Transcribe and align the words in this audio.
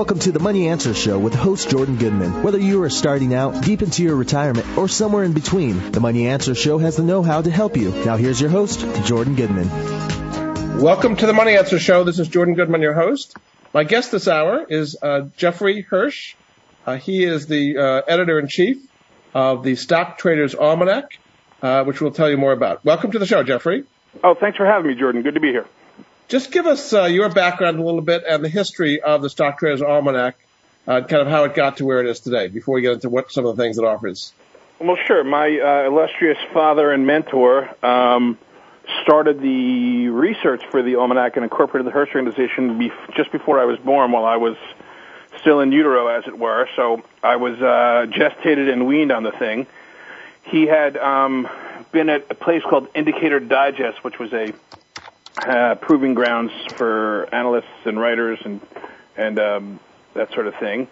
Welcome 0.00 0.20
to 0.20 0.32
the 0.32 0.40
Money 0.40 0.66
Answer 0.66 0.94
Show 0.94 1.18
with 1.18 1.34
host 1.34 1.68
Jordan 1.68 1.98
Goodman. 1.98 2.42
Whether 2.42 2.56
you 2.56 2.82
are 2.84 2.88
starting 2.88 3.34
out, 3.34 3.62
deep 3.62 3.82
into 3.82 4.02
your 4.02 4.16
retirement, 4.16 4.66
or 4.78 4.88
somewhere 4.88 5.24
in 5.24 5.34
between, 5.34 5.92
the 5.92 6.00
Money 6.00 6.26
Answer 6.26 6.54
Show 6.54 6.78
has 6.78 6.96
the 6.96 7.02
know-how 7.02 7.42
to 7.42 7.50
help 7.50 7.76
you. 7.76 7.90
Now 8.06 8.16
here's 8.16 8.40
your 8.40 8.48
host, 8.48 8.80
Jordan 9.04 9.34
Goodman. 9.34 9.68
Welcome 10.80 11.16
to 11.16 11.26
the 11.26 11.34
Money 11.34 11.54
Answer 11.54 11.78
Show. 11.78 12.04
This 12.04 12.18
is 12.18 12.28
Jordan 12.28 12.54
Goodman, 12.54 12.80
your 12.80 12.94
host. 12.94 13.36
My 13.74 13.84
guest 13.84 14.10
this 14.10 14.26
hour 14.26 14.64
is 14.66 14.96
uh, 15.02 15.28
Jeffrey 15.36 15.82
Hirsch. 15.82 16.34
Uh, 16.86 16.96
he 16.96 17.22
is 17.22 17.46
the 17.46 17.76
uh, 17.76 18.02
editor-in-chief 18.08 18.78
of 19.34 19.62
the 19.64 19.76
Stock 19.76 20.16
Traders 20.16 20.54
Almanac, 20.54 21.18
uh, 21.60 21.84
which 21.84 22.00
we'll 22.00 22.10
tell 22.10 22.30
you 22.30 22.38
more 22.38 22.52
about. 22.52 22.82
Welcome 22.86 23.10
to 23.10 23.18
the 23.18 23.26
show, 23.26 23.42
Jeffrey. 23.42 23.84
Oh, 24.24 24.34
thanks 24.34 24.56
for 24.56 24.64
having 24.64 24.90
me, 24.90 24.98
Jordan. 24.98 25.20
Good 25.20 25.34
to 25.34 25.40
be 25.40 25.48
here. 25.48 25.66
Just 26.30 26.52
give 26.52 26.64
us 26.64 26.92
uh, 26.92 27.06
your 27.06 27.28
background 27.28 27.80
a 27.80 27.82
little 27.82 28.02
bit 28.02 28.22
and 28.24 28.44
the 28.44 28.48
history 28.48 29.02
of 29.02 29.20
the 29.20 29.28
Stock 29.28 29.58
Traders 29.58 29.82
Almanac, 29.82 30.36
uh, 30.86 31.00
kind 31.00 31.22
of 31.22 31.26
how 31.26 31.42
it 31.42 31.56
got 31.56 31.78
to 31.78 31.84
where 31.84 31.98
it 31.98 32.06
is 32.06 32.20
today, 32.20 32.46
before 32.46 32.76
we 32.76 32.82
get 32.82 32.92
into 32.92 33.08
what 33.08 33.32
some 33.32 33.44
of 33.46 33.56
the 33.56 33.60
things 33.60 33.78
it 33.78 33.84
offers. 33.84 34.32
Well, 34.78 34.96
sure. 35.08 35.24
My 35.24 35.48
uh, 35.48 35.88
illustrious 35.88 36.38
father 36.52 36.92
and 36.92 37.04
mentor 37.04 37.68
um, 37.84 38.38
started 39.02 39.40
the 39.40 40.06
research 40.10 40.62
for 40.70 40.84
the 40.84 40.94
Almanac 40.94 41.34
and 41.34 41.42
incorporated 41.42 41.84
the 41.84 41.90
Hirsch 41.90 42.14
organization 42.14 42.92
just 43.16 43.32
before 43.32 43.58
I 43.58 43.64
was 43.64 43.80
born, 43.80 44.12
while 44.12 44.24
I 44.24 44.36
was 44.36 44.56
still 45.40 45.58
in 45.58 45.72
utero, 45.72 46.06
as 46.06 46.28
it 46.28 46.38
were. 46.38 46.68
So 46.76 47.02
I 47.24 47.36
was 47.36 47.60
uh, 47.60 48.06
gestated 48.08 48.72
and 48.72 48.86
weaned 48.86 49.10
on 49.10 49.24
the 49.24 49.32
thing. 49.32 49.66
He 50.44 50.68
had 50.68 50.96
um, 50.96 51.48
been 51.90 52.08
at 52.08 52.26
a 52.30 52.36
place 52.36 52.62
called 52.62 52.86
Indicator 52.94 53.40
Digest, 53.40 54.04
which 54.04 54.20
was 54.20 54.32
a 54.32 54.52
uh, 55.46 55.74
proving 55.76 56.14
grounds 56.14 56.52
for 56.76 57.28
analysts 57.32 57.66
and 57.84 57.98
writers 57.98 58.38
and 58.44 58.60
and 59.16 59.38
um, 59.38 59.80
that 60.14 60.32
sort 60.32 60.46
of 60.46 60.54
thing. 60.56 60.88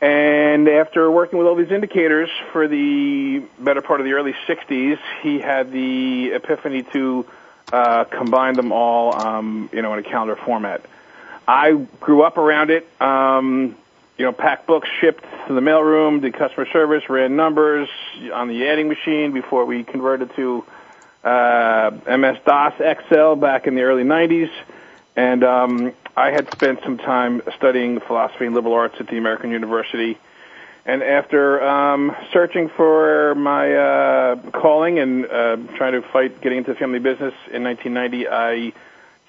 And 0.00 0.68
after 0.68 1.10
working 1.10 1.38
with 1.38 1.48
all 1.48 1.56
these 1.56 1.72
indicators 1.72 2.30
for 2.52 2.68
the 2.68 3.42
better 3.58 3.82
part 3.82 4.00
of 4.00 4.06
the 4.06 4.12
early 4.12 4.34
60s, 4.46 4.98
he 5.22 5.40
had 5.40 5.72
the 5.72 6.32
epiphany 6.34 6.84
to 6.92 7.26
uh, 7.72 8.04
combine 8.04 8.54
them 8.54 8.70
all, 8.70 9.12
um, 9.12 9.68
you 9.72 9.82
know, 9.82 9.92
in 9.94 9.98
a 9.98 10.02
calendar 10.04 10.36
format. 10.36 10.84
I 11.48 11.72
grew 12.00 12.22
up 12.22 12.38
around 12.38 12.70
it. 12.70 12.86
Um, 13.00 13.76
you 14.18 14.24
know, 14.24 14.32
packed 14.32 14.66
books 14.66 14.88
shipped 15.00 15.24
to 15.46 15.54
the 15.54 15.60
mailroom, 15.60 16.20
did 16.20 16.34
customer 16.34 16.66
service, 16.72 17.08
ran 17.08 17.36
numbers 17.36 17.88
on 18.32 18.48
the 18.48 18.66
adding 18.68 18.88
machine 18.88 19.32
before 19.32 19.64
we 19.64 19.84
converted 19.84 20.34
to 20.34 20.64
uh, 21.24 21.90
MS 22.06 22.38
DOS 22.44 22.74
Excel 22.80 23.36
back 23.36 23.66
in 23.66 23.74
the 23.74 23.82
early 23.82 24.04
90s, 24.04 24.50
and 25.16 25.42
um, 25.44 25.92
I 26.16 26.30
had 26.30 26.50
spent 26.52 26.80
some 26.82 26.98
time 26.98 27.42
studying 27.56 28.00
philosophy 28.00 28.46
and 28.46 28.54
liberal 28.54 28.74
arts 28.74 28.96
at 29.00 29.08
the 29.08 29.18
American 29.18 29.50
University. 29.50 30.18
And 30.86 31.02
after 31.02 31.62
um, 31.62 32.16
searching 32.32 32.68
for 32.68 33.34
my 33.34 33.74
uh, 33.74 34.36
calling 34.52 34.98
and 34.98 35.26
uh, 35.26 35.56
trying 35.76 35.92
to 35.92 36.02
fight 36.02 36.40
getting 36.40 36.58
into 36.58 36.74
family 36.74 36.98
business 36.98 37.34
in 37.52 37.62
1990, 37.62 38.28
I 38.28 38.72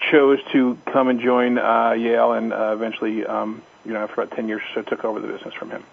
chose 0.10 0.40
to 0.54 0.78
come 0.86 1.10
and 1.10 1.20
join 1.20 1.58
uh, 1.58 1.92
Yale, 1.92 2.32
and 2.32 2.54
uh, 2.54 2.72
eventually, 2.74 3.26
um, 3.26 3.62
you 3.86 3.94
know, 3.94 4.00
after 4.00 4.22
about 4.22 4.36
10 4.36 4.48
years 4.48 4.62
or 4.76 4.84
so, 4.84 4.90
took 4.90 5.04
over 5.04 5.20
the 5.20 5.28
business 5.28 5.54
from 5.54 5.72
him. 5.72 5.84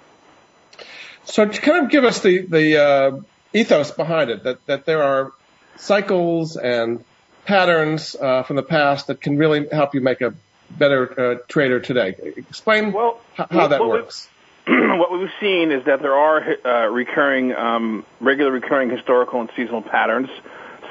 So, 1.24 1.44
to 1.44 1.60
kind 1.60 1.84
of 1.84 1.90
give 1.90 2.04
us 2.04 2.20
the 2.20 2.46
the 2.46 2.82
uh, 2.82 3.20
ethos 3.52 3.90
behind 3.90 4.30
it, 4.30 4.44
that 4.44 4.64
that 4.66 4.86
there 4.86 5.02
are 5.02 5.32
cycles 5.76 6.56
and 6.56 7.04
patterns 7.44 8.16
uh, 8.16 8.42
from 8.42 8.56
the 8.56 8.62
past 8.62 9.06
that 9.06 9.20
can 9.20 9.38
really 9.38 9.69
help 9.69 9.94
you 9.94 10.00
make 10.00 10.20
a 10.20 10.34
better 10.70 11.20
uh, 11.20 11.38
trader 11.48 11.81
today. 11.81 12.16
Explain 12.37 12.92
well, 12.92 13.20
how, 13.34 13.47
how 13.50 13.69
that 13.69 13.84
works. 13.84 14.28
what 14.66 15.12
we've 15.12 15.31
seen 15.41 15.70
is 15.70 15.84
that 15.84 16.03
there 16.03 16.15
are 16.15 16.56
uh, 16.65 16.86
recurring, 16.88 17.54
um, 17.54 18.04
regular 18.20 18.50
recurring 18.50 18.91
historical 18.91 19.41
and 19.41 19.50
seasonal 19.56 19.82
patterns. 19.82 20.28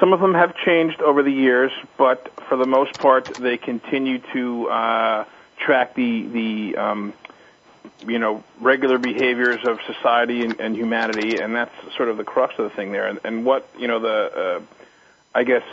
Some 0.00 0.12
of 0.12 0.20
them 0.20 0.34
have 0.34 0.56
changed 0.56 1.00
over 1.02 1.22
the 1.22 1.30
years, 1.30 1.72
but 1.98 2.30
for 2.48 2.56
the 2.56 2.66
most 2.66 2.98
part, 2.98 3.34
they 3.34 3.56
continue 3.58 4.18
to 4.32 4.68
uh, 4.68 5.24
track 5.58 5.94
the 5.94 6.26
the 6.26 6.76
um, 6.76 7.12
you 8.06 8.18
know 8.18 8.42
regular 8.60 8.98
behaviors 8.98 9.64
of 9.64 9.78
society 9.86 10.42
and, 10.44 10.60
and 10.60 10.76
humanity, 10.76 11.38
and 11.38 11.54
that's 11.54 11.72
sort 11.96 12.08
of 12.08 12.16
the 12.16 12.24
crux 12.24 12.54
of 12.58 12.64
the 12.64 12.76
thing 12.76 12.92
there. 12.92 13.06
And, 13.06 13.20
and 13.24 13.44
what 13.44 13.68
you 13.78 13.88
know 13.88 14.00
the 14.00 14.58
uh, 14.58 14.60
I 15.36 15.44
guess 15.44 15.64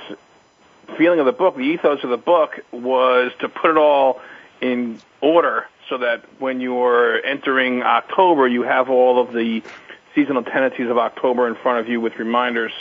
feeling 0.98 1.20
of 1.20 1.26
the 1.26 1.32
book, 1.32 1.56
the 1.56 1.62
ethos 1.62 2.04
of 2.04 2.10
the 2.10 2.18
book 2.18 2.60
was 2.74 3.32
to 3.40 3.48
put 3.48 3.72
it 3.72 3.78
all 3.78 4.20
in 4.60 5.00
order 5.22 5.68
so 5.90 6.00
that 6.00 6.26
when 6.38 6.60
you're 6.60 7.26
entering 7.26 7.82
October, 7.82 8.46
you 8.46 8.64
have 8.64 8.90
all 8.90 9.22
of 9.22 9.32
the 9.32 9.64
seasonal 10.16 10.44
tendencies 10.44 10.90
of 10.90 10.98
October 10.98 11.48
in 11.48 11.56
front 11.56 11.80
of 11.80 11.88
you 11.88 12.02
with 12.02 12.20
reminders 12.20 12.74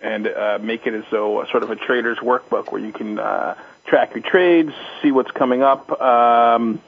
and 0.00 0.28
uh, 0.28 0.60
make 0.62 0.86
it 0.86 0.94
as 0.94 1.02
though 1.10 1.42
a 1.42 1.48
sort 1.48 1.64
of 1.64 1.70
a 1.70 1.76
trader's 1.76 2.18
workbook 2.18 2.70
where 2.70 2.80
you 2.80 2.92
can 2.92 3.18
uh, 3.18 3.56
track 3.86 4.14
your 4.14 4.22
trades, 4.22 4.72
see 5.02 5.10
what's 5.10 5.32
coming 5.32 5.64
up, 5.64 6.00
um, 6.00 6.80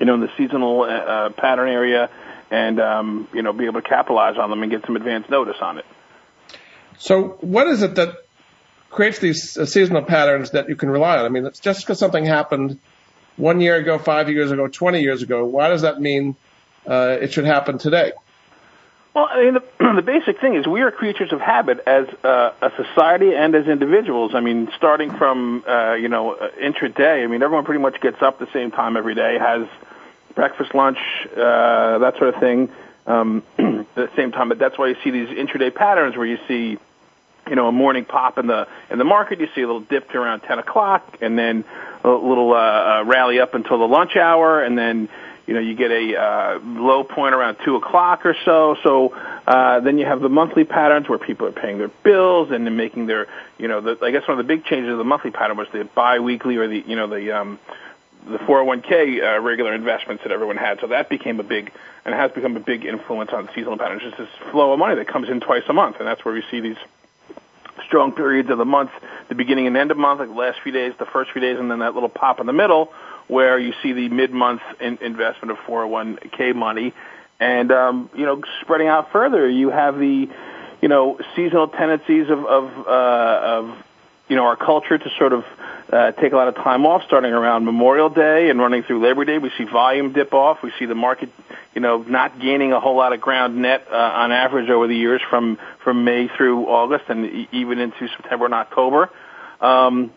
you 0.00 0.06
know, 0.06 0.14
in 0.14 0.20
the 0.20 0.30
seasonal 0.36 0.82
uh, 0.82 0.86
uh, 0.86 1.30
pattern 1.30 1.68
area, 1.68 2.10
and 2.50 2.80
um, 2.80 3.28
you 3.32 3.42
know, 3.42 3.52
be 3.52 3.66
able 3.66 3.80
to 3.80 3.88
capitalize 3.88 4.36
on 4.36 4.50
them 4.50 4.64
and 4.64 4.72
get 4.72 4.84
some 4.84 4.96
advance 4.96 5.28
notice 5.30 5.58
on 5.60 5.78
it. 5.78 5.86
So, 6.98 7.38
what 7.40 7.68
is 7.68 7.82
it 7.82 7.94
that 7.94 8.23
creates 8.94 9.18
these 9.18 9.56
uh, 9.56 9.66
seasonal 9.66 10.02
patterns 10.02 10.52
that 10.52 10.68
you 10.68 10.76
can 10.76 10.90
rely 10.90 11.18
on? 11.18 11.24
I 11.24 11.28
mean, 11.28 11.46
it's 11.46 11.60
just 11.60 11.80
because 11.80 11.98
something 11.98 12.24
happened 12.24 12.78
one 13.36 13.60
year 13.60 13.76
ago, 13.76 13.98
five 13.98 14.28
years 14.28 14.50
ago, 14.50 14.68
20 14.68 15.00
years 15.00 15.22
ago. 15.22 15.44
Why 15.44 15.68
does 15.68 15.82
that 15.82 16.00
mean 16.00 16.36
uh, 16.86 17.18
it 17.20 17.32
should 17.32 17.44
happen 17.44 17.78
today? 17.78 18.12
Well, 19.14 19.28
I 19.30 19.44
mean, 19.44 19.54
the, 19.54 19.62
the 19.96 20.02
basic 20.02 20.40
thing 20.40 20.54
is 20.54 20.66
we 20.66 20.82
are 20.82 20.90
creatures 20.90 21.32
of 21.32 21.40
habit 21.40 21.80
as 21.86 22.06
uh, 22.24 22.52
a 22.60 22.70
society 22.76 23.34
and 23.34 23.54
as 23.54 23.66
individuals. 23.66 24.34
I 24.34 24.40
mean, 24.40 24.70
starting 24.76 25.16
from 25.16 25.64
uh, 25.66 25.94
you 25.94 26.08
know 26.08 26.34
uh, 26.34 26.50
intraday. 26.60 27.22
I 27.22 27.26
mean, 27.26 27.42
everyone 27.42 27.64
pretty 27.64 27.80
much 27.80 28.00
gets 28.00 28.20
up 28.22 28.38
the 28.38 28.50
same 28.52 28.70
time 28.70 28.96
every 28.96 29.14
day, 29.14 29.38
has 29.38 29.68
breakfast, 30.34 30.74
lunch, 30.74 30.98
uh, 31.36 31.98
that 31.98 32.16
sort 32.18 32.34
of 32.34 32.40
thing, 32.40 32.70
um, 33.06 33.44
at 33.58 33.86
the 33.94 34.10
same 34.16 34.32
time. 34.32 34.48
But 34.48 34.58
that's 34.58 34.76
why 34.76 34.88
you 34.88 34.96
see 35.04 35.10
these 35.10 35.28
intraday 35.28 35.72
patterns 35.72 36.16
where 36.16 36.26
you 36.26 36.38
see 36.48 36.78
you 37.48 37.56
know, 37.56 37.68
a 37.68 37.72
morning 37.72 38.04
pop 38.04 38.38
in 38.38 38.46
the 38.46 38.66
in 38.90 38.98
the 38.98 39.04
market. 39.04 39.40
You 39.40 39.48
see 39.54 39.62
a 39.62 39.66
little 39.66 39.80
dip 39.80 40.10
to 40.10 40.18
around 40.18 40.40
10 40.40 40.58
o'clock, 40.58 41.18
and 41.20 41.38
then 41.38 41.64
a 42.02 42.10
little 42.10 42.52
uh, 42.52 42.56
uh, 42.56 43.04
rally 43.06 43.40
up 43.40 43.54
until 43.54 43.78
the 43.78 43.88
lunch 43.88 44.16
hour, 44.16 44.62
and 44.62 44.76
then 44.76 45.08
you 45.46 45.54
know 45.54 45.60
you 45.60 45.74
get 45.74 45.90
a 45.90 46.16
uh, 46.16 46.58
low 46.62 47.04
point 47.04 47.34
around 47.34 47.56
two 47.64 47.76
o'clock 47.76 48.26
or 48.26 48.36
so. 48.44 48.76
So 48.82 49.14
uh, 49.46 49.80
then 49.80 49.98
you 49.98 50.06
have 50.06 50.20
the 50.20 50.28
monthly 50.28 50.64
patterns 50.64 51.08
where 51.08 51.18
people 51.18 51.46
are 51.46 51.52
paying 51.52 51.78
their 51.78 51.88
bills 51.88 52.50
and 52.50 52.66
then 52.66 52.76
making 52.76 53.06
their 53.06 53.26
you 53.58 53.68
know 53.68 53.80
the, 53.80 53.98
I 54.02 54.10
guess 54.10 54.26
one 54.28 54.38
of 54.38 54.46
the 54.46 54.54
big 54.54 54.64
changes 54.64 54.92
of 54.92 54.98
the 54.98 55.04
monthly 55.04 55.30
pattern 55.30 55.56
was 55.56 55.68
the 55.72 55.84
biweekly 55.84 56.56
or 56.56 56.68
the 56.68 56.80
you 56.86 56.96
know 56.96 57.06
the 57.06 57.32
um, 57.32 57.58
the 58.26 58.38
401k 58.38 59.36
uh, 59.36 59.40
regular 59.40 59.74
investments 59.74 60.22
that 60.22 60.32
everyone 60.32 60.56
had. 60.56 60.80
So 60.80 60.88
that 60.88 61.08
became 61.08 61.40
a 61.40 61.42
big 61.42 61.72
and 62.04 62.14
has 62.14 62.32
become 62.32 62.56
a 62.56 62.60
big 62.60 62.84
influence 62.84 63.30
on 63.32 63.48
seasonal 63.54 63.78
patterns. 63.78 64.02
Just 64.02 64.18
this 64.18 64.28
flow 64.50 64.72
of 64.72 64.78
money 64.78 64.94
that 64.96 65.08
comes 65.08 65.28
in 65.28 65.40
twice 65.40 65.64
a 65.68 65.72
month, 65.72 65.96
and 65.98 66.06
that's 66.06 66.24
where 66.24 66.34
we 66.34 66.42
see 66.50 66.60
these 66.60 66.76
strong 67.86 68.12
periods 68.12 68.50
of 68.50 68.58
the 68.58 68.64
month, 68.64 68.90
the 69.28 69.34
beginning 69.34 69.66
and 69.66 69.76
end 69.76 69.90
of 69.90 69.96
month, 69.96 70.20
like 70.20 70.28
the 70.28 70.34
last 70.34 70.60
few 70.62 70.72
days, 70.72 70.92
the 70.98 71.06
first 71.06 71.32
few 71.32 71.40
days, 71.40 71.58
and 71.58 71.70
then 71.70 71.80
that 71.80 71.94
little 71.94 72.08
pop 72.08 72.40
in 72.40 72.46
the 72.46 72.52
middle 72.52 72.92
where 73.26 73.58
you 73.58 73.72
see 73.82 73.92
the 73.92 74.08
mid-month 74.08 74.62
in- 74.80 74.98
investment 75.00 75.50
of 75.50 75.58
401k 75.66 76.54
money. 76.54 76.92
And, 77.40 77.72
um, 77.72 78.10
you 78.14 78.26
know, 78.26 78.42
spreading 78.60 78.88
out 78.88 79.12
further, 79.12 79.48
you 79.48 79.70
have 79.70 79.98
the, 79.98 80.28
you 80.80 80.88
know, 80.88 81.18
seasonal 81.34 81.68
tendencies 81.68 82.28
of, 82.30 82.44
of, 82.44 82.86
uh, 82.86 83.40
of, 83.42 83.83
you 84.28 84.36
know, 84.36 84.44
our 84.44 84.56
culture 84.56 84.96
to 84.96 85.10
sort 85.18 85.32
of, 85.32 85.44
uh, 85.92 86.12
take 86.12 86.32
a 86.32 86.36
lot 86.36 86.48
of 86.48 86.54
time 86.54 86.86
off 86.86 87.02
starting 87.04 87.32
around 87.32 87.64
Memorial 87.64 88.08
Day 88.08 88.48
and 88.50 88.58
running 88.58 88.82
through 88.82 89.00
Labor 89.00 89.24
Day. 89.24 89.38
We 89.38 89.50
see 89.58 89.64
volume 89.64 90.12
dip 90.12 90.32
off. 90.32 90.62
We 90.62 90.72
see 90.78 90.86
the 90.86 90.94
market, 90.94 91.28
you 91.74 91.80
know, 91.80 91.98
not 91.98 92.40
gaining 92.40 92.72
a 92.72 92.80
whole 92.80 92.96
lot 92.96 93.12
of 93.12 93.20
ground 93.20 93.56
net 93.56 93.86
uh, 93.90 93.94
on 93.94 94.32
average 94.32 94.70
over 94.70 94.86
the 94.86 94.96
years 94.96 95.20
from 95.28 95.58
from 95.84 96.04
May 96.04 96.28
through 96.28 96.66
August 96.66 97.04
and 97.08 97.46
even 97.52 97.78
into 97.78 98.08
September 98.08 98.46
and 98.46 98.54
October. 98.54 99.10
Um, 99.60 100.10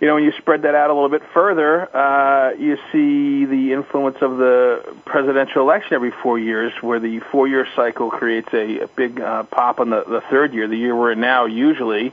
you 0.00 0.08
know, 0.08 0.14
when 0.14 0.24
you 0.24 0.32
spread 0.38 0.62
that 0.62 0.74
out 0.74 0.90
a 0.90 0.92
little 0.92 1.08
bit 1.08 1.22
further, 1.32 1.96
uh, 1.96 2.54
you 2.54 2.76
see 2.90 3.44
the 3.44 3.72
influence 3.72 4.16
of 4.20 4.36
the 4.36 4.96
presidential 5.04 5.62
election 5.62 5.94
every 5.94 6.10
four 6.10 6.40
years, 6.40 6.72
where 6.80 6.98
the 6.98 7.20
four-year 7.20 7.68
cycle 7.76 8.10
creates 8.10 8.48
a, 8.52 8.80
a 8.80 8.88
big 8.88 9.20
uh, 9.20 9.44
pop 9.44 9.78
on 9.78 9.90
the, 9.90 10.02
the 10.02 10.20
third 10.22 10.54
year, 10.54 10.66
the 10.66 10.76
year 10.76 10.96
we're 10.96 11.12
in 11.12 11.20
now, 11.20 11.46
usually. 11.46 12.12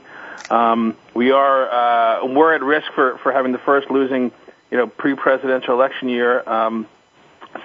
Um, 0.50 0.96
we 1.14 1.30
are 1.30 1.70
uh, 1.70 2.26
we're 2.26 2.54
at 2.54 2.62
risk 2.62 2.92
for, 2.94 3.18
for 3.18 3.32
having 3.32 3.52
the 3.52 3.58
first 3.58 3.90
losing, 3.90 4.32
you 4.70 4.76
know, 4.76 4.86
pre-presidential 4.86 5.74
election 5.74 6.08
year 6.08 6.48
um, 6.48 6.86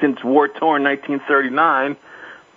since 0.02 0.24
war-torn 0.24 0.84
1939, 0.84 1.98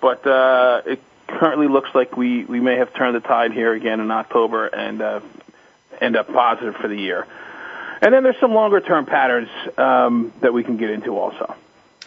but 0.00 0.26
uh, 0.26 0.82
it 0.86 1.02
currently 1.26 1.68
looks 1.68 1.90
like 1.94 2.16
we, 2.16 2.44
we 2.44 2.60
may 2.60 2.76
have 2.76 2.92
turned 2.94 3.14
the 3.14 3.20
tide 3.20 3.52
here 3.52 3.72
again 3.72 4.00
in 4.00 4.10
October 4.10 4.66
and 4.66 5.00
uh, 5.00 5.20
end 6.00 6.16
up 6.16 6.32
positive 6.32 6.76
for 6.76 6.88
the 6.88 6.96
year. 6.96 7.26
And 8.00 8.14
then 8.14 8.22
there's 8.22 8.38
some 8.38 8.52
longer 8.52 8.80
term 8.80 9.06
patterns 9.06 9.48
um, 9.76 10.32
that 10.40 10.52
we 10.52 10.62
can 10.62 10.76
get 10.76 10.90
into 10.90 11.18
also. 11.18 11.54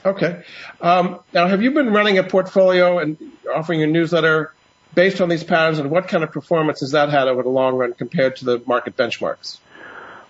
Okay. 0.05 0.43
Um, 0.79 1.19
now, 1.33 1.47
have 1.47 1.61
you 1.61 1.71
been 1.71 1.93
running 1.93 2.17
a 2.17 2.23
portfolio 2.23 2.99
and 2.99 3.17
offering 3.53 3.83
a 3.83 3.87
newsletter 3.87 4.53
based 4.93 5.21
on 5.21 5.29
these 5.29 5.43
patterns, 5.43 5.79
and 5.79 5.89
what 5.89 6.07
kind 6.07 6.23
of 6.23 6.31
performance 6.31 6.81
has 6.81 6.91
that 6.91 7.09
had 7.09 7.27
over 7.27 7.43
the 7.43 7.49
long 7.49 7.75
run 7.75 7.93
compared 7.93 8.37
to 8.37 8.45
the 8.45 8.63
market 8.65 8.95
benchmarks? 8.95 9.57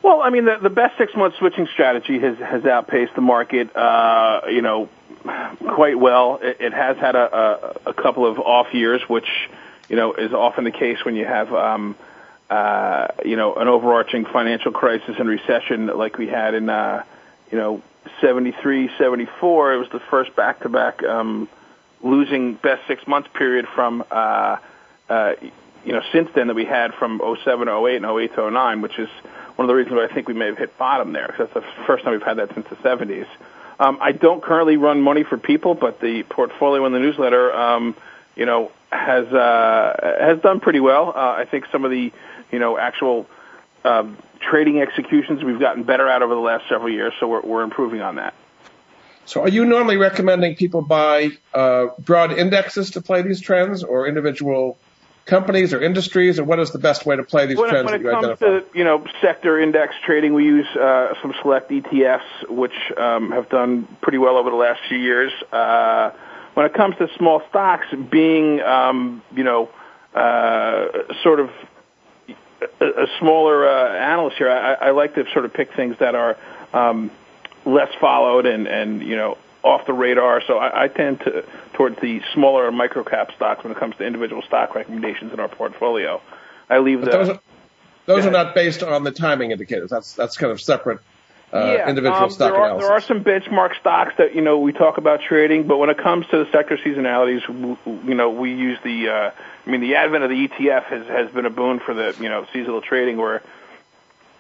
Well, 0.02 0.22
I 0.22 0.31
mean, 0.31 0.46
the, 0.46 0.58
the 0.62 0.69
best 0.69 0.98
six 0.98 1.13
month 1.16 1.36
switching 1.38 1.68
strategy 1.68 2.19
has 2.19 2.38
has 2.40 2.66
outpaced 2.66 3.13
the 3.16 3.22
market, 3.22 3.75
uh, 3.75 4.42
you 4.50 4.62
know, 4.62 4.90
quite 5.60 6.00
well. 6.00 6.40
It, 6.42 6.58
it 6.60 6.74
has 6.74 6.98
had 6.98 7.16
a, 7.16 7.78
a, 7.86 7.90
a 7.92 7.94
couple 7.94 8.25
of 8.25 8.40
off 8.40 8.74
years, 8.74 9.02
which 9.08 9.28
you 9.90 9.96
know 9.96 10.13
is 10.13 10.34
often 10.34 10.63
the 10.63 10.72
case 10.72 11.04
when 11.06 11.16
you 11.16 11.25
have. 11.25 11.54
Um, 11.54 11.96
uh, 12.50 13.08
you 13.24 13.38
know, 13.38 13.56
an 13.56 13.69
overarching 13.69 14.25
financial 14.25 14.74
crisis 14.74 15.16
and 15.18 15.30
recession 15.30 15.88
like 15.88 16.18
we 16.18 16.28
had 16.28 16.54
in, 16.54 16.69
uh, 16.69 17.02
you 17.50 17.58
know, 17.58 17.81
73, 18.19 18.92
74. 18.98 19.74
It 19.74 19.78
was 19.78 19.90
the 19.90 20.02
first 20.02 20.36
back-to-back 20.36 21.02
um, 21.04 21.48
losing 22.03 22.56
best 22.56 22.88
six 22.88 23.06
months 23.07 23.30
period 23.33 23.68
from, 23.74 24.03
uh, 24.12 24.57
uh, 25.09 25.33
you 25.86 25.94
know, 25.94 26.01
since 26.12 26.30
then 26.36 26.48
that 26.48 26.56
we 26.56 26.65
had 26.65 26.94
from 26.94 27.21
07 27.44 27.68
to 27.68 27.88
08 27.88 27.95
and 27.98 28.06
08 28.06 28.36
to 28.36 28.51
09, 28.51 28.81
which 28.81 28.98
is 29.00 29.09
one 29.56 29.65
of 29.65 29.68
the 29.68 29.75
reasons 29.75 29.95
why 29.95 30.06
I 30.06 30.13
think 30.13 30.27
we 30.27 30.33
may 30.33 30.48
have 30.48 30.57
hit 30.57 30.77
bottom 30.77 31.13
there 31.13 31.27
because 31.27 31.50
that's 31.53 31.65
the 31.65 31.83
first 31.86 32.03
time 32.03 32.13
we've 32.13 32.24
had 32.24 32.38
that 32.38 32.53
since 32.53 32.68
the 32.69 32.75
70s. 32.77 33.27
Um, 33.80 33.98
I 34.00 34.12
don't 34.12 34.44
currently 34.44 34.77
run 34.77 35.01
money 35.01 35.24
for 35.24 35.38
people, 35.38 35.74
but 35.74 36.00
the 36.00 36.24
portfolio 36.24 36.86
in 36.86 36.94
the 36.94 37.00
newsletter, 37.00 37.53
um, 37.53 37.95
you 38.36 38.45
know, 38.45 38.71
has 38.92 39.25
uh, 39.27 40.18
has 40.19 40.39
done 40.42 40.59
pretty 40.59 40.80
well. 40.80 41.09
Uh, 41.09 41.36
I 41.38 41.45
think 41.45 41.65
some 41.71 41.86
of 41.86 41.92
the 41.92 42.12
you 42.51 42.59
know, 42.59 42.77
actual 42.77 43.27
um, 43.83 44.18
trading 44.39 44.81
executions 44.81 45.44
we've 45.44 45.59
gotten 45.59 45.83
better 45.83 46.07
at 46.07 46.21
over 46.21 46.36
the 46.36 46.42
last 46.42 46.68
several 46.69 46.89
years, 46.89 47.13
so 47.19 47.27
we're, 47.27 47.42
we're 47.42 47.63
improving 47.63 48.01
on 48.01 48.15
that. 48.15 48.33
So, 49.26 49.42
are 49.42 49.50
you 49.50 49.66
normally 49.66 49.98
recommending 49.98 50.56
people 50.56 50.82
buy 50.82 51.32
uh, 51.54 51.88
broad 52.00 52.32
indexes 52.32 52.92
to 52.92 53.02
play 53.02 53.22
these 53.22 53.40
trends, 53.40 53.84
or 53.84 54.08
individual 54.08 54.78
companies 55.26 55.74
or 55.74 55.82
industries, 55.82 56.40
or 56.40 56.44
what 56.44 56.60
is 56.60 56.72
the 56.72 56.80
best 56.80 57.06
way 57.06 57.16
to 57.16 57.24
play 57.24 57.46
these 57.46 57.58
when, 57.58 57.70
trends? 57.70 57.92
When 57.92 58.02
it 58.02 58.04
comes 58.04 58.26
identify? 58.26 58.60
to 58.60 58.78
you 58.78 58.84
know 58.84 59.06
sector 59.22 59.60
index 59.60 59.96
trading, 60.06 60.34
we 60.34 60.46
use 60.46 60.68
uh, 60.76 61.14
some 61.22 61.34
select 61.42 61.70
ETFs, 61.72 62.50
which 62.50 62.74
um, 62.98 63.32
have 63.32 63.50
done 63.50 63.88
pretty 64.02 64.18
well 64.18 64.38
over 64.38 64.50
the 64.50 64.56
last 64.56 64.82
few 64.88 64.98
years. 64.98 65.32
Uh, 65.52 66.12
when 66.54 66.66
it 66.66 66.74
comes 66.74 66.98
to 66.98 67.08
small 67.18 67.42
stocks, 67.50 67.88
being 68.10 68.62
um, 68.62 69.22
you 69.36 69.44
know 69.44 69.70
uh, 70.14 70.88
sort 71.24 71.40
of 71.40 71.50
a, 72.80 72.86
a 72.86 73.08
smaller 73.20 73.68
uh, 73.68 73.94
analyst 73.94 74.38
here, 74.38 74.50
I, 74.50 74.74
I 74.74 74.92
like 74.92 75.16
to 75.16 75.26
sort 75.32 75.46
of 75.46 75.54
pick 75.54 75.74
things 75.74 75.98
that 76.00 76.16
are 76.16 76.38
um, 76.74 77.12
less 77.66 77.94
followed 78.00 78.46
and, 78.46 78.68
and 78.68 79.02
you 79.02 79.16
know 79.16 79.38
off 79.63 79.86
the 79.86 79.94
radar. 79.94 80.42
So 80.42 80.58
I, 80.58 80.84
I 80.84 80.88
tend 80.88 81.22
to 81.22 81.46
towards 81.74 82.00
the 82.00 82.22
smaller 82.34 82.72
micro 82.72 83.04
cap 83.04 83.31
stocks 83.36 83.63
when 83.63 83.72
it 83.72 83.78
comes 83.78 83.96
to 83.98 84.06
individual 84.06 84.42
stock 84.42 84.75
recommendations 84.75 85.34
in 85.34 85.40
our 85.40 85.50
portfolio. 85.50 86.22
I 86.69 86.80
leave 86.80 87.02
the. 87.02 87.12
Those 87.12 87.30
are, 87.30 87.40
those 88.06 88.25
are 88.25 88.31
not 88.31 88.56
based 88.56 88.84
on 88.84 89.04
the 89.04 89.12
timing 89.12 89.52
indicators. 89.52 89.90
That's 89.90 90.13
that's 90.13 90.38
kind 90.38 90.52
of 90.52 90.62
separate. 90.62 91.00
Uh, 91.54 91.75
yeah, 91.78 91.90
individual 91.90 92.24
um, 92.24 92.30
stock 92.30 92.54
there 92.54 92.62
are, 92.62 92.66
analysis. 92.68 92.88
there 92.88 92.96
are 92.96 93.02
some 93.02 93.24
benchmark 93.25 93.78
stocks 93.78 94.13
that 94.18 94.34
you 94.34 94.42
know 94.42 94.60
we 94.60 94.72
talk 94.72 94.98
about 94.98 95.19
trading, 95.22 95.68
but 95.68 95.78
when 95.78 95.90
it 95.90 95.98
comes 95.98 96.25
to 96.28 96.46
the 96.46 96.50
sector 96.50 96.78
seasonalities, 96.78 97.46
you 98.08 98.16
know 98.16 98.30
we 98.30 98.54
use 98.54 98.80
the 98.86 99.10
uh, 99.10 99.31
I 99.66 99.69
mean, 99.69 99.81
the 99.81 99.96
advent 99.96 100.24
of 100.24 100.30
the 100.30 100.48
ETF 100.48 100.84
has 100.86 101.08
has 101.08 101.31
been 101.31 101.46
a 101.46 101.50
boon 101.50 101.80
for 101.80 101.94
the 101.94 102.16
you 102.19 102.30
know 102.30 102.48
seasonal 102.52 102.81
trading, 102.81 103.18
where 103.18 103.38
it 103.38 103.44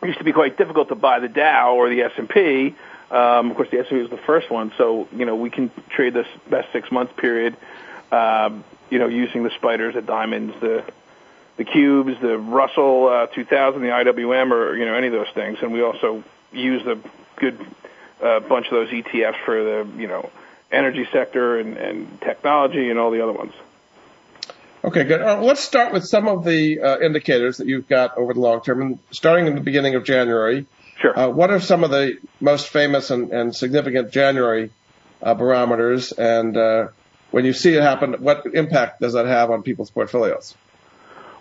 used 0.03 0.17
to 0.17 0.23
be 0.23 0.33
quite 0.33 0.57
difficult 0.57 0.89
to 0.89 0.95
buy 0.95 1.19
the 1.19 1.27
Dow 1.27 1.75
or 1.75 1.89
the 1.89 2.01
S 2.01 2.11
and 2.17 2.29
P. 2.29 2.67
Um, 2.67 2.75
of 3.11 3.55
course, 3.55 3.69
the 3.69 3.79
S 3.79 3.87
and 3.89 3.97
P 3.97 4.01
was 4.01 4.09
the 4.09 4.25
first 4.25 4.49
one, 4.49 4.71
so 4.77 5.07
you 5.15 5.25
know 5.25 5.35
we 5.35 5.49
can 5.49 5.71
trade 5.89 6.13
this 6.13 6.27
best 6.49 6.71
six 6.71 6.91
month 6.91 7.15
period. 7.17 7.57
Um, 8.11 8.63
you 8.89 8.99
know, 8.99 9.07
using 9.07 9.43
the 9.43 9.51
spiders, 9.51 9.95
the 9.95 10.01
diamonds, 10.01 10.53
the 10.61 10.83
the 11.57 11.63
cubes, 11.65 12.19
the 12.21 12.37
Russell 12.37 13.07
uh, 13.07 13.27
2000, 13.27 13.81
the 13.81 13.87
IWM, 13.87 14.51
or 14.51 14.75
you 14.75 14.85
know 14.85 14.93
any 14.93 15.07
of 15.07 15.13
those 15.13 15.29
things, 15.33 15.59
and 15.61 15.73
we 15.73 15.81
also 15.81 16.23
use 16.53 16.85
a 16.85 16.97
good 17.35 17.59
uh, 18.21 18.39
bunch 18.39 18.67
of 18.67 18.71
those 18.71 18.89
ETFs 18.89 19.43
for 19.45 19.63
the 19.63 19.87
you 19.97 20.07
know 20.07 20.29
energy 20.71 21.07
sector 21.11 21.59
and, 21.59 21.77
and 21.77 22.21
technology 22.21 22.89
and 22.89 22.97
all 22.97 23.11
the 23.11 23.21
other 23.21 23.33
ones. 23.33 23.53
Okay, 24.83 25.03
good. 25.03 25.21
Uh, 25.21 25.41
let's 25.41 25.61
start 25.61 25.93
with 25.93 26.05
some 26.05 26.27
of 26.27 26.43
the 26.43 26.99
indicators 27.03 27.57
that 27.57 27.67
you've 27.67 27.87
got 27.87 28.17
over 28.17 28.33
the 28.33 28.39
long 28.39 28.61
term, 28.61 28.99
starting 29.11 29.47
in 29.47 29.55
the 29.55 29.61
beginning 29.61 29.95
of 29.95 30.05
January. 30.05 30.65
Sure. 31.01 31.17
Uh, 31.17 31.29
what 31.29 31.49
are 31.49 31.59
some 31.59 31.83
of 31.83 31.89
the 31.89 32.19
most 32.39 32.69
famous 32.69 33.09
and, 33.09 33.31
and 33.31 33.55
significant 33.55 34.11
January 34.11 34.69
uh, 35.21 35.33
barometers, 35.33 36.11
and 36.11 36.55
uh, 36.55 36.89
when 37.31 37.43
you 37.43 37.53
see 37.53 37.73
it 37.73 37.81
happen, 37.81 38.13
what 38.13 38.45
impact 38.53 39.01
does 39.01 39.13
that 39.13 39.25
have 39.25 39.49
on 39.49 39.63
people's 39.63 39.89
portfolios? 39.89 40.55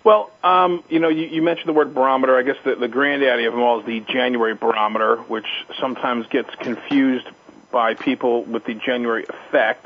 Well, 0.03 0.31
um, 0.43 0.83
you 0.89 0.99
know, 0.99 1.09
you, 1.09 1.27
you, 1.27 1.43
mentioned 1.43 1.69
the 1.69 1.73
word 1.73 1.93
barometer. 1.93 2.35
I 2.35 2.41
guess 2.41 2.55
the, 2.63 2.75
the 2.75 2.87
granddaddy 2.87 3.45
of 3.45 3.53
them 3.53 3.61
all 3.61 3.81
is 3.81 3.85
the 3.85 3.99
January 3.99 4.55
barometer, 4.55 5.17
which 5.17 5.45
sometimes 5.79 6.25
gets 6.27 6.49
confused 6.55 7.27
by 7.71 7.93
people 7.93 8.43
with 8.43 8.65
the 8.65 8.73
January 8.73 9.25
effect. 9.29 9.85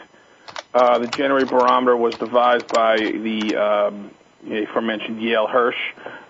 Uh, 0.73 0.99
the 0.99 1.07
January 1.07 1.43
barometer 1.43 1.97
was 1.97 2.15
devised 2.15 2.69
by 2.69 2.95
the 2.95 3.55
um, 3.57 4.11
aforementioned 4.49 5.21
Yale 5.21 5.47
Hirsch 5.47 5.75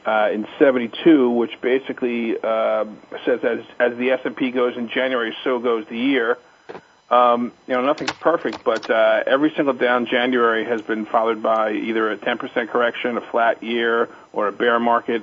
uh, 0.05 0.29
in 0.31 0.47
'72, 0.59 1.29
which 1.31 1.59
basically 1.61 2.37
uh, 2.41 2.85
says 3.25 3.39
as 3.43 3.59
as 3.79 3.97
the 3.97 4.11
S&P 4.11 4.51
goes 4.51 4.77
in 4.77 4.89
January, 4.89 5.35
so 5.43 5.59
goes 5.59 5.85
the 5.89 5.97
year. 5.97 6.37
Um, 7.09 7.51
you 7.67 7.75
know, 7.75 7.81
nothing's 7.81 8.13
perfect, 8.19 8.63
but 8.63 8.89
uh, 8.89 9.23
every 9.27 9.53
single 9.55 9.75
down 9.75 10.07
January 10.07 10.65
has 10.65 10.81
been 10.81 11.05
followed 11.05 11.43
by 11.43 11.73
either 11.73 12.11
a 12.11 12.17
10% 12.17 12.69
correction, 12.69 13.17
a 13.17 13.21
flat 13.21 13.61
year, 13.61 14.09
or 14.33 14.47
a 14.47 14.51
bear 14.51 14.79
market. 14.79 15.21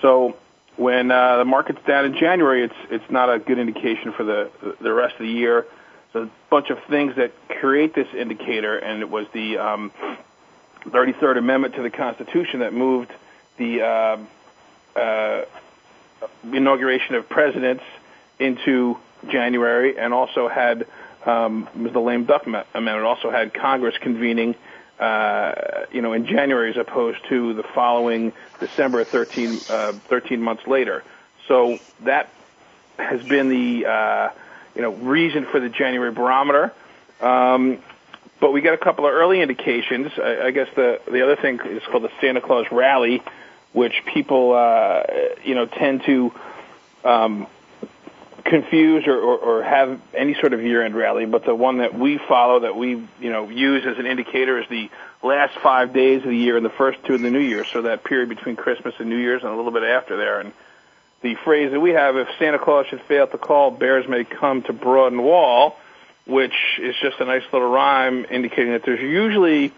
So 0.00 0.36
when 0.76 1.10
uh, 1.10 1.36
the 1.36 1.44
market's 1.44 1.84
down 1.86 2.06
in 2.06 2.16
January, 2.16 2.64
it's 2.64 2.74
it's 2.90 3.10
not 3.10 3.32
a 3.32 3.38
good 3.38 3.58
indication 3.58 4.12
for 4.12 4.24
the 4.24 4.50
the 4.80 4.92
rest 4.92 5.14
of 5.14 5.20
the 5.20 5.32
year 5.32 5.66
So 6.12 6.22
a 6.22 6.30
bunch 6.48 6.70
of 6.70 6.78
things 6.88 7.16
that 7.16 7.32
create 7.60 7.94
this 7.94 8.08
indicator, 8.16 8.78
and 8.78 9.02
it 9.02 9.10
was 9.10 9.26
the 9.32 9.58
um, 9.58 9.92
33rd 10.86 11.38
Amendment 11.38 11.74
to 11.74 11.82
the 11.82 11.90
Constitution 11.90 12.60
that 12.60 12.72
moved 12.72 13.12
the 13.60 13.82
uh, 13.82 14.98
uh, 14.98 15.44
inauguration 16.50 17.14
of 17.14 17.28
presidents 17.28 17.84
into 18.38 18.96
January, 19.28 19.98
and 19.98 20.14
also 20.14 20.48
had 20.48 20.86
um, 21.26 21.68
was 21.76 21.92
the 21.92 22.00
lame 22.00 22.24
duck 22.24 22.46
amendment. 22.46 23.04
Also 23.04 23.30
had 23.30 23.52
Congress 23.52 23.96
convening, 23.98 24.54
uh, 24.98 25.84
you 25.92 26.00
know, 26.00 26.14
in 26.14 26.26
January 26.26 26.70
as 26.70 26.78
opposed 26.78 27.18
to 27.28 27.52
the 27.52 27.62
following 27.62 28.32
December, 28.58 29.04
13, 29.04 29.60
uh, 29.68 29.92
13 29.92 30.40
months 30.40 30.66
later. 30.66 31.04
So 31.46 31.78
that 32.04 32.30
has 32.98 33.22
been 33.22 33.50
the 33.50 33.86
uh, 33.86 34.30
you 34.74 34.80
know, 34.80 34.92
reason 34.92 35.44
for 35.44 35.60
the 35.60 35.68
January 35.68 36.12
barometer. 36.12 36.72
Um, 37.20 37.78
but 38.40 38.52
we 38.52 38.62
got 38.62 38.72
a 38.72 38.78
couple 38.78 39.06
of 39.06 39.12
early 39.12 39.42
indications. 39.42 40.12
I, 40.16 40.46
I 40.46 40.50
guess 40.50 40.68
the 40.74 41.00
the 41.10 41.22
other 41.22 41.36
thing 41.36 41.60
is 41.64 41.82
called 41.84 42.04
the 42.04 42.12
Santa 42.20 42.40
Claus 42.40 42.66
rally, 42.72 43.22
which 43.72 44.02
people 44.06 44.52
uh, 44.52 45.02
you 45.44 45.54
know 45.54 45.66
tend 45.66 46.04
to 46.04 46.32
um, 47.04 47.46
confuse 48.44 49.06
or, 49.06 49.16
or, 49.16 49.38
or 49.38 49.62
have 49.62 50.00
any 50.14 50.34
sort 50.34 50.52
of 50.52 50.62
year-end 50.62 50.94
rally. 50.94 51.26
But 51.26 51.44
the 51.44 51.54
one 51.54 51.78
that 51.78 51.94
we 51.98 52.18
follow, 52.18 52.60
that 52.60 52.76
we 52.76 52.90
you 53.20 53.30
know 53.30 53.48
use 53.48 53.84
as 53.86 53.98
an 53.98 54.06
indicator, 54.06 54.58
is 54.58 54.68
the 54.68 54.90
last 55.22 55.54
five 55.58 55.92
days 55.92 56.22
of 56.22 56.28
the 56.28 56.36
year 56.36 56.56
and 56.56 56.64
the 56.64 56.70
first 56.70 57.02
two 57.04 57.14
of 57.14 57.20
the 57.20 57.30
new 57.30 57.40
year. 57.40 57.64
So 57.64 57.82
that 57.82 58.04
period 58.04 58.28
between 58.28 58.56
Christmas 58.56 58.94
and 58.98 59.08
New 59.08 59.18
Year's 59.18 59.42
and 59.42 59.52
a 59.52 59.56
little 59.56 59.72
bit 59.72 59.82
after 59.82 60.16
there. 60.16 60.40
And 60.40 60.52
the 61.22 61.34
phrase 61.36 61.70
that 61.72 61.80
we 61.80 61.90
have, 61.90 62.16
if 62.16 62.28
Santa 62.38 62.58
Claus 62.58 62.86
should 62.86 63.02
fail 63.02 63.26
to 63.26 63.38
call, 63.38 63.70
bears 63.70 64.08
may 64.08 64.24
come 64.24 64.62
to 64.62 64.72
Broad 64.72 65.12
and 65.12 65.22
Wall, 65.22 65.76
which 66.26 66.78
is 66.80 66.94
just 67.00 67.20
a 67.20 67.24
nice 67.24 67.42
little 67.52 67.70
rhyme 67.70 68.24
indicating 68.30 68.72
that 68.72 68.84
there's 68.84 69.00
usually 69.00 69.72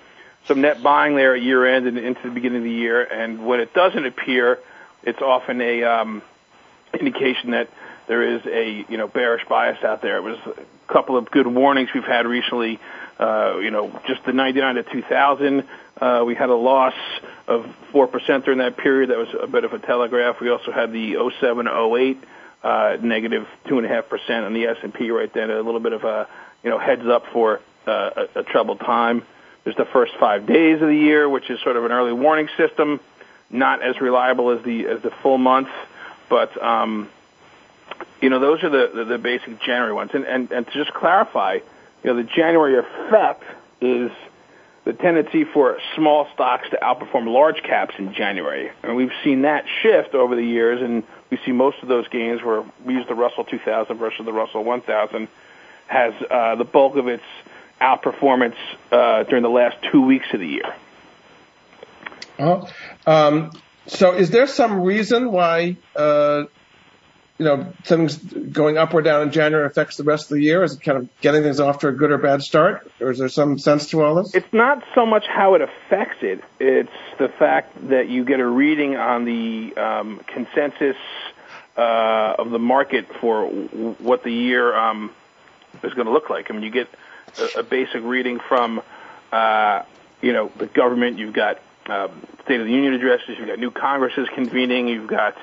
some 0.47 0.61
net 0.61 0.83
buying 0.83 1.17
there 1.17 1.35
at 1.35 1.43
year 1.43 1.67
end 1.67 1.87
and 1.87 1.99
into 1.99 2.23
the 2.23 2.31
beginning 2.31 2.59
of 2.59 2.65
the 2.65 2.71
year. 2.71 3.03
And 3.03 3.47
when 3.47 3.61
it 3.61 3.73
doesn't 3.75 4.05
appear, 4.05 4.59
it's 5.03 5.21
often 5.21 5.61
a 5.61 5.85
um, 5.85 6.23
indication 6.99 7.53
that 7.53 7.69
there 8.07 8.23
is 8.23 8.45
a 8.47 8.85
you 8.89 8.97
know 8.97 9.09
bearish 9.09 9.45
bias 9.49 9.83
out 9.85 10.03
there. 10.03 10.17
It 10.17 10.23
was 10.23 10.39
a 10.47 10.93
couple 10.93 11.17
of 11.17 11.31
good 11.31 11.47
warnings 11.47 11.91
we've 11.95 12.05
had 12.05 12.27
recently. 12.27 12.81
Uh, 13.19 13.59
you 13.59 13.71
know, 13.71 14.01
just 14.07 14.25
the 14.25 14.33
99 14.33 14.77
to 14.77 14.83
2000, 14.83 15.65
uh, 16.01 16.25
we 16.27 16.35
had 16.35 16.49
a 16.49 16.57
loss 16.57 16.95
of 17.47 17.67
4% 17.93 18.45
during 18.45 18.59
that 18.59 18.77
period. 18.77 19.11
That 19.11 19.19
was 19.19 19.29
a 19.41 19.47
bit 19.47 19.65
of 19.65 19.73
a 19.73 19.79
telegraph. 19.79 20.41
We 20.41 20.51
also 20.51 20.73
had 20.73 20.93
the 20.93 21.31
07 21.39 21.69
08, 21.69 22.19
uh, 22.65 22.97
negative 23.01 23.47
2.5% 23.67 24.47
on 24.47 24.55
the 24.55 24.67
S&P 24.67 25.11
right 25.11 25.33
then, 25.33 25.51
a 25.51 25.61
little 25.61 25.79
bit 25.79 25.93
of 25.93 26.03
a, 26.03 26.27
you 26.65 26.71
know, 26.71 26.79
heads 26.79 27.07
up 27.07 27.27
for 27.33 27.61
a, 27.87 28.29
a 28.35 28.43
troubled 28.43 28.81
time. 28.81 29.23
There's 29.65 29.77
the 29.77 29.85
first 29.85 30.13
five 30.19 30.47
days 30.47 30.83
of 30.83 30.89
the 30.89 30.97
year, 30.97 31.29
which 31.29 31.49
is 31.49 31.61
sort 31.61 31.77
of 31.77 31.85
an 31.85 31.93
early 31.93 32.13
warning 32.13 32.49
system, 32.57 33.01
not 33.51 33.83
as 33.83 34.01
reliable 34.01 34.51
as 34.51 34.65
the 34.65 34.87
as 34.87 35.03
the 35.03 35.11
full 35.11 35.39
month, 35.39 35.69
but 36.29 36.61
um, 36.63 37.09
you 38.21 38.29
know 38.29 38.41
those 38.41 38.65
are 38.65 38.71
the, 38.71 38.91
the 38.93 39.05
the 39.05 39.19
basic 39.19 39.61
January 39.61 39.93
ones. 39.93 40.11
And 40.15 40.25
and 40.25 40.51
and 40.51 40.67
to 40.67 40.73
just 40.73 40.93
clarify, 40.93 41.55
you 42.03 42.11
know 42.11 42.17
the 42.17 42.25
January 42.25 42.77
effect 42.77 43.45
is 43.81 44.11
the 44.85 44.93
tendency 44.93 45.45
for 45.45 45.79
small 45.95 46.27
stocks 46.35 46.69
to 46.71 46.79
outperform 46.83 47.33
large 47.33 47.63
caps 47.63 47.95
in 47.99 48.15
January, 48.15 48.73
and 48.83 48.97
we've 48.97 49.13
seen 49.23 49.43
that 49.43 49.65
shift 49.83 50.15
over 50.15 50.35
the 50.35 50.45
years, 50.45 50.83
and 50.83 51.05
we 51.31 51.39
see 51.45 51.53
most 51.53 51.77
of 51.83 51.89
those 51.89 52.09
gains 52.09 52.43
where 52.43 52.65
we 52.85 52.95
use 52.95 53.07
the 53.07 53.15
Russell 53.15 53.45
2000 53.45 53.97
versus 53.97 54.25
the 54.27 54.33
Russell 54.33 54.65
1000 54.65 55.29
has 55.87 56.15
uh, 56.31 56.57
the 56.57 56.65
bulk 56.65 56.97
of 56.97 57.07
its 57.07 57.23
outperformance 57.83 58.57
uh, 58.91 59.25
during 59.25 59.43
the 59.43 59.51
last 59.51 59.77
two 59.91 60.03
weeks 60.03 60.27
of 60.33 60.41
the 60.41 60.47
year. 60.47 60.75
Uh, 62.39 62.67
um, 63.07 63.51
so, 63.87 64.15
is 64.15 64.31
there 64.31 64.47
some 64.47 64.81
reason 64.81 65.33
why 65.33 65.77
uh, 65.97 66.45
you 67.39 67.45
know 67.45 67.73
things 67.85 68.17
going 68.17 68.79
up 68.79 68.95
or 68.95 69.03
down 69.03 69.23
in 69.23 69.33
January 69.33 69.67
affects 69.67 69.97
the 69.97 70.05
rest 70.05 70.31
of 70.31 70.37
the 70.37 70.43
year? 70.43 70.63
Is 70.63 70.75
it 70.75 70.83
kind 70.83 70.99
of 70.99 71.21
getting 71.21 71.43
things 71.43 71.61
off 71.61 71.81
to 71.81 71.89
a 71.89 71.93
good 71.93 72.11
or 72.11 72.19
bad 72.19 72.43
start, 72.43 72.91
or 73.01 73.11
is 73.11 73.19
there 73.19 73.29
some 73.29 73.59
sense 73.59 73.91
to 73.91 74.03
all 74.03 74.15
this? 74.15 74.35
It's 74.35 74.53
not 74.53 74.83
so 74.95 75.05
much 75.05 75.27
how 75.27 75.55
it 75.55 75.63
affects 75.63 76.23
it; 76.23 76.43
it's 76.61 76.91
the 77.19 77.29
fact 77.29 77.89
that 77.89 78.09
you 78.09 78.25
get 78.25 78.41
a 78.41 78.47
reading 78.47 78.97
on 78.97 79.25
the 79.25 79.77
um, 79.77 80.21
consensus 80.27 80.97
uh, 81.77 82.37
of 82.39 82.51
the 82.51 82.59
market 82.59 83.07
for 83.21 83.45
w- 83.47 83.97
what 83.99 84.23
the 84.23 84.33
year 84.33 84.75
um, 84.75 85.11
is 85.83 85.93
going 85.95 86.07
to 86.07 86.13
look 86.13 86.31
like. 86.31 86.51
I 86.51 86.55
mean, 86.55 86.63
you 86.63 86.71
get 86.71 86.89
a, 87.57 87.63
basic 87.63 88.03
reading 88.03 88.41
from, 88.41 88.83
uh, 89.31 89.83
you 90.21 90.33
know, 90.33 90.51
the 90.57 90.67
government. 90.67 91.19
You've 91.19 91.35
got 91.35 91.61
um, 91.87 92.11
State 92.45 92.61
of 92.61 92.67
the 92.67 92.73
Union 92.73 92.95
addresses. 92.95 93.39
You've 93.39 93.49
got 93.49 93.59
new 93.59 93.71
Congresses 93.71 94.29
convening. 94.35 94.89
You've 94.89 95.09
got 95.09 95.37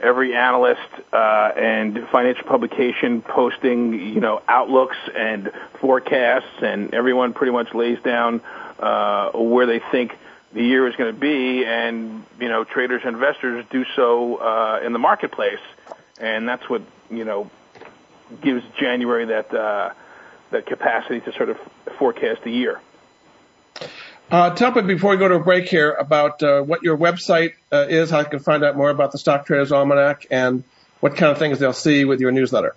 every 0.00 0.34
analyst 0.34 0.80
uh, 1.12 1.52
and 1.56 2.08
financial 2.08 2.44
publication 2.44 3.22
posting, 3.22 3.92
you 3.92 4.20
know, 4.20 4.42
outlooks 4.48 4.96
and 5.14 5.50
forecasts, 5.80 6.62
and 6.62 6.92
everyone 6.92 7.32
pretty 7.32 7.52
much 7.52 7.72
lays 7.72 8.00
down 8.02 8.40
uh, 8.78 9.30
where 9.32 9.66
they 9.66 9.78
think 9.78 10.16
the 10.52 10.62
year 10.62 10.86
is 10.86 10.96
going 10.96 11.14
to 11.14 11.18
be, 11.18 11.64
and 11.64 12.24
you 12.38 12.48
know, 12.48 12.64
traders 12.64 13.02
and 13.04 13.14
investors 13.14 13.64
do 13.70 13.84
so 13.96 14.36
uh, 14.36 14.80
in 14.84 14.92
the 14.92 14.98
marketplace, 14.98 15.60
and 16.20 16.48
that's 16.48 16.68
what 16.68 16.82
you 17.10 17.24
know 17.24 17.50
gives 18.40 18.62
January 18.78 19.26
that 19.26 19.54
uh, 19.54 19.92
that 20.52 20.66
capacity 20.66 21.20
to 21.20 21.32
sort 21.32 21.50
of 21.50 21.58
forecast 21.98 22.42
the 22.44 22.50
year. 22.50 22.80
Uh, 24.30 24.50
tell 24.54 24.72
me 24.72 24.82
before 24.82 25.10
we 25.10 25.16
go 25.18 25.28
to 25.28 25.34
a 25.34 25.40
break 25.40 25.68
here 25.68 25.92
about 25.92 26.42
uh, 26.42 26.62
what 26.62 26.82
your 26.82 26.96
website 26.96 27.52
uh, 27.70 27.86
is, 27.88 28.08
how 28.10 28.20
I 28.20 28.24
can 28.24 28.38
find 28.38 28.64
out 28.64 28.76
more 28.76 28.88
about 28.88 29.12
the 29.12 29.18
Stock 29.18 29.44
Traders 29.44 29.72
Almanac, 29.72 30.26
and 30.30 30.64
what 31.00 31.16
kind 31.16 31.30
of 31.30 31.38
things 31.38 31.58
they'll 31.58 31.74
see 31.74 32.04
with 32.04 32.20
your 32.20 32.30
newsletter. 32.30 32.74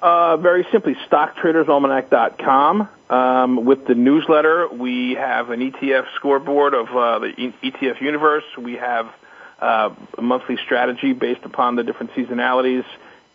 Uh, 0.00 0.36
very 0.38 0.66
simply, 0.72 0.96
stocktradersalmanac.com. 1.10 2.88
Um, 3.10 3.64
with 3.64 3.86
the 3.86 3.94
newsletter, 3.94 4.66
we 4.68 5.14
have 5.14 5.50
an 5.50 5.60
ETF 5.60 6.06
scoreboard 6.16 6.74
of 6.74 6.88
uh, 6.88 7.18
the 7.18 7.52
ETF 7.62 8.00
universe. 8.00 8.44
We 8.58 8.74
have 8.74 9.12
uh, 9.60 9.94
a 10.16 10.22
monthly 10.22 10.56
strategy 10.56 11.12
based 11.12 11.44
upon 11.44 11.76
the 11.76 11.84
different 11.84 12.12
seasonalities 12.12 12.84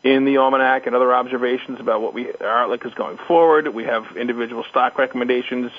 in 0.03 0.25
the 0.25 0.37
almanac 0.37 0.87
and 0.87 0.95
other 0.95 1.13
observations 1.13 1.79
about 1.79 2.01
what 2.01 2.13
we 2.13 2.31
our 2.33 2.63
outlook 2.63 2.85
is 2.85 2.93
going 2.93 3.17
forward. 3.17 3.67
We 3.67 3.85
have 3.85 4.15
individual 4.15 4.63
stock 4.69 4.97
recommendations 4.97 5.71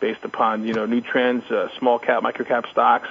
based 0.00 0.24
upon 0.24 0.64
you 0.66 0.74
know 0.74 0.86
new 0.86 1.00
trends, 1.00 1.50
uh, 1.50 1.68
small 1.78 1.98
cap, 1.98 2.22
micro 2.22 2.44
cap 2.44 2.66
stocks, 2.70 3.08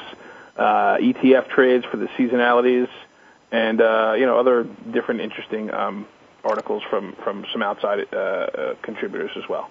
uh, 0.57 0.97
ETF 0.97 1.49
trades 1.49 1.85
for 1.85 1.97
the 1.97 2.07
seasonalities, 2.17 2.89
and 3.51 3.81
uh, 3.81 4.13
you 4.17 4.25
know 4.25 4.39
other 4.39 4.63
different 4.63 5.21
interesting 5.21 5.73
um, 5.73 6.07
articles 6.43 6.83
from 6.89 7.13
from 7.23 7.45
some 7.51 7.61
outside 7.61 8.07
uh, 8.13 8.17
uh, 8.17 8.75
contributors 8.81 9.31
as 9.35 9.47
well. 9.49 9.69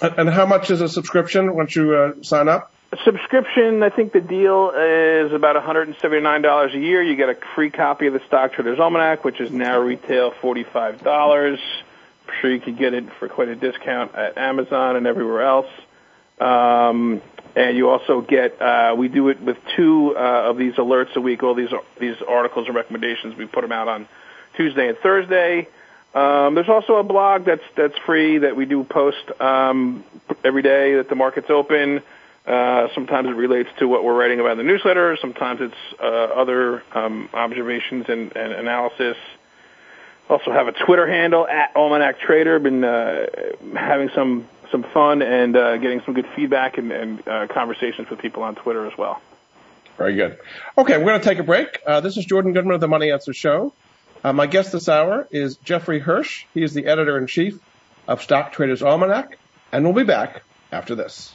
And 0.00 0.28
how 0.28 0.44
much 0.44 0.70
is 0.70 0.82
a 0.82 0.88
subscription 0.88 1.54
once 1.54 1.74
you 1.74 1.94
uh, 1.94 2.22
sign 2.22 2.48
up? 2.48 2.70
Subscription, 3.04 3.82
I 3.82 3.90
think 3.90 4.12
the 4.12 4.20
deal 4.20 4.70
is 4.70 5.32
about 5.32 5.56
$179 5.56 6.74
a 6.74 6.78
year. 6.78 7.02
You 7.02 7.16
get 7.16 7.28
a 7.28 7.36
free 7.54 7.70
copy 7.70 8.06
of 8.06 8.12
the 8.12 8.20
Stock 8.26 8.52
Traders 8.52 8.78
Almanac, 8.78 9.24
which 9.24 9.40
is 9.40 9.50
now 9.50 9.80
retail 9.80 10.32
$45. 10.32 11.04
I'm 11.06 11.58
sure 12.40 12.52
you 12.52 12.60
could 12.60 12.78
get 12.78 12.94
it 12.94 13.12
for 13.18 13.28
quite 13.28 13.48
a 13.48 13.56
discount 13.56 14.14
at 14.14 14.36
Amazon 14.38 14.96
and 14.96 15.06
everywhere 15.06 15.42
else. 15.42 15.70
Um, 16.40 17.22
and 17.54 17.76
you 17.76 17.88
also 17.88 18.20
get, 18.20 18.60
uh, 18.60 18.94
we 18.96 19.08
do 19.08 19.28
it 19.30 19.40
with 19.40 19.56
two 19.76 20.14
uh, 20.16 20.50
of 20.50 20.58
these 20.58 20.74
alerts 20.74 21.14
a 21.16 21.20
week, 21.20 21.42
all 21.42 21.54
these, 21.54 21.70
these 21.98 22.16
articles 22.26 22.66
and 22.66 22.76
recommendations. 22.76 23.36
We 23.36 23.46
put 23.46 23.62
them 23.62 23.72
out 23.72 23.88
on 23.88 24.08
Tuesday 24.56 24.88
and 24.88 24.98
Thursday. 24.98 25.68
Um, 26.14 26.54
there's 26.54 26.68
also 26.68 26.96
a 26.96 27.02
blog 27.02 27.44
that's 27.44 27.64
that's 27.76 27.96
free 28.06 28.38
that 28.38 28.56
we 28.56 28.64
do 28.64 28.84
post 28.84 29.38
um, 29.38 30.02
every 30.42 30.62
day 30.62 30.94
that 30.94 31.10
the 31.10 31.14
market's 31.14 31.50
open. 31.50 32.02
Uh, 32.46 32.86
sometimes 32.94 33.26
it 33.26 33.34
relates 33.34 33.68
to 33.78 33.88
what 33.88 34.04
we're 34.04 34.14
writing 34.14 34.38
about 34.38 34.52
in 34.52 34.58
the 34.58 34.64
newsletter. 34.64 35.16
Sometimes 35.20 35.60
it's 35.60 36.00
uh, 36.00 36.04
other 36.04 36.82
um, 36.94 37.28
observations 37.34 38.06
and, 38.08 38.36
and, 38.36 38.52
analysis. 38.52 39.16
Also 40.28 40.52
have 40.52 40.68
a 40.68 40.72
Twitter 40.72 41.08
handle 41.08 41.46
at 41.46 41.74
Almanac 41.74 42.20
Trader. 42.20 42.60
Been 42.60 42.84
uh, 42.84 43.26
having 43.74 44.10
some 44.14 44.48
some 44.70 44.84
fun 44.84 45.22
and 45.22 45.56
uh, 45.56 45.76
getting 45.78 46.02
some 46.04 46.14
good 46.14 46.26
feedback 46.36 46.78
and, 46.78 46.92
and 46.92 47.28
uh, 47.28 47.46
conversations 47.48 48.10
with 48.10 48.20
people 48.20 48.42
on 48.42 48.54
Twitter 48.54 48.86
as 48.86 48.96
well. 48.96 49.20
Very 49.96 50.14
good. 50.14 50.38
Okay, 50.78 50.98
we're 50.98 51.04
going 51.04 51.20
to 51.20 51.28
take 51.28 51.38
a 51.38 51.44
break. 51.44 51.80
Uh, 51.84 52.00
this 52.00 52.16
is 52.16 52.24
Jordan 52.24 52.52
Goodman 52.52 52.74
of 52.74 52.80
the 52.80 52.88
Money 52.88 53.10
Answer 53.10 53.32
Show. 53.32 53.72
my 54.22 54.46
guest 54.46 54.72
this 54.72 54.88
hour 54.88 55.26
is 55.32 55.56
Jeffrey 55.58 55.98
Hirsch. 55.98 56.44
He 56.54 56.62
is 56.62 56.74
the 56.74 56.86
editor 56.86 57.18
in 57.18 57.26
chief 57.26 57.58
of 58.06 58.22
Stock 58.22 58.52
Traders 58.52 58.82
Almanac, 58.82 59.38
and 59.72 59.84
we'll 59.84 59.94
be 59.94 60.04
back 60.04 60.42
after 60.70 60.94
this. 60.94 61.34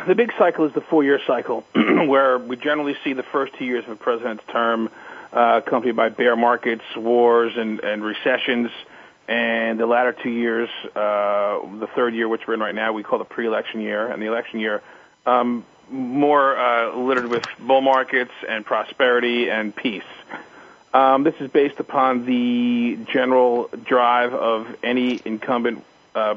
the 0.08 0.14
big 0.16 0.32
cycle 0.37 0.64
is 0.66 0.75
the 0.75 0.80
four-year 0.80 1.20
cycle, 1.26 1.60
where 1.75 2.38
we 2.38 2.56
generally 2.56 2.96
see 3.04 3.12
the 3.12 3.22
first 3.22 3.54
two 3.56 3.64
years 3.64 3.84
of 3.84 3.90
a 3.90 3.96
president's 3.96 4.42
term 4.50 4.90
uh, 5.32 5.60
accompanied 5.64 5.94
by 5.94 6.08
bear 6.08 6.34
markets, 6.34 6.82
wars, 6.96 7.52
and, 7.56 7.78
and 7.80 8.02
recessions. 8.02 8.70
And 9.28 9.78
the 9.78 9.87
latter 9.87 10.12
two 10.12 10.30
years, 10.30 10.68
uh, 10.96 11.60
the 11.78 11.88
third 11.94 12.14
year, 12.14 12.28
which 12.28 12.49
we're 12.49 12.54
in 12.54 12.60
right 12.60 12.75
now, 12.75 12.92
we 12.92 13.04
call 13.04 13.20
the 13.20 13.25
pre-election 13.25 13.80
year, 13.80 14.10
and 14.10 14.20
the 14.20 14.26
election 14.26 14.58
year, 14.58 14.82
um, 15.26 15.64
more 15.90 16.56
uh, 16.56 16.96
littered 16.96 17.26
with 17.26 17.44
bull 17.58 17.80
markets 17.80 18.32
and 18.48 18.64
prosperity 18.64 19.50
and 19.50 19.74
peace. 19.74 20.02
Um, 20.92 21.22
this 21.22 21.34
is 21.40 21.50
based 21.50 21.78
upon 21.78 22.26
the 22.26 22.98
general 23.12 23.70
drive 23.84 24.34
of 24.34 24.76
any 24.82 25.20
incumbent 25.24 25.84
uh, 26.14 26.36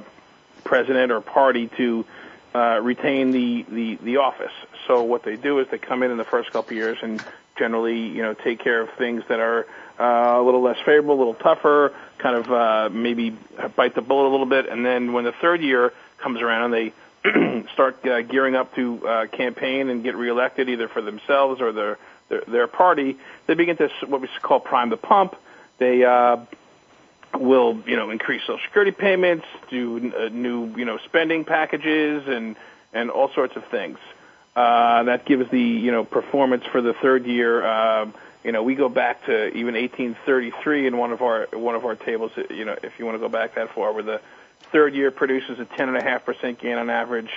president 0.64 1.12
or 1.12 1.22
party 1.22 1.68
to 1.78 2.06
uh, 2.54 2.80
retain 2.82 3.32
the, 3.32 3.66
the, 3.68 3.96
the 3.96 4.18
office. 4.18 4.52
So 4.88 5.04
what 5.04 5.24
they 5.24 5.38
do 5.38 5.60
is 5.60 5.68
they 5.70 5.80
come 5.80 6.04
in 6.04 6.12
in 6.12 6.18
the 6.18 6.24
first 6.24 6.52
couple 6.52 6.76
years 6.76 7.00
and 7.02 7.24
generally, 7.56 8.08
you 8.08 8.22
know, 8.22 8.34
take 8.34 8.60
care 8.60 8.82
of 8.82 8.92
things 8.92 9.24
that 9.28 9.40
are 9.40 9.66
uh, 10.00 10.40
a 10.40 10.44
little 10.44 10.62
less 10.62 10.78
favorable, 10.78 11.16
a 11.16 11.20
little 11.20 11.34
tougher, 11.34 11.94
kind 12.18 12.36
of 12.36 12.52
uh, 12.52 12.90
maybe 12.92 13.36
bite 13.76 13.96
the 13.96 14.02
bullet 14.02 14.30
a 14.30 14.32
little 14.32 14.46
bit, 14.46 14.68
and 14.68 14.86
then 14.86 15.14
when 15.14 15.24
the 15.24 15.32
third 15.32 15.62
year 15.62 15.94
comes 16.18 16.42
around, 16.42 16.72
they 16.72 16.94
start 17.74 18.06
uh, 18.06 18.22
gearing 18.22 18.56
up 18.56 18.76
to 18.76 19.08
uh, 19.08 19.28
campaign 19.28 19.90
and 19.90 20.04
get 20.04 20.16
reelected 20.16 20.70
either 20.70 20.88
for 20.88 21.02
themselves 21.02 21.62
or 21.62 21.72
their, 21.72 21.98
their 22.30 22.42
their 22.42 22.68
party. 22.68 23.18
They 23.48 23.54
begin 23.54 23.78
to 23.78 23.90
what 24.08 24.22
we 24.22 24.28
call 24.42 24.60
prime 24.60 24.90
the 24.90 24.98
pump. 24.98 25.36
They 25.78 26.04
uh, 26.04 26.38
will 27.34 27.82
you 27.86 27.96
know 27.96 28.10
increase 28.10 28.42
Social 28.42 28.60
Security 28.66 28.92
payments, 28.92 29.46
do 29.70 30.14
uh, 30.16 30.30
new 30.30 30.76
you 30.76 30.86
know 30.86 30.98
spending 30.98 31.46
packages, 31.46 32.28
and 32.28 32.56
and 32.94 33.10
all 33.10 33.30
sorts 33.30 33.56
of 33.56 33.66
things. 33.66 33.98
Uh, 34.56 35.04
that 35.04 35.26
gives 35.26 35.50
the 35.50 35.62
you 35.62 35.92
know 35.92 36.04
performance 36.04 36.66
for 36.66 36.82
the 36.82 36.94
third 36.94 37.26
year. 37.26 37.66
Uh, 37.66 38.12
you 38.44 38.52
know, 38.52 38.62
we 38.62 38.76
go 38.76 38.90
back 38.90 39.26
to 39.26 39.48
even 39.56 39.76
1833 39.76 40.88
in 40.88 40.98
one 40.98 41.12
of 41.12 41.22
our 41.22 41.48
one 41.54 41.76
of 41.76 41.86
our 41.86 41.96
tables. 41.96 42.32
You 42.50 42.66
know, 42.66 42.76
if 42.84 43.00
you 43.00 43.06
want 43.06 43.16
to 43.16 43.20
go 43.20 43.30
back 43.30 43.56
that 43.56 43.74
far, 43.74 43.94
where 43.94 44.04
the 44.04 44.22
third 44.74 44.94
year 44.94 45.12
produces 45.12 45.60
a 45.60 45.66
10.5% 45.66 46.60
gain 46.60 46.78
on 46.78 46.90
average. 46.90 47.32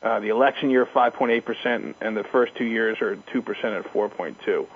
Uh, 0.00 0.20
the 0.20 0.28
election 0.28 0.70
year, 0.70 0.86
5.8%, 0.86 1.94
and 2.00 2.16
the 2.16 2.24
first 2.24 2.54
two 2.54 2.64
years 2.64 3.02
are 3.02 3.16
2% 3.16 3.78
at 3.78 3.92
4.2. 3.92 4.66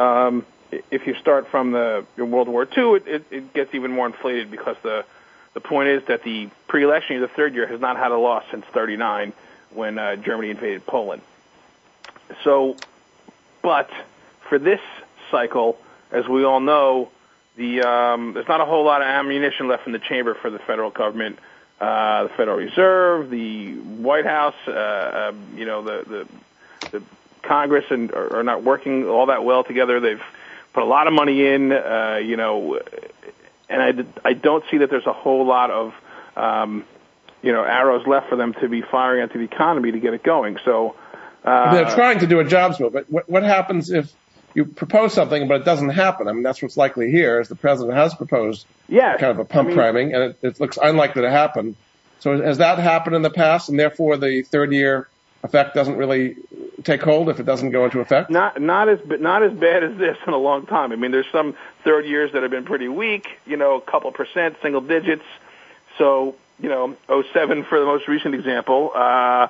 Um, 0.00 0.46
if 0.90 1.06
you 1.06 1.14
start 1.14 1.48
from 1.48 1.72
the 1.72 2.04
World 2.16 2.46
War 2.46 2.64
II, 2.64 2.94
it, 2.94 3.08
it, 3.08 3.24
it 3.30 3.54
gets 3.54 3.74
even 3.74 3.90
more 3.90 4.06
inflated 4.06 4.50
because 4.50 4.76
the 4.82 5.04
the 5.52 5.60
point 5.60 5.88
is 5.88 6.04
that 6.04 6.22
the 6.22 6.48
pre-election 6.68 7.14
year, 7.16 7.20
the 7.26 7.32
third 7.32 7.54
year, 7.54 7.66
has 7.66 7.80
not 7.80 7.96
had 7.96 8.12
a 8.12 8.16
loss 8.16 8.44
since 8.52 8.64
39 8.66 9.32
when 9.70 9.98
uh, 9.98 10.14
Germany 10.14 10.50
invaded 10.50 10.86
Poland. 10.86 11.22
So, 12.44 12.76
but 13.60 13.90
for 14.48 14.60
this 14.60 14.80
cycle, 15.30 15.76
as 16.12 16.28
we 16.28 16.44
all 16.44 16.60
know, 16.60 17.10
the 17.60 17.82
um, 17.82 18.32
there's 18.32 18.48
not 18.48 18.62
a 18.62 18.64
whole 18.64 18.84
lot 18.84 19.02
of 19.02 19.06
ammunition 19.06 19.68
left 19.68 19.86
in 19.86 19.92
the 19.92 19.98
chamber 19.98 20.34
for 20.34 20.48
the 20.48 20.58
federal 20.58 20.90
government, 20.90 21.38
uh, 21.78 22.24
the 22.24 22.28
Federal 22.30 22.56
Reserve, 22.56 23.28
the 23.28 23.74
White 23.74 24.24
House, 24.24 24.54
uh, 24.66 25.28
um, 25.30 25.58
you 25.58 25.66
know, 25.66 25.82
the 25.82 26.26
the, 26.80 26.98
the 26.98 27.04
Congress 27.42 27.84
and 27.90 28.12
are, 28.12 28.38
are 28.38 28.42
not 28.42 28.62
working 28.62 29.06
all 29.06 29.26
that 29.26 29.44
well 29.44 29.62
together. 29.62 30.00
They've 30.00 30.22
put 30.72 30.82
a 30.82 30.86
lot 30.86 31.06
of 31.06 31.12
money 31.12 31.46
in, 31.46 31.70
uh, 31.70 32.18
you 32.22 32.36
know, 32.36 32.80
and 33.68 33.82
I 34.24 34.28
I 34.30 34.32
don't 34.32 34.64
see 34.70 34.78
that 34.78 34.88
there's 34.88 35.06
a 35.06 35.12
whole 35.12 35.44
lot 35.44 35.70
of 35.70 35.94
um, 36.36 36.84
you 37.42 37.52
know 37.52 37.62
arrows 37.62 38.06
left 38.06 38.30
for 38.30 38.36
them 38.36 38.54
to 38.54 38.68
be 38.70 38.80
firing 38.80 39.22
into 39.22 39.36
the 39.36 39.44
economy 39.44 39.92
to 39.92 40.00
get 40.00 40.14
it 40.14 40.22
going. 40.22 40.58
So. 40.64 40.96
Uh, 41.42 41.72
They're 41.72 41.94
trying 41.94 42.18
to 42.18 42.26
do 42.26 42.38
a 42.40 42.44
jobs 42.44 42.76
bill, 42.76 42.90
but 42.90 43.10
what, 43.10 43.26
what 43.26 43.42
happens 43.42 43.90
if 43.90 44.12
you 44.54 44.64
propose 44.64 45.14
something, 45.14 45.48
but 45.48 45.62
it 45.62 45.64
doesn't 45.64 45.90
happen. 45.90 46.28
I 46.28 46.32
mean, 46.32 46.42
that's 46.42 46.60
what's 46.62 46.76
likely 46.76 47.10
here, 47.10 47.40
is 47.40 47.48
the 47.48 47.56
president 47.56 47.96
has 47.96 48.14
proposed 48.14 48.66
yes. 48.88 49.20
kind 49.20 49.30
of 49.30 49.38
a 49.38 49.44
pump 49.44 49.66
I 49.66 49.68
mean, 49.68 49.76
priming, 49.76 50.14
and 50.14 50.22
it, 50.22 50.38
it, 50.42 50.60
looks 50.60 50.78
unlikely 50.82 51.22
to 51.22 51.30
happen. 51.30 51.76
So 52.20 52.40
has 52.40 52.58
that 52.58 52.78
happened 52.78 53.16
in 53.16 53.22
the 53.22 53.30
past, 53.30 53.68
and 53.68 53.78
therefore 53.78 54.16
the 54.16 54.42
third 54.42 54.72
year 54.72 55.08
effect 55.42 55.74
doesn't 55.74 55.96
really 55.96 56.36
take 56.84 57.02
hold 57.02 57.28
if 57.28 57.40
it 57.40 57.46
doesn't 57.46 57.70
go 57.70 57.84
into 57.84 58.00
effect? 58.00 58.30
Not 58.30 58.60
not 58.60 58.88
as 58.88 58.98
not 59.06 59.42
as 59.42 59.52
bad 59.52 59.84
as 59.84 59.96
this 59.96 60.18
in 60.26 60.32
a 60.32 60.38
long 60.38 60.66
time. 60.66 60.92
I 60.92 60.96
mean, 60.96 61.12
there's 61.12 61.30
some 61.32 61.56
third 61.84 62.06
years 62.06 62.32
that 62.32 62.42
have 62.42 62.50
been 62.50 62.64
pretty 62.64 62.88
weak, 62.88 63.26
you 63.46 63.56
know, 63.56 63.76
a 63.76 63.80
couple 63.80 64.10
percent, 64.12 64.56
single 64.62 64.80
digits. 64.82 65.24
So 65.96 66.36
you 66.60 66.68
know, 66.68 66.96
07 67.08 67.64
for 67.64 67.80
the 67.80 67.86
most 67.86 68.06
recent 68.06 68.34
example. 68.34 68.92
Uh, 68.94 69.48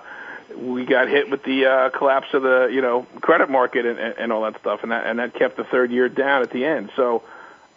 we 0.57 0.85
got 0.85 1.09
hit 1.09 1.31
with 1.31 1.43
the 1.43 1.67
uh, 1.67 1.91
collapse 1.91 2.33
of 2.35 2.43
the 2.43 2.69
you 2.73 2.81
know 2.81 3.07
credit 3.21 3.51
market 3.51 3.87
and, 3.87 3.99
and 3.99 4.33
all 4.33 4.43
that 4.43 4.61
stuff, 4.61 4.83
and 4.83 4.93
that 4.93 5.07
and 5.07 5.19
that 5.19 5.35
kept 5.35 5.57
the 5.57 5.65
third 5.65 5.91
year 5.91 6.09
down 6.09 6.43
at 6.43 6.51
the 6.51 6.65
end. 6.65 6.91
So 6.97 7.23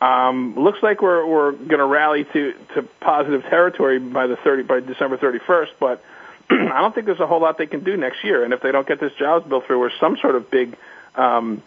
um, 0.04 0.56
looks 0.56 0.84
like 0.84 1.02
we're 1.02 1.26
we're 1.26 1.52
going 1.54 1.80
to 1.80 1.86
rally 1.86 2.26
to 2.26 2.54
to 2.74 2.84
positive 3.00 3.44
territory 3.44 4.00
by 4.00 4.28
the 4.28 4.36
30 4.36 4.64
by 4.64 4.80
December 4.82 5.18
31st, 5.18 5.70
but 5.80 6.04
I 6.50 6.82
don't 6.82 6.94
think 6.94 7.06
there's 7.06 7.22
a 7.22 7.28
whole 7.28 7.40
lot 7.40 7.58
they 7.58 7.68
can 7.68 7.84
do 7.84 7.96
next 7.96 8.24
year. 8.24 8.44
And 8.44 8.54
if 8.54 8.62
they 8.62 8.72
don't 8.72 8.88
get 8.88 9.00
this 9.00 9.14
jobs 9.14 9.48
bill 9.48 9.62
through 9.62 9.80
or 9.80 9.92
some 10.00 10.18
sort 10.18 10.36
of 10.36 10.52
big 10.52 10.76
um, 11.16 11.62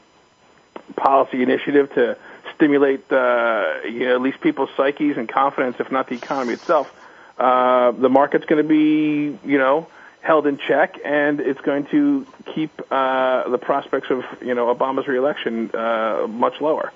policy 0.97 1.43
initiative 1.43 1.93
to 1.95 2.19
stimulate 2.55 3.11
uh, 3.11 3.81
you 3.85 4.01
know, 4.01 4.15
at 4.17 4.21
least 4.21 4.41
people's 4.41 4.71
psyches 4.77 5.17
and 5.17 5.29
confidence, 5.29 5.77
if 5.79 5.91
not 5.91 6.09
the 6.09 6.15
economy 6.17 6.53
itself, 6.53 6.93
uh, 7.39 7.93
the 7.93 8.11
market's 8.11 8.45
going 8.45 8.63
to 8.63 8.69
be 8.69 9.39
you 9.49 9.59
know 9.59 9.89
held 10.27 10.47
in 10.47 10.59
check, 10.59 10.99
and 11.05 11.41
it's 11.41 11.61
going 11.61 11.87
to 11.87 12.27
keep 12.55 12.71
uh, 12.91 13.49
the 13.49 13.59
prospects 13.59 14.11
of 14.11 14.25
you 14.43 14.55
know 14.55 14.75
Obama's 14.75 15.07
reelection 15.07 15.71
uh, 15.73 16.27
much 16.29 16.61
lower. 16.61 16.93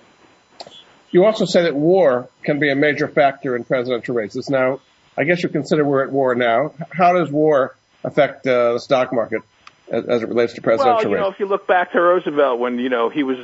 You 1.10 1.24
also 1.24 1.44
say 1.44 1.62
that 1.62 1.74
war 1.74 2.28
can 2.42 2.58
be 2.58 2.70
a 2.70 2.76
major 2.76 3.08
factor 3.08 3.56
in 3.56 3.64
presidential 3.64 4.14
races. 4.14 4.48
Now, 4.48 4.80
I 5.16 5.24
guess 5.24 5.42
you 5.42 5.48
consider 5.48 5.84
we're 5.84 6.04
at 6.04 6.12
war 6.12 6.34
now. 6.34 6.72
How 6.92 7.12
does 7.12 7.30
war 7.30 7.76
affect 8.04 8.46
uh, 8.46 8.74
the 8.74 8.78
stock 8.80 9.12
market 9.12 9.42
as, 9.90 10.04
as, 10.06 10.22
it 10.22 10.28
relates 10.28 10.54
to 10.54 10.62
presidential 10.62 10.96
well, 10.96 11.02
you 11.10 11.14
race? 11.16 11.22
know, 11.22 11.30
if 11.30 11.40
you 11.40 11.46
look 11.46 11.66
back 11.66 11.92
to 11.92 12.00
Roosevelt 12.00 12.58
when 12.58 12.78
you 12.78 12.88
know 12.88 13.10
he 13.10 13.22
was 13.22 13.38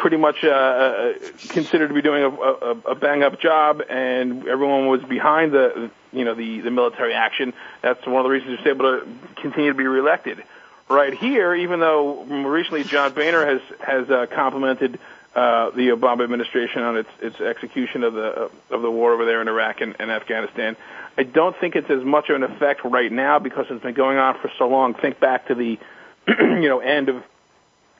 pretty 0.00 0.16
much 0.16 0.42
uh, 0.42 0.48
uh, 0.48 1.12
considered 1.50 1.88
to 1.88 1.94
be 1.94 2.00
doing 2.00 2.24
a, 2.24 2.28
a, 2.30 2.70
a 2.92 2.94
bang 2.94 3.22
up 3.22 3.38
job, 3.38 3.82
and 3.88 4.48
everyone 4.48 4.86
was 4.86 5.02
behind 5.02 5.52
the 5.52 5.90
you 6.12 6.24
know 6.24 6.34
the 6.34 6.60
the 6.60 6.70
military 6.70 7.12
action. 7.12 7.52
That's 7.82 8.04
one 8.06 8.16
of 8.16 8.24
the 8.24 8.30
reasons 8.30 8.58
he's 8.58 8.66
able 8.66 8.86
to 8.86 9.06
continue 9.36 9.70
to 9.70 9.76
be 9.76 9.86
reelected. 9.86 10.42
Right 10.88 11.14
here, 11.14 11.54
even 11.54 11.78
though 11.78 12.24
recently 12.24 12.82
John 12.82 13.12
Boehner 13.12 13.44
has 13.44 13.60
has 13.78 14.10
uh, 14.10 14.26
complimented 14.26 14.98
uh, 15.34 15.70
the 15.70 15.88
Obama 15.90 16.24
administration 16.24 16.82
on 16.82 16.96
its 16.96 17.10
its 17.20 17.40
execution 17.40 18.02
of 18.02 18.14
the 18.14 18.50
of 18.70 18.82
the 18.82 18.90
war 18.90 19.12
over 19.12 19.26
there 19.26 19.42
in 19.42 19.48
Iraq 19.48 19.82
and, 19.82 19.94
and 20.00 20.10
Afghanistan. 20.10 20.76
I 21.18 21.24
don't 21.24 21.56
think 21.56 21.76
it's 21.76 21.90
as 21.90 22.02
much 22.02 22.30
of 22.30 22.36
an 22.36 22.42
effect 22.42 22.80
right 22.84 23.12
now 23.12 23.38
because 23.38 23.66
it's 23.68 23.82
been 23.82 23.94
going 23.94 24.16
on 24.16 24.38
for 24.38 24.50
so 24.58 24.66
long. 24.66 24.94
Think 24.94 25.20
back 25.20 25.48
to 25.48 25.54
the 25.54 25.78
you 26.28 26.68
know 26.68 26.80
end 26.80 27.10
of 27.10 27.22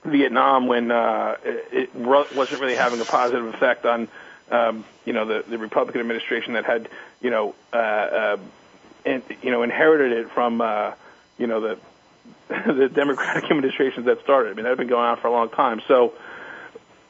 Vietnam 0.05 0.67
when 0.67 0.91
uh, 0.91 1.37
it, 1.45 1.91
it 1.95 1.95
wasn't 1.95 2.61
really 2.61 2.77
having 2.77 3.01
a 3.01 3.05
positive 3.05 3.47
effect 3.47 3.85
on 3.85 4.09
um, 4.51 4.85
you 5.05 5.13
know 5.13 5.25
the 5.27 5.45
the 5.49 5.59
Republican 5.59 6.01
administration 6.01 6.55
that 6.55 6.65
had 6.65 6.89
you 7.21 7.31
know 7.31 7.55
uh, 7.73 7.77
uh, 7.77 8.37
and 9.05 9.23
you 9.43 9.51
know 9.51 9.63
inherited 9.63 10.13
it 10.13 10.31
from 10.31 10.61
uh, 10.61 10.93
you 11.39 11.47
know 11.47 11.61
the 11.61 11.79
the 12.73 12.89
Democratic 12.89 13.45
administrations 13.51 14.07
that 14.07 14.21
started. 14.23 14.53
I 14.53 14.55
mean 14.55 14.65
that 14.65 14.71
had 14.71 14.79
been 14.79 14.89
going 14.89 15.05
on 15.05 15.19
for 15.19 15.29
a 15.29 15.33
long 15.33 15.51
time. 15.51 15.83
So 15.87 16.15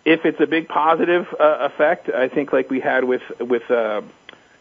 if 0.04 0.24
it's 0.24 0.40
a 0.40 0.46
big 0.46 0.68
positive 0.68 1.28
uh, 1.38 1.68
effect, 1.72 2.08
I 2.08 2.28
think 2.28 2.52
like 2.52 2.70
we 2.70 2.80
had 2.80 3.04
with 3.04 3.22
with 3.38 3.70
uh, 3.70 4.02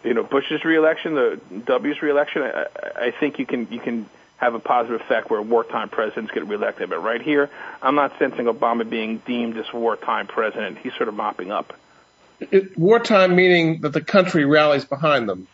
you 0.04 0.13
know 0.13 0.24
Bush's 0.24 0.63
reelection, 0.63 1.15
the 1.15 1.39
W's 1.65 2.02
reelection, 2.02 2.44
I, 2.44 2.65
I 2.96 3.12
think 3.12 3.39
you 3.39 3.46
can 3.46 3.68
you 3.72 3.80
can 3.80 4.10
have 4.39 4.56
a 4.56 4.60
positive 4.60 5.02
effect 5.02 5.30
where 5.30 5.41
wartime 5.41 5.89
presidents 5.89 6.32
get 6.32 6.47
reelected. 6.47 6.89
But 6.89 7.04
right 7.04 7.21
here, 7.21 7.49
I'm 7.82 7.95
not 7.95 8.17
sensing 8.19 8.45
Obama 8.45 8.89
being 8.89 9.17
deemed 9.19 9.58
as 9.58 9.71
wartime 9.73 10.28
president. 10.28 10.78
He's 10.80 10.93
sort 10.93 11.10
of 11.10 11.15
mopping 11.15 11.52
up. 11.52 11.73
It, 12.39 12.78
wartime 12.78 13.36
meaning 13.36 13.82
that 13.82 13.93
the 13.93 14.02
country 14.02 14.45
rallies 14.45 14.86
behind 14.86 15.28
them. 15.28 15.47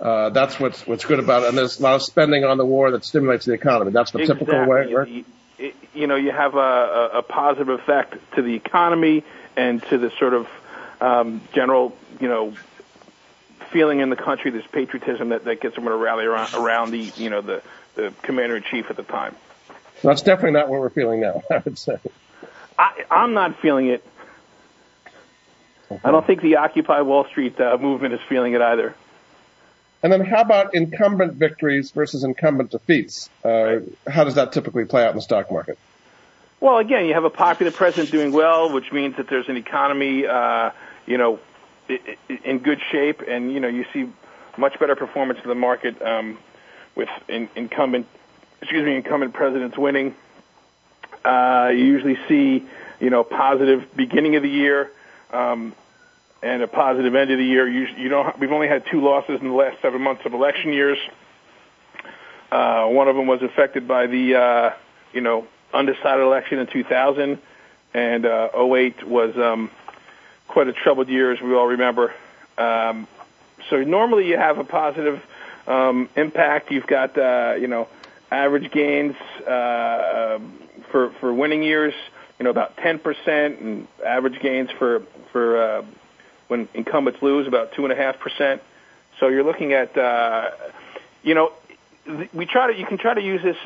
Uh, 0.00 0.30
that's 0.30 0.58
what's 0.58 0.84
what's 0.86 1.04
good 1.04 1.20
about 1.20 1.44
it. 1.44 1.50
And 1.50 1.56
there's 1.56 1.78
a 1.78 1.82
lot 1.82 1.94
of 1.94 2.02
spending 2.02 2.44
on 2.44 2.58
the 2.58 2.66
war 2.66 2.90
that 2.90 3.04
stimulates 3.04 3.44
the 3.44 3.52
economy. 3.52 3.92
That's 3.92 4.10
the 4.10 4.18
exactly. 4.18 4.46
typical 4.46 4.68
way 4.68 4.82
it 4.82 4.90
works 4.90 5.10
you 5.94 6.06
know, 6.06 6.16
you 6.16 6.32
have 6.32 6.54
a, 6.54 7.10
a 7.14 7.22
positive 7.22 7.68
effect 7.68 8.16
to 8.34 8.42
the 8.42 8.54
economy 8.54 9.24
and 9.56 9.82
to 9.84 9.98
the 9.98 10.10
sort 10.18 10.34
of 10.34 10.48
um, 11.00 11.40
general, 11.52 11.96
you 12.20 12.28
know, 12.28 12.54
feeling 13.70 14.00
in 14.00 14.10
the 14.10 14.16
country, 14.16 14.50
this 14.50 14.66
patriotism 14.66 15.30
that, 15.30 15.44
that 15.44 15.60
gets 15.60 15.74
them 15.74 15.84
to 15.84 15.94
rally 15.94 16.24
around, 16.24 16.54
around 16.54 16.90
the, 16.90 17.12
you 17.16 17.30
know, 17.30 17.40
the, 17.40 17.62
the 17.94 18.12
commander 18.22 18.56
in 18.56 18.62
chief 18.62 18.86
at 18.90 18.96
the 18.96 19.02
time. 19.02 19.36
That's 20.02 20.22
definitely 20.22 20.52
not 20.52 20.68
what 20.68 20.80
we're 20.80 20.90
feeling 20.90 21.20
now, 21.20 21.42
I 21.50 21.58
would 21.58 21.78
say. 21.78 21.98
I, 22.78 23.04
I'm 23.10 23.34
not 23.34 23.60
feeling 23.60 23.88
it. 23.88 24.04
Okay. 25.90 26.00
I 26.02 26.10
don't 26.10 26.26
think 26.26 26.42
the 26.42 26.56
Occupy 26.56 27.02
Wall 27.02 27.24
Street 27.30 27.60
uh, 27.60 27.76
movement 27.78 28.14
is 28.14 28.20
feeling 28.28 28.54
it 28.54 28.60
either. 28.60 28.94
And 30.02 30.12
then 30.12 30.20
how 30.20 30.42
about 30.42 30.74
incumbent 30.74 31.34
victories 31.34 31.90
versus 31.90 32.24
incumbent 32.24 32.70
defeats? 32.70 33.30
Uh, 33.42 33.80
how 34.06 34.24
does 34.24 34.34
that 34.34 34.52
typically 34.52 34.84
play 34.84 35.04
out 35.04 35.10
in 35.10 35.16
the 35.16 35.22
stock 35.22 35.50
market? 35.50 35.78
Well, 36.60 36.78
again, 36.78 37.06
you 37.06 37.14
have 37.14 37.24
a 37.24 37.30
popular 37.30 37.72
president 37.72 38.10
doing 38.10 38.32
well, 38.32 38.72
which 38.72 38.92
means 38.92 39.16
that 39.16 39.28
there's 39.28 39.48
an 39.48 39.56
economy, 39.56 40.26
uh, 40.26 40.70
you 41.06 41.18
know, 41.18 41.38
in 41.88 42.58
good 42.58 42.80
shape, 42.90 43.22
and 43.26 43.52
you 43.52 43.60
know 43.60 43.68
you 43.68 43.84
see 43.92 44.10
much 44.56 44.78
better 44.78 44.96
performance 44.96 45.40
in 45.42 45.48
the 45.48 45.54
market 45.54 46.00
um, 46.00 46.38
with 46.94 47.08
in, 47.28 47.48
incumbent, 47.56 48.06
excuse 48.60 48.84
me, 48.84 48.96
incumbent 48.96 49.32
presidents 49.32 49.76
winning. 49.76 50.14
Uh, 51.24 51.70
you 51.72 51.84
usually 51.84 52.18
see, 52.28 52.64
you 53.00 53.10
know, 53.10 53.24
positive 53.24 53.94
beginning 53.96 54.36
of 54.36 54.42
the 54.42 54.50
year. 54.50 54.90
Um, 55.32 55.74
and 56.44 56.60
a 56.60 56.68
positive 56.68 57.14
end 57.14 57.30
of 57.30 57.38
the 57.38 57.44
year. 57.44 57.66
You, 57.66 57.86
you 57.96 58.08
don't. 58.10 58.38
We've 58.38 58.52
only 58.52 58.68
had 58.68 58.84
two 58.86 59.00
losses 59.00 59.40
in 59.40 59.48
the 59.48 59.54
last 59.54 59.80
seven 59.80 60.02
months 60.02 60.26
of 60.26 60.34
election 60.34 60.74
years. 60.74 60.98
Uh, 62.52 62.86
one 62.86 63.08
of 63.08 63.16
them 63.16 63.26
was 63.26 63.42
affected 63.42 63.88
by 63.88 64.06
the, 64.06 64.34
uh, 64.36 64.70
you 65.14 65.22
know, 65.22 65.46
undecided 65.72 66.22
election 66.22 66.58
in 66.58 66.66
2000, 66.66 67.38
and 67.94 68.26
uh, 68.26 68.50
08 68.54 69.04
was 69.04 69.36
um, 69.38 69.70
quite 70.46 70.68
a 70.68 70.72
troubled 70.72 71.08
year, 71.08 71.32
as 71.32 71.40
we 71.40 71.54
all 71.54 71.66
remember. 71.66 72.12
Um, 72.58 73.08
so 73.70 73.82
normally 73.82 74.28
you 74.28 74.36
have 74.36 74.58
a 74.58 74.64
positive 74.64 75.24
um, 75.66 76.08
impact. 76.16 76.70
You've 76.70 76.86
got, 76.86 77.16
uh, 77.16 77.54
you 77.58 77.66
know, 77.66 77.88
average 78.30 78.70
gains 78.70 79.16
uh, 79.46 80.38
for 80.90 81.10
for 81.20 81.32
winning 81.32 81.62
years, 81.62 81.94
you 82.38 82.44
know, 82.44 82.50
about 82.50 82.76
10%, 82.76 83.60
and 83.60 83.86
average 84.04 84.40
gains 84.40 84.70
for 84.70 85.02
for 85.32 85.62
uh, 85.62 85.82
when 86.48 86.68
incumbents 86.74 87.22
lose 87.22 87.46
about 87.46 87.72
two 87.72 87.84
and 87.84 87.92
a 87.92 87.96
half 87.96 88.18
percent. 88.18 88.62
So 89.20 89.28
you're 89.28 89.44
looking 89.44 89.72
at, 89.72 89.96
uh, 89.96 90.50
you 91.22 91.34
know, 91.34 91.52
we 92.32 92.46
try 92.46 92.72
to 92.72 92.78
you 92.78 92.86
can 92.86 92.98
try 92.98 93.14
to 93.14 93.22
use 93.22 93.42
this 93.42 93.56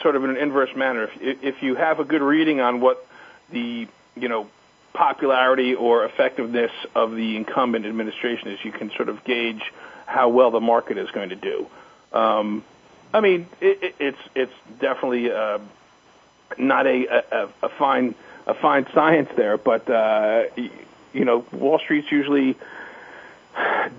sort 0.00 0.16
of 0.16 0.24
in 0.24 0.30
an 0.30 0.36
inverse 0.36 0.74
manner. 0.76 1.08
If 1.20 1.42
if 1.42 1.62
you 1.62 1.74
have 1.76 2.00
a 2.00 2.04
good 2.04 2.22
reading 2.22 2.60
on 2.60 2.80
what 2.80 3.06
the 3.50 3.88
you 4.16 4.28
know 4.28 4.48
popularity 4.92 5.74
or 5.74 6.04
effectiveness 6.04 6.70
of 6.94 7.14
the 7.14 7.36
incumbent 7.36 7.86
administration 7.86 8.48
is, 8.48 8.62
you 8.62 8.72
can 8.72 8.90
sort 8.90 9.08
of 9.08 9.24
gauge 9.24 9.72
how 10.06 10.28
well 10.28 10.50
the 10.50 10.60
market 10.60 10.98
is 10.98 11.10
going 11.10 11.30
to 11.30 11.36
do. 11.36 11.66
Um, 12.12 12.64
I 13.14 13.20
mean, 13.20 13.46
it, 13.60 13.82
it, 13.82 13.94
it's 13.98 14.18
it's 14.34 14.52
definitely 14.80 15.30
uh, 15.30 15.58
not 16.58 16.86
a, 16.86 17.06
a 17.06 17.48
a 17.62 17.68
fine 17.68 18.14
a 18.46 18.54
fine 18.54 18.86
science 18.92 19.30
there, 19.36 19.58
but 19.58 19.88
uh, 19.88 20.44
you 21.12 21.24
know, 21.24 21.44
Wall 21.52 21.78
Street's 21.78 22.10
usually 22.10 22.56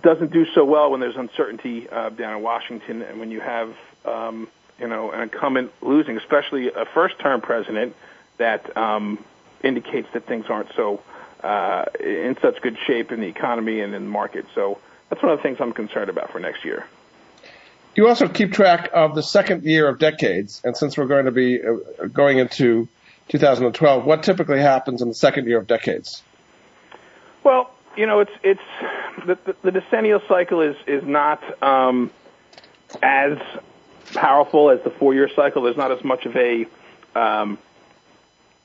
doesn't 0.01 0.31
do 0.31 0.45
so 0.53 0.65
well 0.65 0.91
when 0.91 0.99
there's 0.99 1.15
uncertainty 1.15 1.87
uh, 1.89 2.09
down 2.09 2.37
in 2.37 2.43
Washington, 2.43 3.01
and 3.03 3.19
when 3.19 3.31
you 3.31 3.39
have 3.39 3.75
um, 4.05 4.47
you 4.79 4.87
know 4.87 5.11
an 5.11 5.21
incumbent 5.21 5.71
losing, 5.81 6.17
especially 6.17 6.71
a 6.71 6.85
first-term 6.85 7.41
president, 7.41 7.95
that 8.37 8.75
um, 8.75 9.23
indicates 9.63 10.07
that 10.13 10.25
things 10.25 10.47
aren't 10.49 10.73
so 10.75 11.01
uh, 11.43 11.85
in 11.99 12.37
such 12.41 12.61
good 12.61 12.77
shape 12.87 13.11
in 13.11 13.19
the 13.19 13.27
economy 13.27 13.81
and 13.81 13.93
in 13.93 14.03
the 14.03 14.09
market. 14.09 14.45
So 14.55 14.79
that's 15.13 15.21
one 15.21 15.31
of 15.31 15.37
the 15.37 15.43
things 15.43 15.57
I'm 15.59 15.73
concerned 15.73 16.09
about 16.09 16.31
for 16.31 16.39
next 16.39 16.65
year. 16.65 16.87
You 17.95 18.07
also 18.07 18.27
keep 18.27 18.51
track 18.51 18.89
of 18.95 19.13
the 19.13 19.21
second 19.21 19.63
year 19.63 19.87
of 19.87 19.99
decades, 19.99 20.59
and 20.63 20.75
since 20.75 20.97
we're 20.97 21.05
going 21.05 21.25
to 21.25 21.31
be 21.31 21.61
uh, 21.61 22.07
going 22.11 22.39
into 22.39 22.87
2012, 23.27 24.05
what 24.05 24.23
typically 24.23 24.59
happens 24.59 25.03
in 25.03 25.09
the 25.09 25.13
second 25.13 25.45
year 25.45 25.59
of 25.59 25.67
decades? 25.67 26.23
Well, 27.43 27.69
you 27.95 28.07
know, 28.07 28.21
it's 28.21 28.31
it's 28.41 28.61
the, 29.27 29.37
the, 29.45 29.55
the 29.61 29.71
decennial 29.79 30.19
cycle 30.27 30.61
is 30.61 30.75
is 30.87 31.03
not 31.03 31.43
um, 31.61 32.09
as 33.03 33.37
powerful 34.15 34.71
as 34.71 34.81
the 34.81 34.89
four 34.89 35.13
year 35.13 35.29
cycle. 35.35 35.61
There's 35.61 35.77
not 35.77 35.91
as 35.91 36.03
much 36.03 36.25
of 36.25 36.35
a 36.35 36.65
um, 37.13 37.59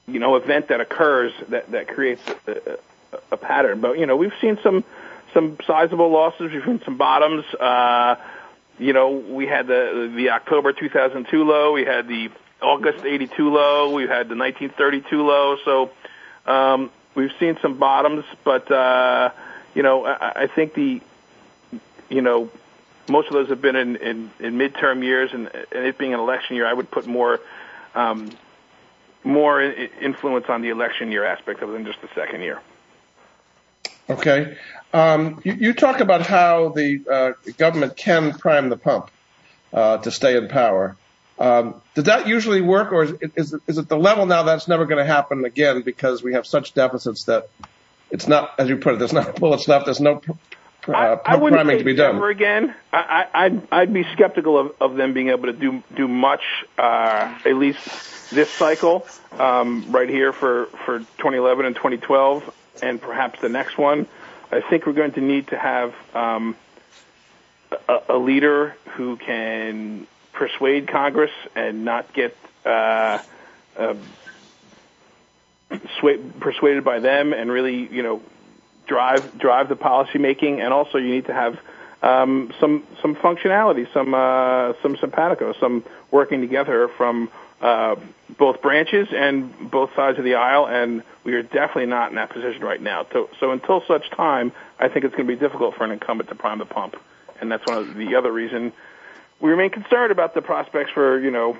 you 0.07 0.19
know 0.19 0.37
event 0.37 0.69
that 0.69 0.81
occurs 0.81 1.35
that 1.49 1.71
that 1.73 1.89
creates 1.89 2.23
a, 2.47 2.79
a 3.33 3.37
pattern. 3.37 3.83
But 3.83 3.99
you 3.99 4.07
know, 4.07 4.17
we've 4.17 4.33
seen 4.41 4.59
some 4.63 4.83
some 5.38 5.57
sizable 5.66 6.11
losses. 6.11 6.53
We've 6.53 6.64
seen 6.64 6.81
some 6.85 6.96
bottoms. 6.96 7.44
Uh, 7.55 8.16
you 8.79 8.92
know, 8.92 9.11
we 9.11 9.46
had 9.46 9.66
the 9.66 10.12
the 10.14 10.31
October 10.31 10.72
2002 10.72 11.44
low. 11.44 11.72
We 11.72 11.85
had 11.85 12.09
the 12.09 12.31
August 12.61 13.05
82 13.05 13.51
low. 13.51 13.94
We 13.94 14.03
had 14.03 14.29
the 14.29 14.37
1932 14.37 15.22
low. 15.22 15.57
So 15.64 15.90
um, 16.51 16.90
We've 17.18 17.33
seen 17.40 17.59
some 17.61 17.79
bottoms, 17.79 18.24
but 18.44 18.70
uh, 18.70 19.31
you 19.74 19.83
know, 19.83 20.07
I, 20.07 20.42
I 20.42 20.46
think 20.46 20.74
the 20.74 21.01
you 22.09 22.22
know 22.22 22.48
most 23.09 23.27
of 23.27 23.33
those 23.33 23.48
have 23.48 23.61
been 23.61 23.74
in, 23.74 23.96
in, 23.96 24.31
in 24.38 24.55
midterm 24.57 25.03
years, 25.03 25.31
and, 25.33 25.51
and 25.72 25.85
it 25.85 25.98
being 25.98 26.14
an 26.14 26.20
election 26.20 26.55
year, 26.55 26.64
I 26.64 26.72
would 26.72 26.92
put 26.92 27.09
more 27.09 27.40
um, 27.96 28.31
more 29.24 29.61
influence 29.61 30.46
on 30.48 30.62
the 30.62 30.68
election 30.68 31.11
year 31.11 31.24
aspect 31.24 31.61
other 31.61 31.72
than 31.72 31.85
just 31.85 32.01
the 32.03 32.09
second 32.14 32.42
year. 32.42 32.61
Okay. 34.09 34.57
Um, 34.92 35.40
you, 35.44 35.53
you, 35.53 35.73
talk 35.75 36.01
about 36.01 36.23
how 36.23 36.71
the 36.71 37.05
uh, 37.11 37.53
government 37.59 37.97
can 37.97 38.33
prime 38.33 38.71
the 38.71 38.77
pump 38.77 39.11
uh, 39.73 39.99
to 39.99 40.11
stay 40.11 40.37
in 40.37 40.49
power. 40.49 40.97
Um, 41.38 41.81
does 41.94 42.05
that 42.05 42.27
usually 42.27 42.62
work, 42.62 42.90
or 42.92 43.05
is 43.05 43.11
it, 43.21 43.33
is, 43.37 43.53
it, 43.53 43.62
is 43.66 43.79
it 43.79 43.88
the 43.88 43.99
level 43.99 44.27
now 44.27 44.44
that's 44.44 44.66
never 44.66 44.87
going 44.87 44.99
to 44.99 45.05
happen 45.05 45.44
again 45.44 45.83
because 45.83 46.23
we 46.23 46.33
have 46.33 46.47
such 46.47 46.75
deficits 46.75 47.25
that 47.25 47.49
it's 48.11 48.27
not, 48.27 48.59
as 48.59 48.68
you 48.68 48.79
put 48.79 48.94
it, 48.94 48.99
there's 48.99 49.12
not 49.12 49.37
bullets 49.37 49.68
left. 49.68 49.85
There's 49.85 50.01
no 50.01 50.23
uh, 50.88 50.92
I, 50.92 51.35
I 51.35 51.37
wouldn't 51.37 51.61
priming 51.61 51.79
to 51.79 51.85
be 51.85 51.94
done. 51.94 52.23
Again. 52.23 52.75
I, 52.92 52.97
I, 53.33 53.44
I'd, 53.44 53.68
I'd 53.71 53.92
be 53.92 54.05
skeptical 54.14 54.59
of, 54.59 54.73
of 54.81 54.97
them 54.97 55.12
being 55.12 55.29
able 55.29 55.47
to 55.47 55.53
do 55.53 55.83
do 55.94 56.09
much, 56.09 56.42
uh, 56.79 57.38
at 57.44 57.57
least 57.57 58.31
this 58.31 58.51
cycle, 58.51 59.07
um, 59.33 59.92
right 59.92 60.09
here 60.09 60.33
for 60.33 60.66
for 60.87 61.01
2011 61.01 61.66
and 61.66 61.77
2012, 61.77 62.55
and 62.83 63.01
perhaps 63.01 63.41
the 63.41 63.49
next 63.49 63.79
one. 63.79 64.07
I 64.51 64.61
think 64.61 64.87
we're 64.87 64.93
going 64.95 65.12
to 65.12 65.21
need 65.21 65.49
to 65.49 65.59
have 65.59 65.95
um, 66.14 66.57
a, 67.88 67.99
a 68.11 68.19
leader 68.19 68.75
who 68.97 69.17
can 69.17 70.07
persuade 70.33 70.88
Congress 70.88 71.31
and 71.55 71.85
not 71.85 72.12
get 72.14 72.37
uh, 72.64 73.19
uh, 73.77 73.95
sway- 76.01 76.19
persuaded 76.41 76.85
by 76.85 76.99
them, 76.99 77.33
and 77.33 77.51
really, 77.51 77.93
you 77.93 78.03
know, 78.03 78.23
drive 78.87 79.38
drive 79.38 79.69
the 79.69 79.77
policy 79.77 80.19
making. 80.19 80.61
And 80.61 80.73
also, 80.73 80.99
you 80.99 81.11
need 81.11 81.27
to 81.27 81.35
have 81.35 81.59
um, 82.03 82.53
some 82.61 82.85
some 83.03 83.17
functionality, 83.17 83.93
some 83.93 84.15
uh, 84.15 84.75
some 84.83 84.97
simpatico, 84.97 85.53
some 85.59 85.85
working 86.11 86.41
together 86.41 86.89
from 86.89 87.31
uh, 87.61 87.97
both 88.39 88.63
branches 88.63 89.09
and 89.13 89.71
both 89.71 89.95
sides 89.97 90.19
of 90.19 90.25
the 90.25 90.35
aisle, 90.35 90.67
and 90.67 91.03
we 91.25 91.35
are 91.35 91.43
definitely 91.43 91.87
not 91.87 92.11
in 92.11 92.17
that 92.17 92.31
position 92.31 92.63
right 92.63 92.81
now. 92.81 93.05
So, 93.13 93.29
so 93.41 93.51
until 93.51 93.83
such 93.87 94.11
time, 94.11 94.53
I 94.79 94.89
think 94.89 95.05
it's 95.05 95.15
going 95.15 95.27
to 95.27 95.35
be 95.35 95.39
difficult 95.39 95.75
for 95.75 95.85
an 95.85 95.91
incumbent 95.91 96.29
to 96.29 96.37
prime 96.37 96.59
the 96.59 96.67
pump, 96.67 96.97
and 97.41 97.51
that's 97.51 97.67
one 97.67 97.79
of 97.79 97.95
the 97.95 98.15
other 98.15 98.31
reason 98.31 98.73
we 99.41 99.51
remain 99.51 99.71
concerned 99.71 100.13
about 100.13 100.35
the 100.35 100.43
prospects 100.43 100.91
for 100.93 101.19
you 101.19 101.31
know, 101.31 101.57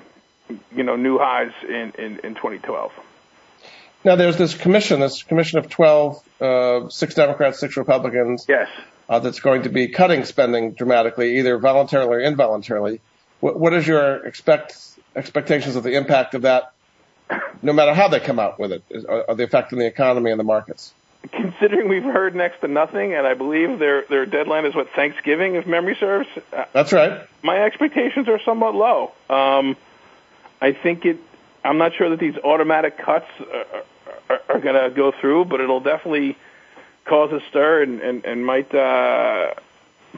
you 0.75 0.83
know, 0.83 0.97
new 0.97 1.19
highs 1.19 1.53
in 1.69 1.93
in, 1.99 2.19
in 2.21 2.35
2012. 2.35 2.93
Now, 4.05 4.15
there's 4.15 4.37
this 4.37 4.55
commission, 4.55 5.01
this 5.01 5.25
commission 5.25 5.59
of 5.59 5.69
12, 5.69 6.23
uh, 6.41 6.89
six 6.89 7.15
Democrats, 7.15 7.59
six 7.59 7.77
Republicans. 7.77 8.47
Yes. 8.49 8.69
Uh, 9.09 9.19
that's 9.21 9.41
going 9.41 9.63
to 9.63 9.71
be 9.71 9.89
cutting 9.89 10.25
spending 10.25 10.73
dramatically, 10.73 11.39
either 11.39 11.59
voluntarily 11.59 12.17
or 12.17 12.21
involuntarily. 12.21 13.01
What, 13.41 13.59
what 13.59 13.73
is 13.73 13.87
your 13.87 14.27
expect 14.27 14.77
expectations 15.17 15.77
of 15.77 15.83
the 15.83 15.93
impact 15.93 16.35
of 16.35 16.43
that, 16.43 16.73
no 17.63 17.73
matter 17.73 17.95
how 17.95 18.09
they 18.09 18.21
come 18.21 18.39
out 18.39 18.59
with 18.59 18.73
it, 18.73 18.83
are, 19.09 19.35
the 19.35 19.45
effect 19.45 19.73
on 19.73 19.79
the 19.79 19.87
economy 19.87 20.31
and 20.31 20.39
the 20.39 20.45
markets? 20.45 20.93
Considering 21.33 21.89
we've 21.89 22.05
heard 22.05 22.35
next 22.35 22.61
to 22.61 22.69
nothing, 22.69 23.15
and 23.15 23.27
I 23.27 23.35
believe 23.35 23.79
their 23.79 24.03
their 24.03 24.25
deadline 24.25 24.67
is 24.67 24.75
what 24.75 24.91
Thanksgiving, 24.91 25.57
if 25.57 25.67
memory 25.67 25.97
serves. 25.99 26.29
Uh, 26.53 26.65
That's 26.73 26.93
right. 26.93 27.27
My 27.43 27.65
expectations 27.65 28.29
are 28.29 28.41
somewhat 28.45 28.75
low. 28.75 29.13
Um, 29.29 29.77
I 30.61 30.73
think 30.73 31.05
it. 31.05 31.19
I'm 31.65 31.79
not 31.79 31.95
sure 31.97 32.11
that 32.11 32.21
these 32.21 32.37
automatic 32.37 32.99
cuts 32.99 33.27
are, 33.41 33.83
are, 34.31 34.41
are 34.49 34.61
going 34.61 34.91
to 34.91 34.95
go 34.95 35.13
through, 35.13 35.47
but 35.47 35.61
it'll 35.61 35.81
definitely 35.81 36.37
cause 37.09 37.33
a 37.33 37.41
stir 37.49 37.83
and 37.83 38.01
and, 38.01 38.25
and 38.25 38.47
might 38.47 38.73
uh, 38.75 39.55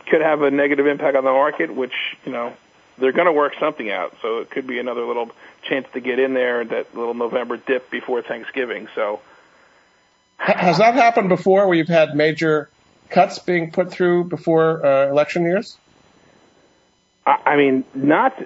could 0.09 0.20
have 0.20 0.42
a 0.42 0.50
negative 0.50 0.87
impact 0.87 1.16
on 1.16 1.24
the 1.24 1.33
market, 1.33 1.74
which 1.74 1.94
you 2.24 2.33
know 2.33 2.53
they're 2.98 3.12
going 3.12 3.26
to 3.26 3.33
work 3.33 3.55
something 3.59 3.90
out. 3.90 4.16
So 4.22 4.38
it 4.38 4.50
could 4.50 4.66
be 4.66 4.79
another 4.79 5.05
little 5.05 5.31
chance 5.62 5.87
to 5.94 6.00
get 6.00 6.18
in 6.18 6.35
there, 6.35 6.64
that 6.64 6.94
little 6.94 7.14
November 7.14 7.57
dip 7.57 7.90
before 7.90 8.22
Thanksgiving. 8.22 8.88
So 8.94 9.20
has 10.38 10.79
that 10.79 10.94
happened 10.94 11.29
before, 11.29 11.66
where 11.66 11.76
you've 11.76 11.88
had 11.88 12.14
major 12.14 12.68
cuts 13.11 13.38
being 13.38 13.72
put 13.72 13.90
through 13.90 14.24
before 14.24 14.85
uh, 14.85 15.09
election 15.09 15.44
years? 15.44 15.76
I 17.26 17.57
mean, 17.57 17.85
not 17.94 18.42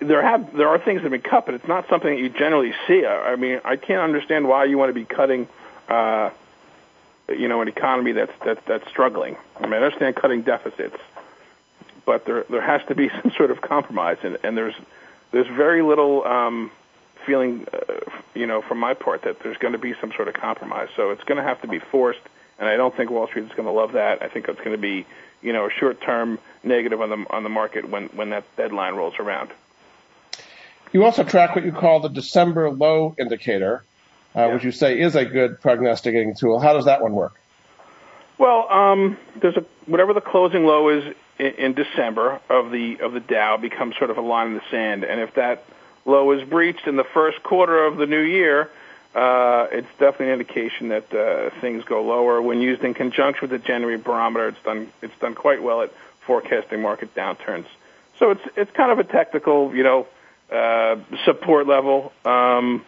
there 0.00 0.20
have 0.20 0.54
there 0.54 0.68
are 0.68 0.78
things 0.78 1.02
that 1.02 1.10
have 1.10 1.22
been 1.22 1.30
cut, 1.30 1.46
but 1.46 1.54
it's 1.54 1.68
not 1.68 1.88
something 1.88 2.10
that 2.10 2.20
you 2.20 2.28
generally 2.28 2.74
see. 2.86 3.06
I 3.06 3.36
mean, 3.36 3.60
I 3.64 3.76
can't 3.76 4.02
understand 4.02 4.48
why 4.48 4.64
you 4.64 4.76
want 4.76 4.90
to 4.90 4.94
be 4.94 5.04
cutting, 5.04 5.48
uh, 5.88 6.30
you 7.28 7.48
know, 7.48 7.60
an 7.60 7.68
economy 7.68 8.12
that's 8.12 8.32
that's 8.44 8.64
that's 8.66 8.88
struggling. 8.88 9.36
I 9.58 9.62
mean, 9.62 9.74
I 9.74 9.76
understand 9.76 10.16
cutting 10.16 10.42
deficits, 10.42 10.96
but 12.04 12.24
there 12.24 12.44
there 12.48 12.60
has 12.60 12.82
to 12.88 12.94
be 12.94 13.08
some 13.22 13.32
sort 13.36 13.50
of 13.50 13.60
compromise, 13.60 14.18
and, 14.22 14.38
and 14.42 14.56
there's 14.56 14.74
there's 15.32 15.48
very 15.48 15.82
little 15.82 16.24
um, 16.24 16.70
feeling, 17.24 17.66
uh, 17.72 17.94
you 18.34 18.46
know, 18.46 18.62
from 18.62 18.78
my 18.78 18.94
part 18.94 19.22
that 19.22 19.40
there's 19.40 19.58
going 19.58 19.72
to 19.72 19.78
be 19.78 19.94
some 20.00 20.12
sort 20.12 20.28
of 20.28 20.34
compromise. 20.34 20.88
So 20.96 21.10
it's 21.10 21.24
going 21.24 21.36
to 21.36 21.42
have 21.42 21.60
to 21.62 21.68
be 21.68 21.78
forced, 21.78 22.20
and 22.58 22.68
I 22.68 22.76
don't 22.76 22.96
think 22.96 23.10
Wall 23.10 23.26
Street 23.26 23.46
is 23.46 23.52
going 23.52 23.66
to 23.66 23.72
love 23.72 23.92
that. 23.92 24.22
I 24.22 24.28
think 24.28 24.48
it's 24.48 24.58
going 24.58 24.72
to 24.72 24.78
be, 24.78 25.04
you 25.42 25.52
know, 25.52 25.66
a 25.66 25.70
short-term 25.70 26.38
negative 26.62 27.00
on 27.00 27.10
the 27.10 27.26
on 27.30 27.42
the 27.42 27.48
market 27.48 27.88
when 27.88 28.06
when 28.08 28.30
that 28.30 28.44
deadline 28.56 28.94
rolls 28.94 29.14
around. 29.18 29.50
You 30.92 31.04
also 31.04 31.24
track 31.24 31.54
what 31.54 31.64
you 31.64 31.72
call 31.72 32.00
the 32.00 32.08
December 32.08 32.70
low 32.70 33.14
indicator, 33.18 33.84
uh, 34.36 34.50
which 34.50 34.64
you 34.64 34.72
say 34.72 35.00
is 35.00 35.16
a 35.16 35.24
good 35.24 35.60
prognosticating 35.60 36.34
tool. 36.34 36.60
How 36.60 36.74
does 36.74 36.84
that 36.84 37.02
one 37.02 37.12
work? 37.12 37.40
Well, 38.38 38.70
um, 38.70 39.16
there's 39.40 39.56
a 39.56 39.64
whatever 39.86 40.12
the 40.12 40.20
closing 40.20 40.64
low 40.66 40.90
is 40.90 41.14
in, 41.38 41.46
in 41.46 41.74
December 41.74 42.40
of 42.50 42.70
the 42.70 43.00
of 43.00 43.14
the 43.14 43.20
Dow 43.20 43.56
becomes 43.56 43.96
sort 43.96 44.10
of 44.10 44.18
a 44.18 44.20
line 44.20 44.48
in 44.48 44.54
the 44.54 44.62
sand, 44.70 45.04
and 45.04 45.20
if 45.20 45.34
that 45.34 45.64
low 46.04 46.30
is 46.32 46.46
breached 46.48 46.86
in 46.86 46.96
the 46.96 47.04
first 47.04 47.42
quarter 47.42 47.84
of 47.84 47.96
the 47.96 48.06
new 48.06 48.20
year, 48.20 48.70
uh, 49.14 49.66
it's 49.72 49.88
definitely 49.98 50.26
an 50.26 50.32
indication 50.40 50.88
that 50.88 51.12
uh, 51.14 51.50
things 51.60 51.84
go 51.84 52.02
lower. 52.02 52.40
When 52.42 52.60
used 52.60 52.84
in 52.84 52.92
conjunction 52.92 53.48
with 53.48 53.50
the 53.50 53.66
January 53.66 53.96
barometer, 53.96 54.48
it's 54.48 54.62
done 54.62 54.92
it's 55.00 55.18
done 55.18 55.34
quite 55.34 55.62
well 55.62 55.80
at 55.80 55.92
forecasting 56.20 56.82
market 56.82 57.14
downturns. 57.14 57.66
So 58.18 58.32
it's 58.32 58.42
it's 58.54 58.70
kind 58.72 58.92
of 58.92 58.98
a 58.98 59.04
technical, 59.04 59.74
you 59.74 59.82
know, 59.82 60.06
uh, 60.52 60.96
support 61.24 61.66
level. 61.66 62.12
Um, 62.26 62.84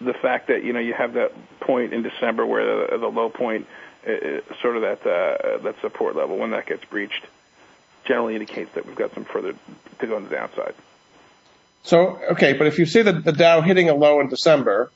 the 0.00 0.14
fact 0.14 0.48
that 0.48 0.64
you 0.64 0.72
know 0.72 0.80
you 0.80 0.94
have 0.94 1.14
that 1.14 1.32
point 1.60 1.92
in 1.92 2.02
December 2.02 2.46
where 2.46 2.88
the, 2.88 2.98
the 2.98 3.08
low 3.08 3.28
point 3.28 3.66
is 4.04 4.42
sort 4.62 4.76
of 4.76 4.82
that 4.82 5.06
uh, 5.06 5.58
that 5.58 5.80
support 5.80 6.16
level 6.16 6.38
when 6.38 6.50
that 6.50 6.66
gets 6.66 6.84
breached 6.84 7.26
generally 8.04 8.34
indicates 8.34 8.72
that 8.74 8.86
we've 8.86 8.96
got 8.96 9.12
some 9.14 9.24
further 9.24 9.54
to 9.98 10.06
go 10.06 10.16
on 10.16 10.24
the 10.24 10.30
downside. 10.30 10.74
So, 11.82 12.18
okay, 12.32 12.54
but 12.54 12.66
if 12.66 12.78
you 12.78 12.86
see 12.86 13.02
the, 13.02 13.12
the 13.12 13.32
Dow 13.32 13.60
hitting 13.60 13.88
a 13.88 13.94
low 13.94 14.20
in 14.20 14.28
December, 14.28 14.90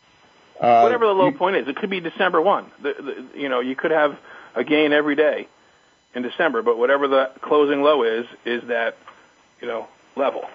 uh, 0.61 0.81
whatever 0.81 1.07
the 1.07 1.13
low 1.13 1.27
you, 1.27 1.33
point 1.33 1.57
is, 1.57 1.69
it 1.69 1.77
could 1.77 1.91
be 1.91 2.01
December 2.01 2.41
one. 2.41 2.67
The, 2.81 2.95
the, 2.95 3.41
you 3.41 3.49
know, 3.49 3.61
you 3.61 3.77
could 3.77 3.91
have 3.91 4.19
a 4.55 4.65
gain 4.65 4.93
every 4.93 5.17
day 5.17 5.49
in 6.15 6.23
December, 6.23 6.63
but 6.63 6.79
whatever 6.79 7.09
the 7.09 7.31
closing 7.41 7.83
low 7.83 8.03
is, 8.03 8.27
is 8.45 8.65
that 8.65 8.97
you 9.61 9.69
know 9.69 9.89
level. 10.17 10.49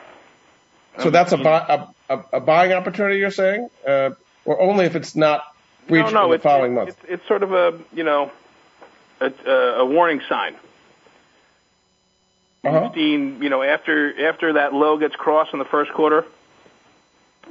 So 0.99 1.11
that's 1.11 1.31
a, 1.31 1.37
buy, 1.37 1.87
a, 2.09 2.19
a, 2.33 2.39
buying 2.39 2.73
opportunity, 2.73 3.19
you're 3.19 3.29
saying, 3.29 3.69
uh, 3.85 4.11
or 4.47 4.59
only 4.59 4.85
if 4.85 4.95
it's 4.95 5.15
not 5.15 5.43
breached 5.87 6.13
no, 6.13 6.21
no, 6.21 6.25
in 6.25 6.31
the 6.31 6.39
following 6.39 6.73
month. 6.73 6.89
It's, 6.89 6.99
it's 7.07 7.27
sort 7.27 7.43
of 7.43 7.53
a 7.53 7.79
you 7.93 8.03
know 8.03 8.31
a, 9.19 9.31
a 9.51 9.85
warning 9.85 10.21
sign. 10.27 10.55
Uh-huh. 12.63 12.85
You've 12.85 12.93
seen, 12.95 13.43
you 13.43 13.49
know, 13.49 13.61
after 13.61 14.27
after 14.27 14.53
that 14.53 14.73
low 14.73 14.97
gets 14.97 15.15
crossed 15.15 15.53
in 15.53 15.59
the 15.59 15.65
first 15.65 15.91
quarter, 15.93 16.25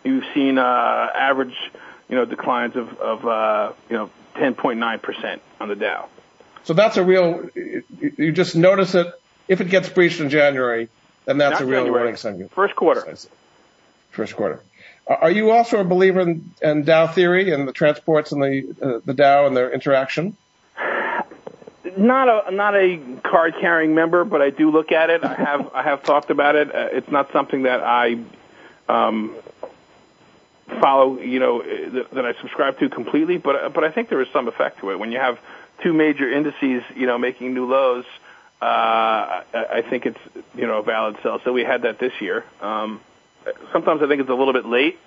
you've 0.04 0.24
seen 0.34 0.58
uh, 0.58 0.62
average, 1.14 1.54
you 2.08 2.16
know, 2.16 2.24
declines 2.24 2.76
of 2.76 2.98
of 2.98 3.26
uh, 3.26 3.72
you 3.88 3.96
know 3.96 4.10
10.9 4.34 5.02
percent 5.02 5.42
on 5.60 5.68
the 5.68 5.76
Dow. 5.76 6.08
So 6.64 6.74
that's 6.74 6.96
a 6.96 7.04
real. 7.04 7.48
You 7.54 8.32
just 8.32 8.56
notice 8.56 8.94
it 8.94 9.06
if 9.48 9.60
it 9.60 9.70
gets 9.70 9.88
breached 9.88 10.20
in 10.20 10.30
January, 10.30 10.88
then 11.24 11.38
that's 11.38 11.60
Not 11.60 11.62
a 11.62 11.66
real 11.66 11.80
January. 11.82 12.02
warning 12.02 12.16
sign. 12.16 12.48
First 12.48 12.74
quarter. 12.74 13.16
First 14.10 14.34
quarter. 14.34 14.60
Are 15.08 15.30
you 15.30 15.52
also 15.52 15.80
a 15.80 15.84
believer 15.84 16.20
in, 16.20 16.52
in 16.60 16.84
Dow 16.84 17.06
theory 17.06 17.52
and 17.52 17.68
the 17.68 17.72
transports 17.72 18.32
and 18.32 18.42
the 18.42 18.74
uh, 18.82 19.00
the 19.04 19.14
Dow 19.14 19.46
and 19.46 19.56
their 19.56 19.72
interaction? 19.72 20.36
not 21.96 22.28
a 22.28 22.54
not 22.54 22.74
a 22.74 23.00
card 23.22 23.54
carrying 23.60 23.94
member, 23.94 24.24
but 24.24 24.42
I 24.42 24.50
do 24.50 24.70
look 24.70 24.92
at 24.92 25.10
it. 25.10 25.24
I 25.24 25.34
have 25.34 25.74
I 25.74 25.82
have 25.82 26.02
talked 26.02 26.30
about 26.30 26.56
it. 26.56 26.74
Uh, 26.74 26.88
it's 26.92 27.10
not 27.10 27.32
something 27.32 27.62
that 27.62 27.82
I 27.82 28.18
um, 28.88 29.34
follow, 30.80 31.18
you 31.20 31.38
know, 31.38 31.62
that, 31.62 32.10
that 32.12 32.26
I 32.26 32.34
subscribe 32.40 32.78
to 32.80 32.88
completely. 32.88 33.38
But 33.38 33.72
but 33.72 33.84
I 33.84 33.90
think 33.90 34.08
there 34.08 34.20
is 34.20 34.28
some 34.32 34.48
effect 34.48 34.80
to 34.80 34.90
it 34.90 34.98
when 34.98 35.12
you 35.12 35.18
have 35.18 35.38
two 35.82 35.92
major 35.92 36.30
indices, 36.30 36.82
you 36.94 37.06
know, 37.06 37.18
making 37.18 37.54
new 37.54 37.66
lows. 37.66 38.04
Uh, 38.60 38.64
I, 38.64 39.66
I 39.70 39.82
think 39.82 40.06
it's 40.06 40.20
you 40.54 40.66
know 40.66 40.78
a 40.78 40.82
valid 40.82 41.16
sell. 41.22 41.40
So 41.40 41.52
we 41.52 41.64
had 41.64 41.82
that 41.82 41.98
this 41.98 42.12
year. 42.20 42.44
Um, 42.60 43.00
sometimes 43.72 44.02
I 44.02 44.08
think 44.08 44.20
it's 44.20 44.30
a 44.30 44.34
little 44.34 44.52
bit 44.52 44.66
late. 44.66 44.98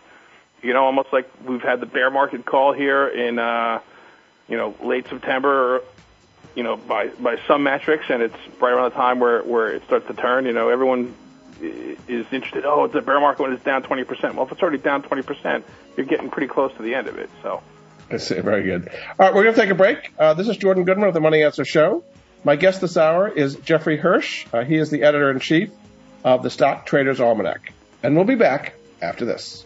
You 0.61 0.73
know, 0.73 0.83
almost 0.83 1.13
like 1.13 1.29
we've 1.45 1.61
had 1.61 1.79
the 1.79 1.85
bear 1.85 2.09
market 2.09 2.45
call 2.45 2.73
here 2.73 3.07
in 3.07 3.39
uh, 3.39 3.79
you 4.47 4.57
know 4.57 4.75
late 4.81 5.07
September 5.07 5.81
you 6.55 6.63
know, 6.63 6.77
by 6.77 7.07
by 7.07 7.37
some 7.47 7.63
metrics, 7.63 8.05
and 8.09 8.21
it's 8.21 8.35
right 8.59 8.73
around 8.73 8.91
the 8.91 8.95
time 8.95 9.19
where 9.19 9.41
where 9.43 9.73
it 9.73 9.83
starts 9.85 10.07
to 10.07 10.13
turn. 10.13 10.45
You 10.45 10.53
know, 10.53 10.69
everyone 10.69 11.15
is 11.61 12.25
interested. 12.31 12.65
Oh, 12.65 12.85
it's 12.85 12.95
a 12.95 13.01
bear 13.01 13.19
market 13.19 13.43
when 13.43 13.53
it's 13.53 13.63
down 13.63 13.83
20%. 13.83 14.35
Well, 14.35 14.45
if 14.45 14.51
it's 14.51 14.61
already 14.61 14.77
down 14.77 15.03
20%, 15.03 15.63
you're 15.97 16.05
getting 16.05 16.29
pretty 16.29 16.47
close 16.47 16.73
to 16.77 16.83
the 16.83 16.95
end 16.95 17.07
of 17.07 17.17
it. 17.17 17.29
So. 17.41 17.61
I 18.09 18.17
see. 18.17 18.39
Very 18.39 18.63
good. 18.63 18.89
All 18.89 19.25
right, 19.27 19.33
we're 19.33 19.43
going 19.43 19.55
to 19.55 19.61
take 19.61 19.69
a 19.69 19.75
break. 19.75 20.13
Uh, 20.17 20.33
this 20.33 20.47
is 20.47 20.57
Jordan 20.57 20.83
Goodman 20.83 21.07
of 21.07 21.13
the 21.13 21.19
Money 21.19 21.43
Answer 21.43 21.65
Show. 21.65 22.03
My 22.43 22.55
guest 22.55 22.81
this 22.81 22.97
hour 22.97 23.27
is 23.27 23.55
Jeffrey 23.55 23.97
Hirsch. 23.97 24.45
Uh, 24.51 24.63
he 24.63 24.77
is 24.77 24.89
the 24.89 25.03
editor 25.03 25.29
in 25.29 25.39
chief 25.39 25.69
of 26.23 26.41
the 26.41 26.49
Stock 26.49 26.85
Traders 26.85 27.19
Almanac, 27.19 27.73
and 28.03 28.15
we'll 28.15 28.25
be 28.25 28.35
back 28.35 28.73
after 29.01 29.25
this. 29.25 29.65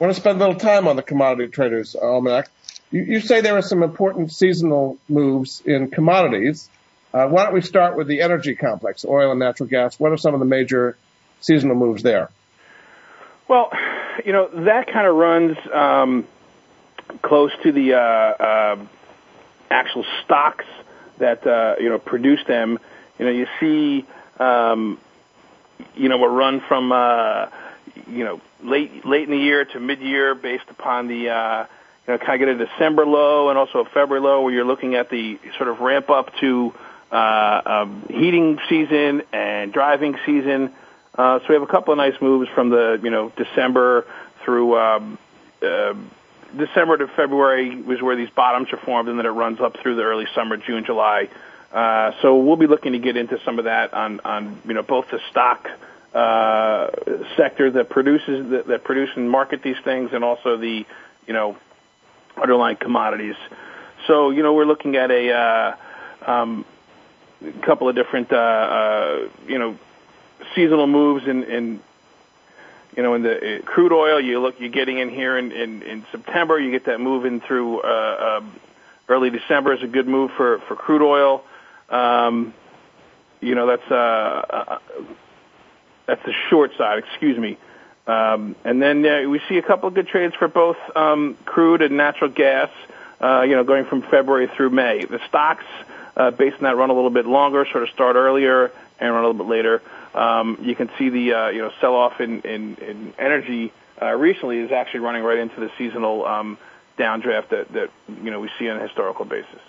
I 0.00 0.04
want 0.04 0.14
to 0.14 0.20
spend 0.20 0.40
a 0.40 0.44
little 0.44 0.60
time 0.60 0.88
on 0.88 0.96
the 0.96 1.02
Commodity 1.02 1.52
Traders 1.52 1.94
Almanac. 1.94 2.50
You, 2.90 3.20
say 3.20 3.42
there 3.42 3.56
are 3.56 3.62
some 3.62 3.82
important 3.82 4.32
seasonal 4.32 4.96
moves 5.08 5.60
in 5.64 5.90
commodities. 5.90 6.70
Uh, 7.12 7.26
why 7.26 7.44
don't 7.44 7.52
we 7.52 7.60
start 7.60 7.96
with 7.96 8.06
the 8.06 8.22
energy 8.22 8.54
complex, 8.54 9.04
oil 9.04 9.30
and 9.30 9.38
natural 9.38 9.68
gas? 9.68 10.00
What 10.00 10.12
are 10.12 10.16
some 10.16 10.32
of 10.32 10.40
the 10.40 10.46
major 10.46 10.96
seasonal 11.40 11.76
moves 11.76 12.02
there? 12.02 12.30
Well, 13.46 13.70
you 14.24 14.32
know 14.32 14.48
that 14.64 14.86
kind 14.86 15.06
of 15.06 15.16
runs 15.16 15.56
um, 15.72 16.26
close 17.22 17.52
to 17.62 17.72
the 17.72 17.94
uh, 17.94 17.98
uh, 17.98 18.76
actual 19.70 20.04
stocks 20.24 20.64
that 21.18 21.46
uh, 21.46 21.76
you 21.80 21.88
know 21.88 21.98
produce 21.98 22.44
them. 22.46 22.78
You 23.18 23.24
know, 23.24 23.30
you 23.32 23.46
see, 23.60 24.06
um, 24.38 24.98
you 25.94 26.08
know, 26.08 26.22
a 26.22 26.28
run 26.28 26.60
from 26.60 26.92
uh, 26.92 27.48
you 28.06 28.24
know 28.24 28.40
late 28.62 29.04
late 29.04 29.24
in 29.24 29.30
the 29.30 29.42
year 29.42 29.64
to 29.64 29.80
mid 29.80 30.00
year 30.00 30.34
based 30.34 30.68
upon 30.68 31.08
the 31.08 31.30
uh, 31.30 31.66
you 32.08 32.14
know, 32.14 32.18
kind 32.18 32.42
of 32.42 32.48
get 32.48 32.60
a 32.60 32.66
December 32.66 33.04
low 33.04 33.50
and 33.50 33.58
also 33.58 33.80
a 33.80 33.84
February 33.84 34.20
low 34.20 34.40
where 34.40 34.52
you're 34.52 34.64
looking 34.64 34.94
at 34.94 35.10
the 35.10 35.38
sort 35.58 35.68
of 35.68 35.80
ramp 35.80 36.08
up 36.08 36.34
to 36.40 36.74
uh, 37.12 37.60
um, 37.66 38.06
heating 38.08 38.58
season 38.68 39.22
and 39.30 39.72
driving 39.74 40.16
season. 40.24 40.72
Uh, 41.14 41.40
so 41.40 41.44
we 41.50 41.54
have 41.54 41.62
a 41.62 41.66
couple 41.66 41.92
of 41.92 41.98
nice 41.98 42.18
moves 42.22 42.48
from 42.54 42.70
the 42.70 42.98
you 43.02 43.10
know 43.10 43.30
December 43.36 44.06
through 44.42 44.78
um, 44.78 45.18
uh, 45.62 45.92
December 46.56 46.96
to 46.96 47.08
February 47.08 47.76
was 47.82 48.00
where 48.00 48.16
these 48.16 48.30
bottoms 48.30 48.72
are 48.72 48.78
formed, 48.78 49.10
and 49.10 49.18
then 49.18 49.26
it 49.26 49.30
runs 49.30 49.60
up 49.60 49.76
through 49.78 49.96
the 49.96 50.02
early 50.02 50.26
summer, 50.34 50.56
June, 50.56 50.84
July. 50.86 51.28
Uh, 51.70 52.12
so 52.22 52.38
we'll 52.38 52.56
be 52.56 52.66
looking 52.66 52.92
to 52.92 52.98
get 52.98 53.18
into 53.18 53.38
some 53.44 53.58
of 53.58 53.66
that 53.66 53.92
on 53.92 54.20
on 54.20 54.62
you 54.66 54.72
know 54.72 54.82
both 54.82 55.10
the 55.10 55.20
stock 55.30 55.68
uh, 56.14 56.88
sector 57.36 57.70
that 57.72 57.90
produces 57.90 58.48
that, 58.48 58.66
that 58.68 58.84
produce 58.84 59.10
and 59.14 59.30
market 59.30 59.62
these 59.62 59.76
things, 59.84 60.14
and 60.14 60.24
also 60.24 60.56
the 60.56 60.86
you 61.26 61.34
know 61.34 61.58
underlying 62.40 62.76
commodities. 62.76 63.36
So, 64.06 64.30
you 64.30 64.42
know, 64.42 64.54
we're 64.54 64.64
looking 64.64 64.96
at 64.96 65.10
a 65.10 65.32
uh, 65.32 65.76
um, 66.26 66.64
couple 67.62 67.88
of 67.88 67.94
different, 67.94 68.32
uh, 68.32 68.36
uh, 68.36 69.28
you 69.46 69.58
know, 69.58 69.78
seasonal 70.54 70.86
moves 70.86 71.26
in, 71.26 71.80
you 72.96 73.02
know, 73.02 73.14
in 73.14 73.22
the 73.22 73.62
crude 73.64 73.92
oil. 73.92 74.20
You 74.20 74.40
look, 74.40 74.60
you're 74.60 74.70
getting 74.70 74.98
in 74.98 75.10
here 75.10 75.36
in, 75.36 75.52
in, 75.52 76.04
September. 76.10 76.58
You 76.58 76.70
get 76.70 76.86
that 76.86 77.00
move 77.00 77.24
in 77.24 77.40
through 77.40 77.80
uh, 77.80 77.84
uh, 77.84 78.40
early 79.08 79.30
December 79.30 79.74
is 79.74 79.82
a 79.82 79.86
good 79.86 80.08
move 80.08 80.30
for 80.36 80.58
for 80.60 80.76
crude 80.76 81.02
oil. 81.02 81.44
Um, 81.90 82.54
you 83.40 83.54
know, 83.54 83.66
that's 83.66 83.88
that's 86.06 86.24
the 86.24 86.32
short 86.48 86.72
side. 86.76 86.98
Excuse 86.98 87.38
me. 87.38 87.58
Um, 88.08 88.56
and 88.64 88.80
then 88.80 89.06
uh, 89.06 89.28
we 89.28 89.40
see 89.48 89.58
a 89.58 89.62
couple 89.62 89.88
of 89.88 89.94
good 89.94 90.08
trades 90.08 90.34
for 90.34 90.48
both 90.48 90.78
um, 90.96 91.36
crude 91.44 91.82
and 91.82 91.96
natural 91.96 92.30
gas. 92.30 92.70
Uh, 93.20 93.42
you 93.42 93.56
know, 93.56 93.64
going 93.64 93.84
from 93.84 94.00
February 94.00 94.46
through 94.46 94.70
May. 94.70 95.04
The 95.04 95.20
stocks, 95.26 95.64
uh, 96.16 96.30
based 96.30 96.56
on 96.58 96.62
that, 96.62 96.76
run 96.76 96.88
a 96.88 96.94
little 96.94 97.10
bit 97.10 97.26
longer, 97.26 97.66
sort 97.66 97.82
of 97.82 97.90
start 97.90 98.14
earlier 98.14 98.70
and 99.00 99.12
run 99.12 99.24
a 99.24 99.26
little 99.26 99.44
bit 99.44 99.50
later. 99.50 99.82
Um, 100.14 100.58
you 100.62 100.74
can 100.74 100.88
see 100.98 101.08
the 101.08 101.34
uh, 101.34 101.48
you 101.48 101.58
know 101.58 101.72
sell 101.80 101.94
off 101.94 102.20
in, 102.20 102.42
in, 102.42 102.76
in 102.76 103.14
energy 103.18 103.72
uh, 104.00 104.12
recently 104.12 104.58
is 104.60 104.72
actually 104.72 105.00
running 105.00 105.22
right 105.22 105.38
into 105.38 105.60
the 105.60 105.70
seasonal 105.76 106.24
um, 106.24 106.58
downdraft 106.96 107.48
that 107.48 107.72
that 107.72 107.90
you 108.22 108.30
know 108.30 108.40
we 108.40 108.50
see 108.58 108.68
on 108.68 108.78
a 108.78 108.82
historical 108.82 109.24
basis. 109.24 109.60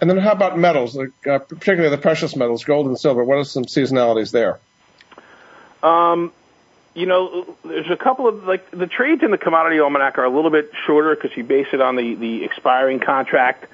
And 0.00 0.10
then 0.10 0.18
how 0.18 0.32
about 0.32 0.58
metals, 0.58 0.96
uh, 0.98 1.38
particularly 1.38 1.90
the 1.94 2.00
precious 2.00 2.34
metals, 2.34 2.64
gold 2.64 2.86
and 2.86 2.98
silver? 2.98 3.22
What 3.24 3.38
are 3.38 3.44
some 3.44 3.64
seasonalities 3.64 4.32
there? 4.32 4.58
You 6.94 7.06
know, 7.06 7.56
there's 7.64 7.90
a 7.90 7.96
couple 7.96 8.28
of 8.28 8.44
like 8.44 8.70
the 8.70 8.86
trades 8.86 9.22
in 9.22 9.30
the 9.30 9.38
commodity 9.38 9.80
almanac 9.80 10.18
are 10.18 10.24
a 10.24 10.30
little 10.30 10.50
bit 10.50 10.70
shorter 10.86 11.14
because 11.14 11.36
you 11.36 11.44
base 11.44 11.68
it 11.72 11.80
on 11.80 11.96
the 11.96 12.14
the 12.14 12.44
expiring 12.44 13.00
contract. 13.00 13.66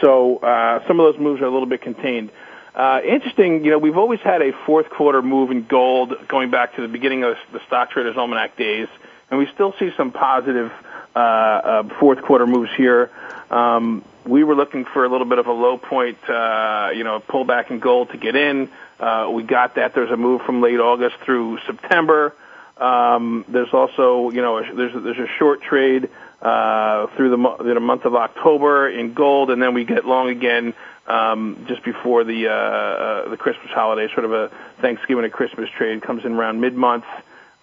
So 0.00 0.36
uh, 0.36 0.86
some 0.86 1.00
of 1.00 1.12
those 1.12 1.20
moves 1.20 1.40
are 1.40 1.46
a 1.46 1.50
little 1.50 1.68
bit 1.68 1.80
contained. 1.80 2.30
Uh, 2.74 3.00
interesting, 3.02 3.64
you 3.64 3.70
know, 3.70 3.78
we've 3.78 3.96
always 3.96 4.20
had 4.20 4.42
a 4.42 4.52
fourth 4.66 4.90
quarter 4.90 5.22
move 5.22 5.50
in 5.50 5.64
gold 5.64 6.14
going 6.28 6.50
back 6.50 6.74
to 6.76 6.82
the 6.82 6.88
beginning 6.88 7.24
of 7.24 7.36
the 7.50 7.60
stock 7.66 7.90
traders 7.90 8.18
almanac 8.18 8.58
days, 8.58 8.88
and 9.30 9.38
we 9.38 9.46
still 9.54 9.74
see 9.78 9.90
some 9.96 10.12
positive 10.12 10.70
uh, 11.14 11.18
uh, 11.18 11.98
fourth 11.98 12.20
quarter 12.20 12.46
moves 12.46 12.70
here. 12.76 13.10
Um, 13.50 14.04
we 14.26 14.44
were 14.44 14.54
looking 14.54 14.84
for 14.84 15.06
a 15.06 15.08
little 15.08 15.26
bit 15.26 15.38
of 15.38 15.46
a 15.46 15.52
low 15.52 15.78
point, 15.78 16.18
uh, 16.28 16.90
you 16.94 17.04
know, 17.04 17.20
pullback 17.20 17.70
in 17.70 17.78
gold 17.78 18.10
to 18.10 18.18
get 18.18 18.36
in. 18.36 18.68
Uh, 19.00 19.30
we 19.32 19.44
got 19.44 19.76
that. 19.76 19.94
There's 19.94 20.10
a 20.10 20.16
move 20.18 20.42
from 20.42 20.60
late 20.60 20.78
August 20.78 21.16
through 21.24 21.58
September. 21.66 22.34
Um, 22.76 23.44
there's 23.48 23.72
also, 23.72 24.30
you 24.30 24.42
know, 24.42 24.62
there's 24.62 24.92
there's 25.02 25.18
a 25.18 25.28
short 25.38 25.62
trade 25.62 26.10
uh, 26.42 27.06
through 27.16 27.30
the, 27.30 27.72
the 27.74 27.80
month 27.80 28.04
of 28.04 28.14
October 28.14 28.88
in 28.88 29.14
gold, 29.14 29.50
and 29.50 29.62
then 29.62 29.72
we 29.72 29.84
get 29.84 30.04
long 30.04 30.28
again 30.28 30.74
um, 31.06 31.64
just 31.68 31.82
before 31.82 32.24
the 32.24 32.48
uh, 32.48 32.52
uh, 32.52 33.28
the 33.30 33.36
Christmas 33.36 33.70
holiday. 33.70 34.12
Sort 34.12 34.26
of 34.26 34.32
a 34.32 34.48
Thanksgiving 34.80 35.24
and 35.24 35.32
Christmas 35.32 35.70
trade 35.70 36.02
comes 36.02 36.24
in 36.24 36.32
around 36.32 36.60
mid 36.60 36.74
month 36.74 37.04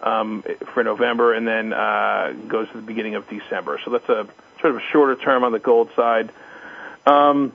um, 0.00 0.42
for 0.72 0.82
November, 0.82 1.32
and 1.32 1.46
then 1.46 1.72
uh, 1.72 2.34
goes 2.48 2.68
to 2.70 2.76
the 2.76 2.82
beginning 2.82 3.14
of 3.14 3.28
December. 3.28 3.80
So 3.84 3.92
that's 3.92 4.08
a 4.08 4.26
sort 4.60 4.74
of 4.74 4.76
a 4.78 4.84
shorter 4.90 5.14
term 5.14 5.44
on 5.44 5.52
the 5.52 5.60
gold 5.60 5.90
side. 5.94 6.30
Um, 7.06 7.52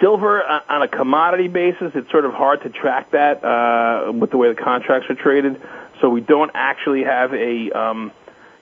Silver 0.00 0.42
uh, 0.42 0.60
on 0.68 0.82
a 0.82 0.88
commodity 0.88 1.48
basis, 1.48 1.92
it's 1.94 2.10
sort 2.10 2.24
of 2.24 2.32
hard 2.32 2.62
to 2.62 2.70
track 2.70 3.12
that 3.12 3.44
uh, 3.44 4.12
with 4.12 4.30
the 4.30 4.36
way 4.36 4.48
the 4.48 4.60
contracts 4.60 5.08
are 5.10 5.14
traded. 5.14 5.60
So 6.00 6.08
we 6.08 6.20
don't 6.20 6.50
actually 6.54 7.04
have 7.04 7.32
a 7.34 7.70
um, 7.70 8.12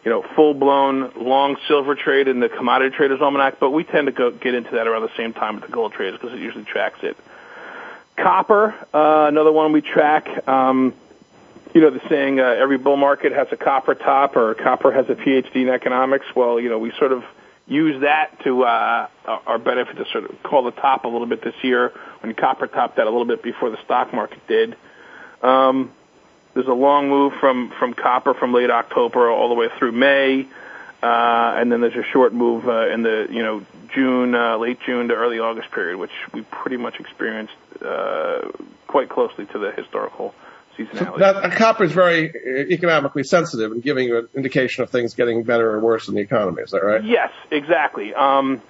you 0.04 0.10
know 0.10 0.22
full-blown 0.34 1.12
long 1.16 1.56
silver 1.68 1.94
trade 1.94 2.28
in 2.28 2.40
the 2.40 2.48
commodity 2.48 2.96
traders 2.96 3.20
almanac, 3.20 3.58
but 3.58 3.70
we 3.70 3.84
tend 3.84 4.06
to 4.06 4.12
go 4.12 4.30
get 4.30 4.54
into 4.54 4.72
that 4.72 4.86
around 4.86 5.02
the 5.02 5.16
same 5.16 5.32
time 5.32 5.56
with 5.56 5.64
the 5.64 5.72
gold 5.72 5.92
traders 5.92 6.18
because 6.20 6.34
it 6.34 6.40
usually 6.40 6.64
tracks 6.64 7.00
it. 7.02 7.16
Copper, 8.16 8.74
uh, 8.94 9.26
another 9.28 9.52
one 9.52 9.72
we 9.72 9.82
track. 9.82 10.48
Um, 10.48 10.94
you 11.74 11.82
know 11.82 11.90
the 11.90 12.00
saying, 12.08 12.40
uh, 12.40 12.44
every 12.44 12.78
bull 12.78 12.96
market 12.96 13.32
has 13.32 13.48
a 13.52 13.56
copper 13.56 13.94
top, 13.94 14.36
or 14.36 14.54
copper 14.54 14.92
has 14.92 15.10
a 15.10 15.14
PhD 15.14 15.56
in 15.56 15.68
economics. 15.68 16.24
Well, 16.34 16.58
you 16.58 16.70
know 16.70 16.78
we 16.78 16.92
sort 16.92 17.12
of 17.12 17.24
use 17.66 18.00
that 18.02 18.42
to 18.44 18.62
uh, 18.62 19.08
our 19.26 19.58
benefit 19.58 19.96
to 19.96 20.04
sort 20.12 20.30
of 20.30 20.42
call 20.42 20.62
the 20.62 20.70
top 20.70 21.04
a 21.04 21.08
little 21.08 21.26
bit 21.26 21.42
this 21.42 21.54
year 21.62 21.92
when 22.20 22.32
copper 22.34 22.66
topped 22.66 22.96
that 22.96 23.06
a 23.06 23.10
little 23.10 23.26
bit 23.26 23.42
before 23.42 23.70
the 23.70 23.82
stock 23.84 24.14
market 24.14 24.46
did. 24.46 24.76
Um, 25.42 25.92
there's 26.56 26.68
a 26.68 26.72
long 26.72 27.10
move 27.10 27.34
from 27.34 27.70
from 27.78 27.92
copper 27.92 28.32
from 28.32 28.54
late 28.54 28.70
October 28.70 29.30
all 29.30 29.50
the 29.50 29.54
way 29.54 29.68
through 29.78 29.92
May, 29.92 30.46
uh, 31.02 31.54
and 31.58 31.70
then 31.70 31.82
there's 31.82 31.96
a 31.96 32.02
short 32.02 32.32
move 32.32 32.66
uh, 32.66 32.88
in 32.88 33.02
the 33.02 33.28
you 33.30 33.42
know 33.42 33.62
June, 33.94 34.34
uh, 34.34 34.56
late 34.56 34.78
June 34.80 35.08
to 35.08 35.14
early 35.14 35.38
August 35.38 35.70
period, 35.70 35.98
which 35.98 36.12
we 36.32 36.40
pretty 36.40 36.78
much 36.78 36.98
experienced 36.98 37.52
uh, 37.84 38.48
quite 38.86 39.10
closely 39.10 39.44
to 39.44 39.58
the 39.58 39.70
historical 39.72 40.34
seasonality. 40.78 41.18
So 41.18 41.50
copper 41.50 41.84
is 41.84 41.92
very 41.92 42.32
economically 42.72 43.24
sensitive 43.24 43.72
and 43.72 43.82
giving 43.82 44.08
you 44.08 44.18
an 44.20 44.28
indication 44.34 44.82
of 44.82 44.88
things 44.88 45.12
getting 45.12 45.42
better 45.42 45.70
or 45.72 45.80
worse 45.80 46.08
in 46.08 46.14
the 46.14 46.22
economy. 46.22 46.62
Is 46.62 46.70
that 46.70 46.82
right? 46.82 47.04
Yes, 47.04 47.32
exactly. 47.50 48.14
Um, 48.14 48.62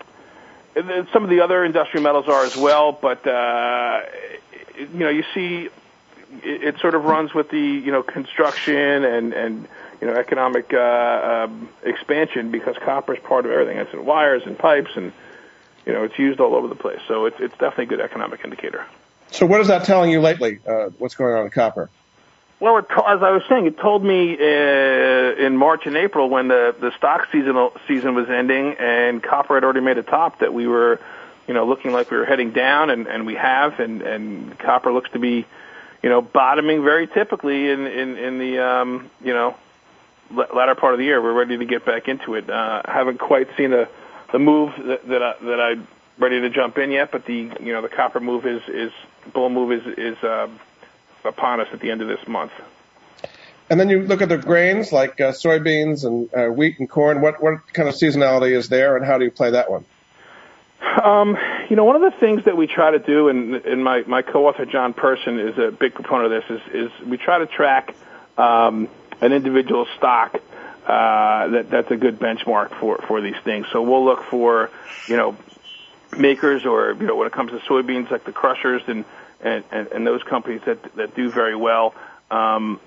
some 0.75 1.23
of 1.23 1.31
the 1.31 1.41
other 1.41 1.65
industrial 1.65 2.03
metals 2.03 2.27
are 2.27 2.45
as 2.45 2.57
well, 2.57 2.91
but 2.91 3.25
uh, 3.29 4.01
you 4.77 4.99
know, 4.99 5.09
you 5.09 5.25
see, 5.35 5.69
it, 6.43 6.63
it 6.63 6.81
sort 6.81 6.95
of 6.95 7.05
runs 7.05 7.35
with 7.35 7.51
the 7.51 7.61
you 7.61 7.93
know 7.93 8.03
construction 8.03 9.05
and 9.05 9.33
and 9.33 9.69
you 10.01 10.07
know 10.07 10.15
economic 10.15 10.73
uh, 10.73 11.47
um, 11.49 11.69
expansion 11.83 12.51
because 12.51 12.77
copper 12.79 13.15
is 13.15 13.21
part 13.23 13.47
of 13.47 13.53
everything. 13.53 13.79
It's 13.79 13.93
in 13.93 14.05
wires 14.05 14.43
and 14.47 14.59
pipes 14.59 14.91
and 14.97 15.13
you 15.85 15.93
know 15.93 16.05
it's 16.05 16.19
used 16.19 16.41
all 16.41 16.55
over 16.55 16.69
the 16.69 16.75
place. 16.75 17.01
So 17.09 17.27
it's 17.27 17.41
it's 17.41 17.57
definitely 17.59 17.85
a 17.85 17.89
good 17.89 18.01
economic 18.01 18.45
indicator. 18.45 18.87
So 19.31 19.47
what 19.47 19.61
is 19.61 19.69
that 19.69 19.85
telling 19.85 20.11
you 20.11 20.21
lately? 20.21 20.61
Uh, 20.67 20.91
what's 20.99 21.15
going 21.15 21.35
on 21.35 21.45
in 21.45 21.51
copper? 21.51 21.91
Well, 22.59 22.79
it, 22.79 22.87
as 22.91 23.23
I 23.23 23.33
was 23.33 23.43
saying, 23.49 23.67
it 23.67 23.79
told 23.79 24.03
me 24.03 24.35
uh, 24.35 25.47
in 25.47 25.57
March 25.57 25.87
and 25.87 25.97
April 25.97 26.31
when 26.31 26.49
the 26.49 26.75
the 26.79 26.91
stock 26.97 27.29
seasonal 27.31 27.73
season 27.87 28.15
was 28.15 28.31
ending 28.31 28.77
and 28.79 29.23
copper 29.23 29.55
had 29.55 29.65
already 29.65 29.81
made 29.81 29.99
a 29.99 30.03
top 30.03 30.39
that 30.39 30.55
we 30.55 30.67
were, 30.67 30.99
you 31.47 31.55
know, 31.55 31.67
looking 31.67 31.93
like 31.93 32.11
we 32.11 32.17
were 32.17 32.25
heading 32.25 32.53
down, 32.53 32.89
and 32.89 33.07
and 33.09 33.27
we 33.27 33.35
have, 33.35 33.79
and 33.79 34.01
and 34.01 34.59
copper 34.59 34.91
looks 34.91 35.11
to 35.11 35.19
be, 35.19 35.45
you 36.07 36.11
know, 36.11 36.23
bottoming 36.23 36.85
very 36.85 37.09
typically 37.09 37.69
in 37.69 37.85
in 37.89 38.17
in 38.17 38.39
the 38.39 38.65
um, 38.65 39.11
you 39.21 39.35
know 39.35 39.57
latter 40.31 40.77
part 40.77 40.95
of 40.95 40.99
the 40.99 41.05
year. 41.05 41.21
We're 41.21 41.33
ready 41.33 41.59
to 41.59 41.65
get 41.65 41.85
back 41.85 42.07
into 42.07 42.37
it. 42.37 42.49
Uh, 42.49 42.83
haven't 42.85 43.19
quite 43.19 43.49
seen 43.57 43.73
a 43.73 43.89
the 44.31 44.39
move 44.39 44.73
that 44.77 45.09
that 45.09 45.21
I, 45.21 45.35
that 45.47 45.61
I'm 45.61 45.89
ready 46.17 46.41
to 46.43 46.51
jump 46.51 46.79
in 46.79 46.93
yet, 46.93 47.11
but 47.11 47.25
the 47.25 47.51
you 47.59 47.73
know 47.73 47.83
the 47.83 47.89
copper 47.89 48.21
move 48.21 48.47
is 48.47 48.63
is 48.69 48.93
bull 49.35 49.51
move 49.51 49.73
is 49.73 49.99
is. 49.99 50.23
Uh, 50.23 50.47
upon 51.27 51.61
us 51.61 51.67
at 51.73 51.81
the 51.81 51.91
end 51.91 52.03
of 52.03 52.09
this 52.09 52.27
month. 52.29 52.53
And 53.69 53.81
then 53.81 53.89
you 53.91 54.03
look 54.03 54.23
at 54.23 54.29
the 54.29 54.39
grains 54.39 54.93
like 54.93 55.21
uh, 55.21 55.33
soybeans 55.33 56.05
and 56.05 56.33
uh, 56.33 56.53
wheat 56.53 56.79
and 56.79 56.89
corn. 56.89 57.21
What 57.21 57.43
what 57.43 57.73
kind 57.73 57.89
of 57.89 57.97
seasonality 57.97 58.53
is 58.53 58.69
there, 58.69 58.97
and 58.97 59.05
how 59.05 59.19
do 59.19 59.25
you 59.25 59.31
play 59.33 59.51
that 59.51 59.69
one? 59.69 59.85
Um, 60.81 61.37
you 61.69 61.77
know, 61.77 61.85
one 61.85 61.97
of 61.97 62.03
the 62.03 62.19
things 62.19 62.45
that 62.45 62.57
we 62.57 62.67
try 62.67 62.91
to 62.91 62.99
do, 62.99 63.29
and, 63.29 63.55
and 63.55 63.83
my, 63.83 64.03
my 64.07 64.23
co-author 64.23 64.67
John 64.67 64.93
Person 64.93 65.39
is 65.39 65.59
a 65.59 65.71
big 65.71 65.95
proponent 65.95 66.33
of 66.33 66.43
this, 66.43 66.61
is, 66.61 66.91
is 66.91 67.07
we 67.07 67.17
try 67.17 67.39
to 67.39 67.47
track 67.47 67.95
um, 68.39 68.89
an 69.21 69.33
individual 69.33 69.87
stock 69.97 70.41
uh, 70.87 71.49
that 71.49 71.71
that's 71.71 71.91
a 71.91 71.97
good 71.97 72.19
benchmark 72.19 72.79
for 72.79 72.99
for 73.09 73.21
these 73.21 73.37
things. 73.43 73.67
So 73.73 73.83
we'll 73.83 74.05
look 74.05 74.23
for 74.25 74.71
you 75.09 75.17
know 75.17 75.37
makers 76.17 76.65
or 76.65 76.93
you 76.93 77.07
know 77.07 77.17
when 77.17 77.27
it 77.27 77.33
comes 77.33 77.51
to 77.51 77.59
soybeans 77.59 78.11
like 78.11 78.25
the 78.25 78.33
crushers 78.33 78.83
and 78.87 79.05
and, 79.41 79.65
and, 79.73 79.89
and 79.89 80.07
those 80.07 80.23
companies 80.23 80.61
that 80.67 80.95
that 80.95 81.17
do 81.17 81.31
very 81.31 81.57
well. 81.57 81.95
Um, 82.31 82.81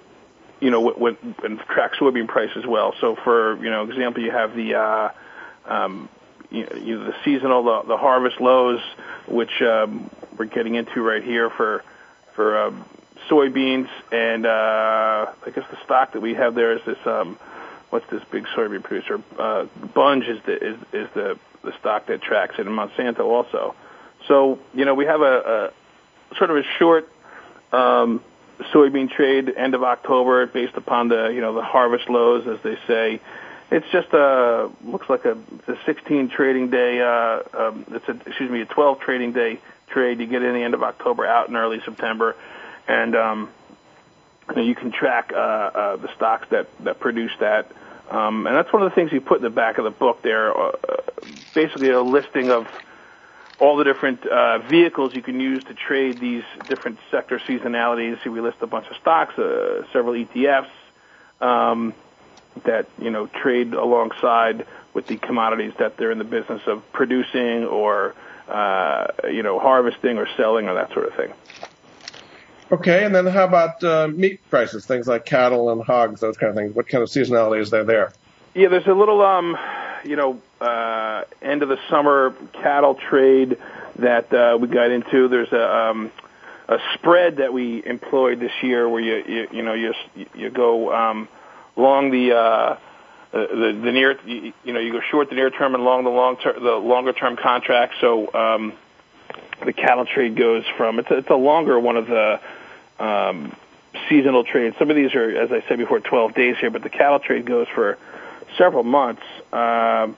you 0.61 0.71
know, 0.71 0.81
when, 0.81 1.15
when 1.39 1.57
track 1.57 1.93
soybean 1.93 2.27
price 2.27 2.51
as 2.57 2.65
well. 2.65 2.93
So, 2.99 3.15
for 3.15 3.55
you 3.63 3.69
know, 3.69 3.83
example, 3.85 4.21
you 4.23 4.31
have 4.31 4.55
the 4.55 4.75
uh, 4.75 5.09
um, 5.65 6.09
you, 6.51 6.65
know, 6.65 7.05
the 7.05 7.15
seasonal, 7.23 7.63
the, 7.63 7.89
the 7.89 7.97
harvest 7.97 8.39
lows, 8.39 8.81
which 9.27 9.61
um, 9.61 10.09
we're 10.37 10.45
getting 10.45 10.75
into 10.75 11.01
right 11.01 11.23
here 11.23 11.49
for 11.49 11.83
for 12.33 12.57
um, 12.57 12.85
soybeans, 13.27 13.89
and 14.11 14.45
uh, 14.45 15.31
I 15.45 15.49
guess 15.51 15.65
the 15.69 15.77
stock 15.83 16.13
that 16.13 16.21
we 16.21 16.33
have 16.35 16.55
there 16.55 16.73
is 16.73 16.81
this 16.85 16.97
um, 17.05 17.37
what's 17.89 18.09
this 18.09 18.23
big 18.31 18.45
soybean 18.45 18.83
producer? 18.83 19.21
Uh, 19.37 19.65
Bunge 19.93 20.27
is 20.27 20.41
the 20.45 20.53
is, 20.53 20.77
is 20.93 21.09
the 21.13 21.39
the 21.63 21.73
stock 21.79 22.07
that 22.07 22.21
tracks 22.21 22.55
it, 22.57 22.65
and 22.65 22.77
Monsanto 22.77 23.21
also. 23.21 23.75
So 24.27 24.59
you 24.73 24.85
know 24.85 24.95
we 24.95 25.05
have 25.05 25.21
a, 25.21 25.73
sort 26.37 26.49
of 26.51 26.57
a 26.57 26.63
short 26.77 27.09
um, 27.71 28.23
soybean 28.71 29.09
trade 29.09 29.53
end 29.55 29.73
of 29.73 29.83
October 29.83 30.45
based 30.47 30.75
upon 30.75 31.07
the 31.09 31.27
you 31.27 31.41
know 31.41 31.53
the 31.53 31.63
harvest 31.63 32.09
lows 32.09 32.47
as 32.47 32.59
they 32.63 32.77
say. 32.87 33.19
It's 33.71 33.85
just 33.91 34.11
a 34.13 34.71
looks 34.83 35.09
like 35.09 35.25
a, 35.25 35.37
a 35.67 35.77
16 35.85 36.29
trading 36.29 36.69
day. 36.69 37.01
Uh, 37.01 37.41
um, 37.53 37.85
it's 37.91 38.07
a 38.07 38.11
excuse 38.27 38.49
me 38.49 38.61
a 38.61 38.65
12 38.65 38.99
trading 38.99 39.31
day 39.31 39.59
trade. 39.89 40.19
You 40.19 40.25
get 40.25 40.41
in 40.41 40.53
the 40.53 40.63
end 40.63 40.73
of 40.73 40.81
October, 40.81 41.25
out 41.25 41.49
in 41.49 41.55
early 41.55 41.79
September, 41.85 42.35
and 42.87 43.15
um, 43.15 43.49
you, 44.49 44.55
know, 44.55 44.61
you 44.63 44.75
can 44.75 44.91
track 44.91 45.31
uh, 45.33 45.37
uh, 45.37 45.95
the 45.97 46.13
stocks 46.15 46.47
that 46.49 46.67
that 46.83 46.99
produce 46.99 47.31
that. 47.39 47.71
Um, 48.09 48.47
and 48.47 48.55
that's 48.55 48.73
one 48.73 48.81
of 48.81 48.89
the 48.89 48.95
things 48.95 49.11
you 49.11 49.21
put 49.21 49.37
in 49.37 49.43
the 49.43 49.51
back 49.51 49.77
of 49.77 49.83
the 49.83 49.91
book 49.91 50.23
there. 50.23 50.57
Uh, 50.57 50.71
basically, 51.53 51.91
a 51.91 52.01
listing 52.01 52.49
of 52.49 52.67
all 53.59 53.77
the 53.77 53.83
different 53.83 54.25
uh, 54.25 54.57
vehicles 54.67 55.13
you 55.13 55.21
can 55.21 55.39
use 55.39 55.63
to 55.65 55.75
trade 55.75 56.19
these 56.19 56.43
different 56.67 56.97
sector 57.11 57.39
seasonalities. 57.39 58.25
we 58.25 58.41
list 58.41 58.57
a 58.61 58.67
bunch 58.67 58.87
of 58.87 58.95
stocks, 58.97 59.37
uh, 59.37 59.83
several 59.93 60.15
ETFs 60.15 60.69
um, 61.41 61.93
that 62.65 62.87
you 62.99 63.09
know 63.09 63.27
trade 63.27 63.73
alongside 63.73 64.65
with 64.93 65.07
the 65.07 65.17
commodities 65.17 65.73
that 65.79 65.97
they're 65.97 66.11
in 66.11 66.17
the 66.17 66.23
business 66.23 66.61
of 66.67 66.83
producing 66.93 67.65
or 67.65 68.15
uh, 68.47 69.07
you 69.31 69.43
know 69.43 69.59
harvesting 69.59 70.17
or 70.17 70.27
selling 70.35 70.67
or 70.67 70.73
that 70.75 70.91
sort 70.93 71.07
of 71.07 71.13
thing. 71.15 71.33
Okay, 72.71 73.03
and 73.03 73.15
then 73.15 73.25
how 73.25 73.45
about 73.45 73.83
uh, 73.83 74.07
meat 74.07 74.47
prices, 74.49 74.85
things 74.85 75.07
like 75.07 75.25
cattle 75.25 75.71
and 75.71 75.81
hogs, 75.81 76.21
those 76.21 76.37
kind 76.37 76.51
of 76.51 76.55
things? 76.55 76.75
What 76.75 76.87
kind 76.87 77.01
of 77.01 77.09
seasonality 77.09 77.61
is 77.61 77.71
there 77.71 77.83
there? 77.83 78.13
Yeah, 78.53 78.67
there's 78.67 78.85
a 78.85 78.93
little 78.93 79.21
um, 79.21 79.57
you 80.03 80.15
know, 80.15 80.41
uh, 80.61 81.23
end 81.41 81.63
of 81.63 81.69
the 81.69 81.79
summer 81.89 82.33
cattle 82.53 82.95
trade 82.95 83.57
that 83.97 84.31
uh, 84.33 84.57
we 84.59 84.67
got 84.67 84.91
into. 84.91 85.27
There's 85.27 85.51
a 85.51 85.75
um, 85.75 86.11
a 86.67 86.77
spread 86.93 87.37
that 87.37 87.53
we 87.53 87.83
employed 87.85 88.39
this 88.39 88.51
year 88.61 88.87
where 88.87 89.01
you 89.01 89.23
you, 89.27 89.47
you 89.51 89.63
know 89.63 89.73
you 89.73 89.93
you 90.35 90.49
go 90.49 90.93
um, 90.93 91.27
long 91.79 92.11
the 92.11 92.35
uh, 92.35 92.77
the 93.31 93.79
the 93.83 93.91
near 93.91 94.19
you, 94.25 94.53
you 94.63 94.73
know 94.73 94.79
you 94.79 94.91
go 94.91 95.01
short 95.09 95.29
the 95.29 95.35
near 95.35 95.49
term 95.49 95.75
and 95.75 95.83
long 95.83 96.03
the 96.03 96.09
long 96.09 96.37
term 96.37 96.63
the 96.63 96.75
longer 96.75 97.13
term 97.13 97.35
contract. 97.35 97.95
So 98.01 98.33
um, 98.33 98.73
the 99.65 99.73
cattle 99.73 100.05
trade 100.05 100.35
goes 100.35 100.65
from 100.77 100.99
it's 100.99 101.09
a, 101.11 101.17
it's 101.17 101.29
a 101.29 101.35
longer 101.35 101.79
one 101.79 101.97
of 101.97 102.07
the 102.07 102.39
um, 102.99 103.55
seasonal 104.07 104.43
trades. 104.43 104.75
Some 104.77 104.89
of 104.89 104.95
these 104.95 105.15
are, 105.15 105.37
as 105.37 105.51
I 105.51 105.63
said 105.67 105.77
before, 105.77 105.99
12 105.99 106.33
days 106.33 106.57
here, 106.57 106.69
but 106.69 106.83
the 106.83 106.89
cattle 106.89 107.19
trade 107.19 107.45
goes 107.45 107.67
for 107.73 107.97
several 108.57 108.83
months. 108.83 109.23
Um, 109.51 110.15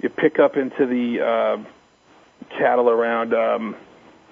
you 0.00 0.08
pick 0.08 0.38
up 0.38 0.56
into 0.56 0.86
the 0.86 1.20
uh, 1.20 1.58
cattle 2.50 2.88
around. 2.88 3.34
Um, 3.34 3.76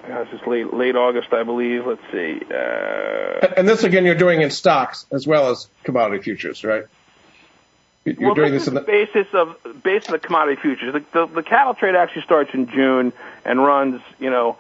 this 0.07 0.41
is 0.41 0.47
late 0.47 0.73
late 0.73 0.97
August, 0.97 1.33
I 1.33 1.43
believe. 1.43 1.87
Let's 1.87 2.03
see. 2.13 2.41
Uh, 2.51 3.55
and 3.57 3.69
this 3.69 3.85
again, 3.85 4.05
you're 4.05 4.15
doing 4.15 4.43
in 4.43 4.51
stocks 4.51 5.07
as 5.11 5.27
well 5.27 5.51
as 5.51 5.69
commodity 5.83 6.23
futures, 6.23 6.65
right? 6.65 6.85
You're 8.05 8.17
well, 8.21 8.35
doing 8.35 8.53
this, 8.53 8.63
this 8.63 8.69
in 8.69 8.75
the 8.75 8.83
basis 8.83 9.27
of 9.33 9.57
basis 9.83 10.09
of 10.09 10.21
the 10.21 10.27
commodity 10.27 10.61
futures. 10.61 10.93
The, 10.93 11.05
the, 11.13 11.27
the 11.27 11.43
cattle 11.43 11.75
trade 11.75 11.95
actually 11.95 12.23
starts 12.23 12.53
in 12.53 12.69
June 12.69 13.13
and 13.45 13.65
runs, 13.65 14.03
you 14.19 14.31
know, 14.31 14.59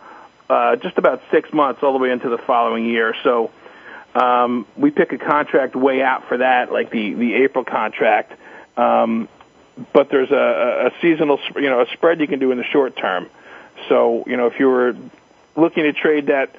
uh, 0.48 0.76
just 0.76 0.96
about 0.96 1.22
six 1.30 1.52
months 1.52 1.82
all 1.82 1.92
the 1.92 1.98
way 1.98 2.10
into 2.10 2.30
the 2.30 2.38
following 2.38 2.86
year. 2.86 3.14
So 3.22 3.50
um, 4.14 4.66
we 4.76 4.90
pick 4.90 5.12
a 5.12 5.18
contract 5.18 5.76
way 5.76 6.00
out 6.02 6.26
for 6.26 6.38
that, 6.38 6.72
like 6.72 6.90
the 6.90 7.12
the 7.12 7.34
April 7.34 7.64
contract, 7.64 8.32
um, 8.78 9.28
but 9.92 10.08
there's 10.08 10.30
a, 10.30 10.86
a 10.86 11.00
seasonal, 11.02 11.38
you 11.56 11.68
know, 11.68 11.82
a 11.82 11.86
spread 11.92 12.20
you 12.20 12.26
can 12.26 12.38
do 12.38 12.50
in 12.50 12.56
the 12.56 12.64
short 12.64 12.96
term. 12.96 13.28
So, 13.88 14.24
you 14.26 14.36
know, 14.36 14.46
if 14.46 14.58
you 14.58 14.68
were 14.68 14.96
looking 15.56 15.84
to 15.84 15.92
trade 15.92 16.26
that 16.26 16.54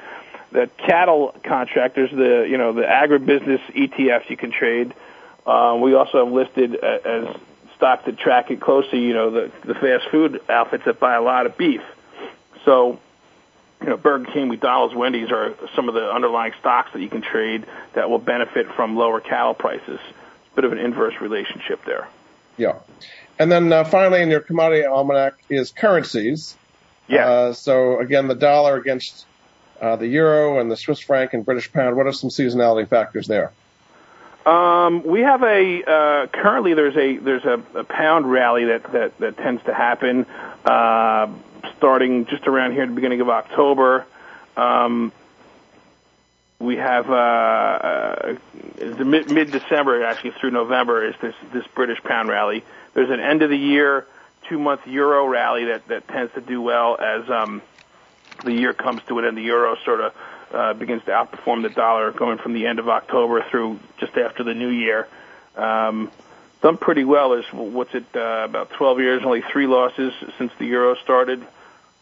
that 0.51 0.77
cattle 0.77 1.35
contract, 1.43 1.95
there's 1.95 2.11
the 2.11 2.47
you 2.49 2.57
know 2.57 2.73
the 2.73 2.83
agribusiness 2.83 3.61
ETFs 3.73 4.29
you 4.29 4.37
can 4.37 4.51
trade. 4.51 4.93
Um, 5.45 5.81
we 5.81 5.93
also 5.93 6.25
have 6.25 6.33
listed 6.33 6.75
as 6.75 7.35
stocks 7.75 8.05
that 8.05 8.17
track 8.17 8.51
it 8.51 8.61
closely. 8.61 8.99
You 8.99 9.13
know, 9.13 9.31
the 9.31 9.51
the 9.63 9.75
fast 9.75 10.09
food 10.09 10.41
outfits 10.49 10.85
that 10.85 10.99
buy 10.99 11.15
a 11.15 11.21
lot 11.21 11.45
of 11.45 11.57
beef. 11.57 11.81
So, 12.63 12.99
you 13.81 13.87
know, 13.87 13.97
Burger 13.97 14.31
King, 14.31 14.47
McDonald's, 14.47 14.95
Wendy's 14.95 15.31
are 15.31 15.53
some 15.75 15.87
of 15.87 15.93
the 15.93 16.11
underlying 16.11 16.53
stocks 16.59 16.91
that 16.93 17.01
you 17.01 17.09
can 17.09 17.21
trade 17.21 17.65
that 17.93 18.09
will 18.09 18.19
benefit 18.19 18.71
from 18.71 18.95
lower 18.95 19.19
cattle 19.19 19.53
prices 19.53 19.99
It's 19.99 20.51
a 20.51 20.55
bit 20.55 20.65
of 20.65 20.71
an 20.71 20.79
inverse 20.79 21.21
relationship 21.21 21.85
there. 21.85 22.07
Yeah. 22.57 22.79
And 23.37 23.51
then 23.51 23.71
uh, 23.71 23.83
finally, 23.83 24.21
in 24.21 24.29
your 24.29 24.39
commodity 24.39 24.85
almanac 24.85 25.35
is 25.49 25.71
currencies. 25.71 26.57
Yeah. 27.07 27.27
Uh, 27.27 27.53
so 27.53 27.99
again, 27.99 28.27
the 28.27 28.35
dollar 28.35 28.75
against 28.77 29.25
uh, 29.81 29.95
the 29.95 30.07
euro 30.07 30.59
and 30.59 30.71
the 30.71 30.77
Swiss 30.77 30.99
franc 30.99 31.33
and 31.33 31.45
British 31.45 31.71
pound. 31.71 31.95
What 31.95 32.07
are 32.07 32.13
some 32.13 32.29
seasonality 32.29 32.87
factors 32.87 33.27
there? 33.27 33.51
Um, 34.45 35.03
we 35.03 35.21
have 35.21 35.41
a 35.41 35.83
uh, 35.83 36.27
currently 36.27 36.75
there's 36.75 36.95
a 36.95 37.17
there's 37.17 37.45
a, 37.45 37.61
a 37.73 37.83
pound 37.83 38.31
rally 38.31 38.65
that, 38.65 38.91
that 38.91 39.17
that 39.17 39.37
tends 39.37 39.63
to 39.63 39.73
happen 39.73 40.25
uh, 40.65 41.27
starting 41.77 42.25
just 42.27 42.47
around 42.47 42.73
here 42.73 42.83
at 42.83 42.89
the 42.89 42.95
beginning 42.95 43.21
of 43.21 43.29
October. 43.29 44.05
Um, 44.55 45.11
we 46.59 46.77
have 46.77 47.09
uh, 47.09 47.13
uh, 47.13 48.35
mid 49.03 49.31
mid 49.31 49.51
December 49.51 50.03
actually 50.05 50.31
through 50.39 50.51
November 50.51 51.03
is 51.03 51.15
this 51.21 51.35
this 51.51 51.65
British 51.73 52.01
pound 52.03 52.29
rally. 52.29 52.63
There's 52.93 53.09
an 53.09 53.19
end 53.19 53.41
of 53.41 53.49
the 53.49 53.57
year 53.57 54.05
two 54.49 54.59
month 54.59 54.81
euro 54.85 55.27
rally 55.27 55.65
that 55.65 55.87
that 55.87 56.07
tends 56.07 56.33
to 56.33 56.41
do 56.41 56.61
well 56.61 56.97
as 56.99 57.29
um, 57.29 57.61
the 58.43 58.53
year 58.53 58.73
comes 58.73 59.01
to 59.07 59.19
an 59.19 59.25
end. 59.25 59.37
The 59.37 59.41
euro 59.41 59.75
sort 59.85 60.01
of 60.01 60.13
uh, 60.53 60.73
begins 60.73 61.03
to 61.05 61.11
outperform 61.11 61.63
the 61.63 61.69
dollar, 61.69 62.11
going 62.11 62.37
from 62.37 62.53
the 62.53 62.67
end 62.67 62.79
of 62.79 62.87
October 62.87 63.45
through 63.49 63.79
just 63.99 64.15
after 64.17 64.43
the 64.43 64.53
new 64.53 64.69
year. 64.69 65.07
Um, 65.55 66.11
done 66.61 66.77
pretty 66.77 67.03
well. 67.03 67.31
There's 67.31 67.45
what's 67.51 67.93
it 67.93 68.05
uh, 68.15 68.45
about 68.45 68.71
12 68.71 68.99
years, 68.99 69.21
only 69.25 69.43
three 69.51 69.67
losses 69.67 70.13
since 70.37 70.51
the 70.59 70.65
euro 70.65 70.95
started. 70.95 71.45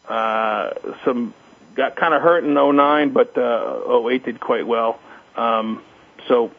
Uh, 0.08 0.70
some 1.04 1.34
got 1.74 1.96
kind 1.96 2.14
of 2.14 2.22
hurt 2.22 2.44
in 2.44 2.54
09, 2.54 3.12
but 3.12 3.36
uh, 3.36 4.08
08 4.08 4.24
did 4.24 4.40
quite 4.40 4.66
well. 4.66 5.00
Um, 5.36 5.82
so, 6.28 6.52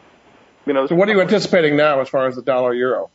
you 0.66 0.72
know. 0.72 0.86
So, 0.86 0.94
what 0.94 1.08
are 1.08 1.12
you 1.12 1.20
anticipating 1.20 1.76
now 1.76 2.00
as 2.00 2.08
far 2.08 2.26
as 2.26 2.36
the 2.36 2.42
dollar 2.42 2.74
euro? 2.74 3.10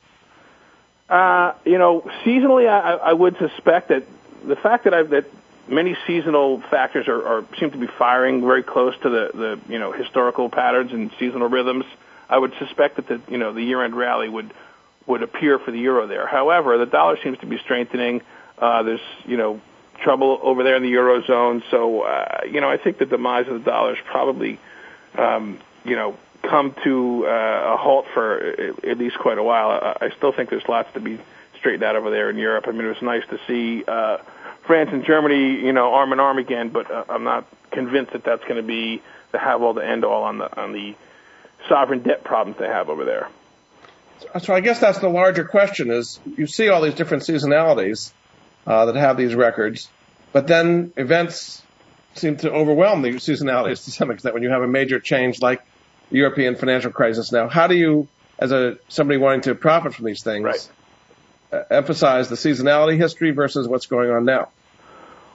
Uh, 1.12 1.54
you 1.66 1.78
know, 1.78 2.10
seasonally, 2.24 2.70
I, 2.70 2.94
I 2.94 3.12
would 3.12 3.38
suspect 3.38 3.90
that 3.90 4.06
the 4.48 4.56
fact 4.56 4.86
that 4.86 4.94
I've 4.94 5.10
that 5.10 5.26
many 5.68 5.98
seasonal 6.08 6.62
factors 6.62 7.10
are, 7.10 7.22
are 7.28 7.46
seem 7.60 7.70
to 7.72 7.78
be 7.78 7.88
firing 7.88 8.40
very 8.40 8.64
close 8.64 8.96
to 9.00 9.10
the 9.10 9.32
the 9.34 9.60
you 9.68 9.78
know 9.78 9.92
historical 9.92 10.50
patterns 10.50 10.94
and 10.94 11.12
seasonal 11.20 11.50
rhythms. 11.50 11.84
I 12.30 12.38
would 12.38 12.54
suspect 12.60 12.96
that 12.96 13.08
the 13.08 13.22
you 13.28 13.38
know 13.38 13.52
the 13.52 13.62
year-end 13.62 13.94
rally 13.94 14.30
would 14.30 14.54
would 15.06 15.22
appear 15.22 15.60
for 15.60 15.72
the 15.72 15.80
euro 15.80 16.08
there. 16.08 16.26
However, 16.26 16.78
the 16.78 16.86
dollar 16.86 17.18
seems 17.22 17.38
to 17.40 17.46
be 17.46 17.58
strengthening. 17.58 18.22
Uh, 18.58 18.84
there's 18.84 19.02
you 19.26 19.36
know 19.36 19.60
trouble 20.02 20.40
over 20.42 20.64
there 20.64 20.78
in 20.78 20.82
the 20.82 20.94
eurozone, 20.94 21.62
so 21.70 22.04
uh, 22.04 22.44
you 22.50 22.62
know 22.62 22.70
I 22.70 22.78
think 22.78 23.00
the 23.00 23.06
demise 23.06 23.50
of 23.50 23.66
the 23.66 23.70
dollar 23.70 23.96
is 23.96 24.00
probably 24.06 24.62
um, 25.18 25.60
you 25.84 25.98
know 25.98 26.18
come 26.52 26.76
to 26.84 27.26
uh, 27.26 27.74
a 27.74 27.78
halt 27.78 28.06
for 28.14 28.38
at 28.84 28.98
least 28.98 29.18
quite 29.18 29.38
a 29.38 29.44
while. 29.44 29.96
I, 30.02 30.10
still 30.18 30.34
think 30.34 30.50
there's 30.50 30.68
lots 30.68 30.92
to 30.94 31.00
be 31.00 31.18
straightened 31.58 31.84
out 31.84 31.96
over 31.96 32.12
there 32.12 32.30
in 32.30 32.38
Europe. 32.38 32.66
I 32.68 32.72
mean, 32.72 32.86
it 32.86 32.90
was 32.90 33.02
nice 33.02 33.24
to 33.30 33.40
see 33.48 33.86
uh, 33.88 34.18
France 34.68 34.90
and 34.92 35.06
Germany, 35.06 35.62
you 35.66 35.72
know, 35.72 35.94
arm 35.94 36.12
in 36.12 36.20
arm 36.20 36.38
again, 36.38 36.70
but 36.70 36.92
uh, 36.92 37.06
I'm 37.08 37.24
not 37.24 37.48
convinced 37.72 38.12
that 38.12 38.26
that's 38.26 38.44
going 38.44 38.58
to 38.58 38.68
be 38.68 39.02
the 39.32 39.40
have 39.40 39.62
all 39.62 39.74
the 39.74 39.88
end 39.88 40.04
all 40.04 40.24
on 40.24 40.40
the 40.40 40.62
on 40.62 40.74
the 40.74 40.94
sovereign 41.70 42.04
debt 42.04 42.26
problems 42.26 42.60
they 42.60 42.68
have 42.68 42.90
over 42.90 43.06
there. 43.06 43.30
So 44.42 44.54
I 44.54 44.60
guess 44.60 44.80
that's 44.80 45.00
the 45.00 45.10
larger 45.10 45.46
question: 45.46 45.90
is 45.90 46.20
you 46.26 46.48
see 46.48 46.68
all 46.68 46.82
these 46.82 46.96
different 46.96 47.24
seasonalities 47.24 48.12
uh, 48.68 48.86
that 48.86 48.96
have 48.96 49.16
these 49.16 49.36
records, 49.36 49.90
but 50.34 50.48
then 50.48 50.92
events 50.98 51.64
seem 52.16 52.36
to 52.38 52.52
overwhelm 52.52 53.02
the 53.02 53.12
seasonalities 53.14 53.86
to 53.86 53.92
some 53.92 54.12
extent 54.12 54.34
when 54.34 54.44
you 54.44 54.50
have 54.50 54.62
a 54.62 54.68
major 54.68 55.00
change 55.00 55.42
like 55.42 55.64
European 56.12 56.56
financial 56.56 56.92
crisis. 56.92 57.32
Now, 57.32 57.48
how 57.48 57.68
do 57.68 57.76
you, 57.76 58.08
as 58.38 58.52
a 58.52 58.78
somebody 58.88 59.18
wanting 59.18 59.42
to 59.42 59.56
profit 59.56 59.94
from 59.94 60.06
these 60.06 60.24
things, 60.24 60.44
right. 60.44 60.70
uh, 61.52 61.64
emphasize 61.72 62.30
the 62.30 62.36
seasonality 62.36 62.98
history 62.98 63.32
versus 63.32 63.68
what's 63.68 63.86
going 63.86 64.12
on 64.12 64.26
now? 64.26 64.50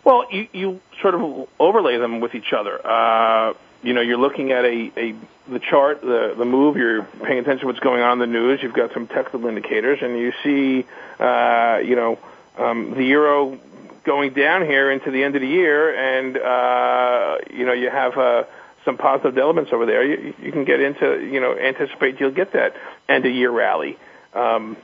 Well, 0.05 0.27
you, 0.31 0.47
you 0.53 0.81
sort 1.03 1.15
of 1.15 1.49
overlay 1.59 1.99
them 1.99 2.21
with 2.21 2.35
each 2.35 2.53
other. 2.53 2.87
Uh, 2.87 3.55
you 3.83 3.93
know, 3.93 4.01
you're 4.01 4.19
looking 4.19 4.53
at 4.53 4.65
a, 4.65 4.93
a 4.97 5.15
the 5.49 5.59
chart, 5.59 6.01
the 6.01 6.35
the 6.37 6.45
move. 6.45 6.77
You're 6.77 7.03
paying 7.03 7.39
attention 7.39 7.61
to 7.61 7.67
what's 7.67 7.81
going 7.81 8.03
on 8.03 8.15
in 8.15 8.19
the 8.19 8.27
news. 8.27 8.63
You've 8.63 8.73
got 8.73 8.93
some 8.93 9.07
technical 9.07 9.47
indicators, 9.47 9.99
and 10.03 10.19
you 10.19 10.33
see, 10.43 10.87
uh, 11.19 11.81
you 11.85 11.97
know, 11.97 12.19
um, 12.59 12.95
the 12.95 13.05
euro 13.05 13.59
going 14.05 14.33
down 14.33 14.65
here 14.65 14.91
into 14.91 15.11
the 15.11 15.25
end 15.25 15.35
of 15.35 15.43
the 15.43 15.49
year, 15.49 15.95
and 15.95 16.37
uh, 16.37 17.39
you 17.53 17.67
know, 17.67 17.73
you 17.73 17.91
have 17.91 18.17
uh, 18.17 18.45
some 18.87 18.97
positive 18.97 19.37
elements 19.37 19.71
over 19.75 19.85
there. 19.85 20.03
You, 20.03 20.35
you 20.43 20.51
can 20.51 20.65
get 20.65 20.81
into, 20.81 21.23
you 21.23 21.41
know, 21.41 21.59
anticipate 21.59 22.19
you'll 22.19 22.31
get 22.31 22.53
that 22.53 22.75
end 23.07 23.27
of 23.27 23.33
year 23.33 23.51
rally. 23.51 23.99
Um, 24.33 24.79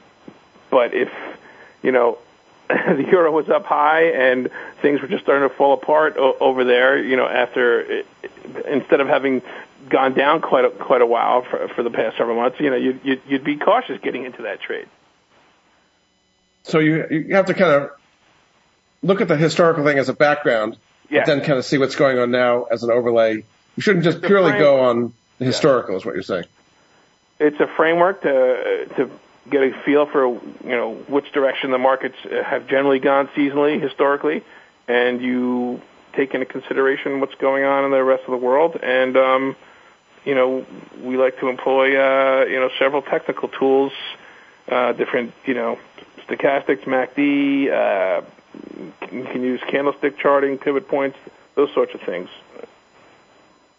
but 0.70 0.92
if 0.92 1.10
you 1.82 1.92
know 1.92 2.18
the 2.68 3.04
euro 3.10 3.32
was 3.32 3.48
up 3.48 3.64
high 3.64 4.04
and 4.10 4.50
things 4.80 5.00
were 5.00 5.08
just 5.08 5.22
starting 5.22 5.48
to 5.48 5.54
fall 5.54 5.74
apart 5.74 6.16
o- 6.16 6.36
over 6.40 6.64
there. 6.64 7.02
You 7.02 7.16
know, 7.16 7.26
after 7.26 7.80
it, 7.80 8.06
instead 8.66 9.00
of 9.00 9.08
having 9.08 9.42
gone 9.88 10.14
down 10.14 10.40
quite 10.40 10.64
a, 10.64 10.70
quite 10.70 11.02
a 11.02 11.06
while 11.06 11.42
for, 11.42 11.68
for 11.68 11.82
the 11.82 11.90
past 11.90 12.16
several 12.16 12.36
months, 12.36 12.58
you 12.60 12.70
know, 12.70 12.76
you'd, 12.76 13.00
you'd, 13.04 13.22
you'd 13.26 13.44
be 13.44 13.56
cautious 13.56 14.00
getting 14.00 14.24
into 14.24 14.42
that 14.42 14.60
trade. 14.60 14.86
So 16.64 16.78
you 16.78 17.06
you 17.10 17.34
have 17.34 17.46
to 17.46 17.54
kind 17.54 17.72
of 17.72 17.90
look 19.02 19.20
at 19.20 19.28
the 19.28 19.36
historical 19.36 19.84
thing 19.84 19.98
as 19.98 20.08
a 20.08 20.14
background, 20.14 20.76
yeah. 21.10 21.20
but 21.20 21.26
then 21.26 21.40
kind 21.40 21.58
of 21.58 21.64
see 21.64 21.76
what's 21.76 21.96
going 21.96 22.18
on 22.18 22.30
now 22.30 22.64
as 22.64 22.84
an 22.84 22.90
overlay. 22.90 23.44
You 23.76 23.82
shouldn't 23.82 24.04
just 24.04 24.22
purely 24.22 24.52
go 24.58 24.80
on 24.80 25.12
historical, 25.38 25.92
yeah. 25.92 25.98
is 25.98 26.04
what 26.04 26.14
you're 26.14 26.22
saying. 26.22 26.44
It's 27.38 27.58
a 27.60 27.66
framework 27.66 28.22
to 28.22 28.86
to 28.96 29.10
get 29.50 29.62
a 29.62 29.72
feel 29.84 30.06
for 30.06 30.26
you 30.26 30.42
know 30.64 30.94
which 31.08 31.32
direction 31.32 31.70
the 31.70 31.78
markets 31.78 32.16
have 32.30 32.66
generally 32.68 32.98
gone 32.98 33.28
seasonally 33.28 33.80
historically, 33.80 34.44
and 34.86 35.20
you 35.20 35.80
take 36.12 36.34
into 36.34 36.46
consideration 36.46 37.20
what's 37.20 37.34
going 37.36 37.64
on 37.64 37.84
in 37.84 37.90
the 37.90 38.04
rest 38.04 38.24
of 38.24 38.30
the 38.30 38.36
world. 38.36 38.78
And 38.82 39.16
um, 39.16 39.56
you 40.24 40.34
know 40.34 40.66
we 41.00 41.16
like 41.16 41.38
to 41.40 41.48
employ 41.48 41.96
uh, 41.96 42.44
you 42.44 42.60
know 42.60 42.70
several 42.78 43.02
technical 43.02 43.48
tools, 43.48 43.92
uh, 44.68 44.92
different 44.92 45.32
you 45.44 45.54
know 45.54 45.78
stochastics, 46.28 46.82
MACD. 46.82 47.70
Uh, 47.70 48.22
you 49.10 49.24
can 49.24 49.42
use 49.42 49.60
candlestick 49.66 50.18
charting, 50.18 50.58
pivot 50.58 50.86
points, 50.86 51.16
those 51.54 51.72
sorts 51.72 51.94
of 51.94 52.00
things. 52.02 52.28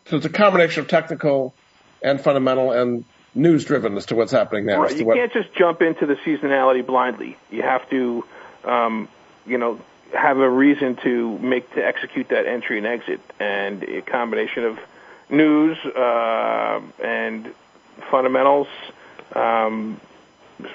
So 0.06 0.18
it's 0.18 0.26
a 0.26 0.30
combination 0.30 0.82
of 0.82 0.88
technical 0.88 1.54
and 2.02 2.20
fundamental 2.20 2.72
and 2.72 3.06
news 3.36 3.66
driven 3.66 3.96
as 3.98 4.06
to 4.08 4.16
what's 4.16 4.32
happening 4.32 4.66
now. 4.66 4.82
Right. 4.82 4.98
You 4.98 5.06
what... 5.06 5.18
can't 5.18 5.34
just 5.34 5.54
jump 5.54 5.82
into 5.82 6.06
the 6.06 6.16
seasonality 6.16 6.86
blindly. 6.86 7.38
You 7.50 7.62
have 7.62 7.90
to, 7.90 8.26
um, 8.64 9.08
you 9.46 9.58
know, 9.58 9.80
have 10.14 10.38
a 10.38 10.50
reason 10.50 10.96
to 10.98 11.38
make 11.40 11.74
to 11.74 11.86
execute 11.86 12.30
that 12.30 12.46
entry 12.46 12.78
and 12.78 12.86
exit, 12.86 13.20
and 13.40 13.84
a 13.84 14.02
combination 14.02 14.66
of 14.66 14.80
news 15.30 15.78
uh, 15.86 16.82
and 17.04 17.52
fundamentals 18.12 18.68
um, 19.34 20.00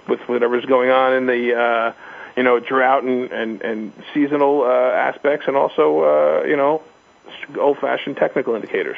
with 0.09 0.20
whatever's 0.29 0.64
going 0.64 0.91
on 0.91 1.14
in 1.14 1.26
the 1.26 1.57
uh, 1.57 1.93
you 2.37 2.43
know 2.43 2.59
drought 2.59 3.05
and 3.05 3.31
and, 3.31 3.62
and 3.62 3.93
seasonal 4.12 4.62
uh, 4.62 4.68
aspects, 4.68 5.47
and 5.47 5.57
also 5.57 6.01
uh, 6.01 6.45
you 6.45 6.57
know 6.57 6.83
old-fashioned 7.57 8.16
technical 8.16 8.55
indicators. 8.55 8.97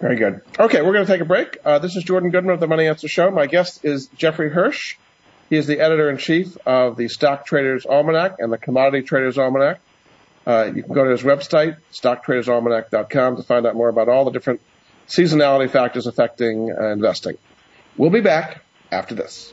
Very 0.00 0.16
good. 0.16 0.42
Okay, 0.58 0.82
we're 0.82 0.92
going 0.92 1.06
to 1.06 1.12
take 1.12 1.22
a 1.22 1.26
break. 1.26 1.56
Uh, 1.64 1.78
this 1.78 1.96
is 1.96 2.04
Jordan 2.04 2.30
Goodman 2.30 2.54
of 2.54 2.60
the 2.60 2.66
Money 2.66 2.86
Answer 2.86 3.08
Show. 3.08 3.30
My 3.30 3.46
guest 3.46 3.84
is 3.84 4.08
Jeffrey 4.08 4.50
Hirsch. 4.50 4.96
He 5.48 5.56
is 5.56 5.66
the 5.66 5.80
editor 5.80 6.10
in 6.10 6.18
chief 6.18 6.56
of 6.66 6.96
the 6.96 7.08
Stock 7.08 7.46
Traders 7.46 7.86
Almanac 7.86 8.36
and 8.38 8.52
the 8.52 8.58
Commodity 8.58 9.02
Traders 9.06 9.38
Almanac. 9.38 9.80
Uh, 10.46 10.70
you 10.74 10.82
can 10.82 10.92
go 10.92 11.04
to 11.04 11.10
his 11.10 11.22
website, 11.22 11.76
stocktradersalmanac.com, 11.92 13.36
to 13.36 13.42
find 13.42 13.66
out 13.66 13.74
more 13.74 13.88
about 13.88 14.08
all 14.08 14.24
the 14.24 14.30
different 14.32 14.60
seasonality 15.08 15.70
factors 15.70 16.06
affecting 16.06 16.70
uh, 16.70 16.88
investing. 16.88 17.38
We'll 17.96 18.10
be 18.10 18.20
back 18.20 18.62
after 18.92 19.14
this. 19.14 19.52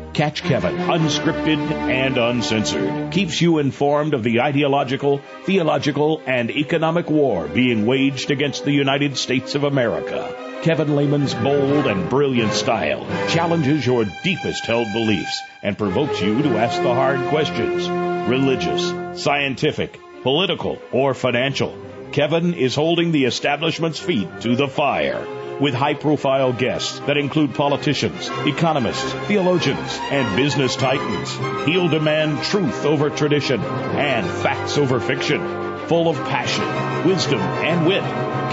Catch 0.13 0.43
Kevin, 0.43 0.75
unscripted 0.75 1.57
and 1.71 2.17
uncensored. 2.17 3.13
Keeps 3.13 3.39
you 3.39 3.59
informed 3.59 4.13
of 4.13 4.23
the 4.23 4.41
ideological, 4.41 5.21
theological, 5.45 6.21
and 6.25 6.51
economic 6.51 7.09
war 7.09 7.47
being 7.47 7.85
waged 7.85 8.29
against 8.29 8.65
the 8.65 8.73
United 8.73 9.15
States 9.15 9.55
of 9.55 9.63
America. 9.63 10.59
Kevin 10.63 10.97
Lehman's 10.97 11.33
bold 11.33 11.87
and 11.87 12.09
brilliant 12.09 12.51
style 12.51 13.07
challenges 13.29 13.85
your 13.85 14.05
deepest 14.21 14.65
held 14.65 14.91
beliefs 14.91 15.41
and 15.63 15.77
provokes 15.77 16.21
you 16.21 16.41
to 16.43 16.57
ask 16.57 16.81
the 16.83 16.93
hard 16.93 17.29
questions. 17.29 17.89
Religious, 18.29 19.23
scientific, 19.23 19.97
political, 20.23 20.77
or 20.91 21.13
financial. 21.13 21.73
Kevin 22.11 22.53
is 22.53 22.75
holding 22.75 23.13
the 23.13 23.23
establishment's 23.23 23.99
feet 23.99 24.27
to 24.41 24.57
the 24.57 24.67
fire 24.67 25.25
with 25.61 25.75
high 25.75 25.93
profile 25.93 26.51
guests 26.51 26.99
that 27.01 27.17
include 27.17 27.53
politicians, 27.53 28.29
economists, 28.47 29.13
theologians, 29.27 29.97
and 30.09 30.35
business 30.35 30.75
titans. 30.75 31.31
He'll 31.67 31.87
demand 31.87 32.43
truth 32.43 32.83
over 32.83 33.11
tradition 33.11 33.61
and 33.61 34.25
facts 34.41 34.77
over 34.79 34.99
fiction. 34.99 35.39
Full 35.87 36.09
of 36.09 36.15
passion, 36.17 37.07
wisdom, 37.07 37.39
and 37.39 37.85
wit, 37.85 38.03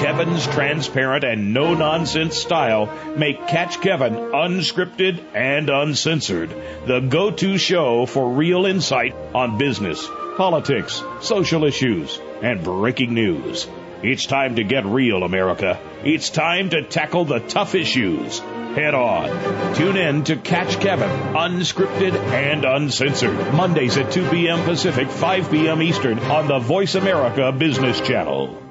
Kevin's 0.01 0.47
transparent 0.47 1.25
and 1.25 1.55
no 1.55 1.75
nonsense 1.75 2.37
style 2.37 2.87
make 3.17 3.49
Catch 3.49 3.81
Kevin 3.81 4.15
unscripted 4.15 5.23
and 5.35 5.71
uncensored, 5.71 6.51
the 6.87 7.01
go 7.01 7.31
to 7.31 7.59
show 7.59 8.07
for 8.07 8.31
real 8.31 8.67
insight 8.67 9.15
on 9.35 9.57
business, 9.57 10.07
politics, 10.37 11.03
social 11.21 11.65
issues, 11.65 12.21
and 12.43 12.63
breaking 12.63 13.15
news. 13.15 13.67
It's 14.03 14.27
time 14.27 14.57
to 14.57 14.65
get 14.65 14.87
real, 14.87 15.25
America. 15.25 15.81
It's 16.05 16.31
time 16.31 16.71
to 16.71 16.83
tackle 16.83 17.25
the 17.25 17.41
tough 17.41 17.75
issues 17.75 18.41
head 18.79 18.95
on. 18.95 19.75
Tune 19.75 19.97
in 19.97 20.25
to 20.25 20.37
Catch 20.37 20.81
Kevin, 20.81 21.11
unscripted 21.35 22.15
and 22.15 22.65
uncensored, 22.65 23.53
Mondays 23.53 23.97
at 23.97 24.13
2 24.13 24.29
p.m. 24.29 24.63
Pacific, 24.65 25.11
5 25.11 25.51
p.m. 25.51 25.83
Eastern 25.83 26.19
on 26.21 26.47
the 26.47 26.61
Voice 26.61 26.95
America 26.95 27.51
Business 27.51 28.01
Channel. 28.01 28.63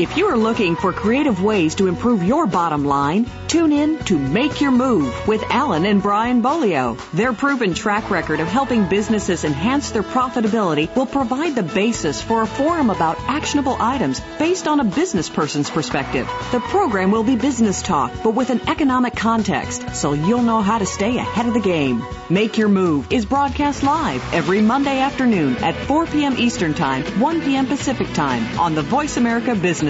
If 0.00 0.16
you 0.16 0.28
are 0.28 0.38
looking 0.38 0.76
for 0.76 0.94
creative 0.94 1.42
ways 1.42 1.74
to 1.74 1.86
improve 1.86 2.24
your 2.24 2.46
bottom 2.46 2.86
line, 2.86 3.30
tune 3.48 3.70
in 3.70 3.98
to 4.04 4.18
Make 4.18 4.62
Your 4.62 4.70
Move 4.70 5.28
with 5.28 5.42
Alan 5.50 5.84
and 5.84 6.00
Brian 6.00 6.42
Bolio. 6.42 6.96
Their 7.12 7.34
proven 7.34 7.74
track 7.74 8.08
record 8.08 8.40
of 8.40 8.48
helping 8.48 8.88
businesses 8.88 9.44
enhance 9.44 9.90
their 9.90 10.02
profitability 10.02 10.88
will 10.96 11.04
provide 11.04 11.54
the 11.54 11.62
basis 11.62 12.22
for 12.22 12.40
a 12.40 12.46
forum 12.46 12.88
about 12.88 13.20
actionable 13.28 13.76
items 13.78 14.22
based 14.38 14.66
on 14.66 14.80
a 14.80 14.84
business 14.84 15.28
person's 15.28 15.68
perspective. 15.68 16.26
The 16.50 16.60
program 16.60 17.10
will 17.10 17.24
be 17.24 17.36
business 17.36 17.82
talk, 17.82 18.10
but 18.22 18.30
with 18.30 18.48
an 18.48 18.62
economic 18.70 19.14
context, 19.14 19.94
so 19.94 20.14
you'll 20.14 20.40
know 20.44 20.62
how 20.62 20.78
to 20.78 20.86
stay 20.86 21.18
ahead 21.18 21.44
of 21.44 21.52
the 21.52 21.60
game. 21.60 22.02
Make 22.30 22.56
Your 22.56 22.68
Move 22.68 23.12
is 23.12 23.26
broadcast 23.26 23.82
live 23.82 24.22
every 24.32 24.62
Monday 24.62 25.00
afternoon 25.00 25.56
at 25.56 25.76
4 25.76 26.06
p.m. 26.06 26.38
Eastern 26.38 26.72
Time, 26.72 27.02
1 27.20 27.42
p.m. 27.42 27.66
Pacific 27.66 28.10
Time 28.14 28.58
on 28.58 28.74
the 28.74 28.82
Voice 28.82 29.18
America 29.18 29.54
Business 29.54 29.89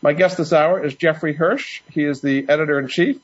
My 0.00 0.12
guest 0.12 0.36
this 0.36 0.52
hour 0.52 0.84
is 0.84 0.94
Jeffrey 0.94 1.32
Hirsch. 1.32 1.82
He 1.90 2.04
is 2.04 2.20
the 2.20 2.48
editor 2.48 2.78
in 2.78 2.86
chief 2.88 3.18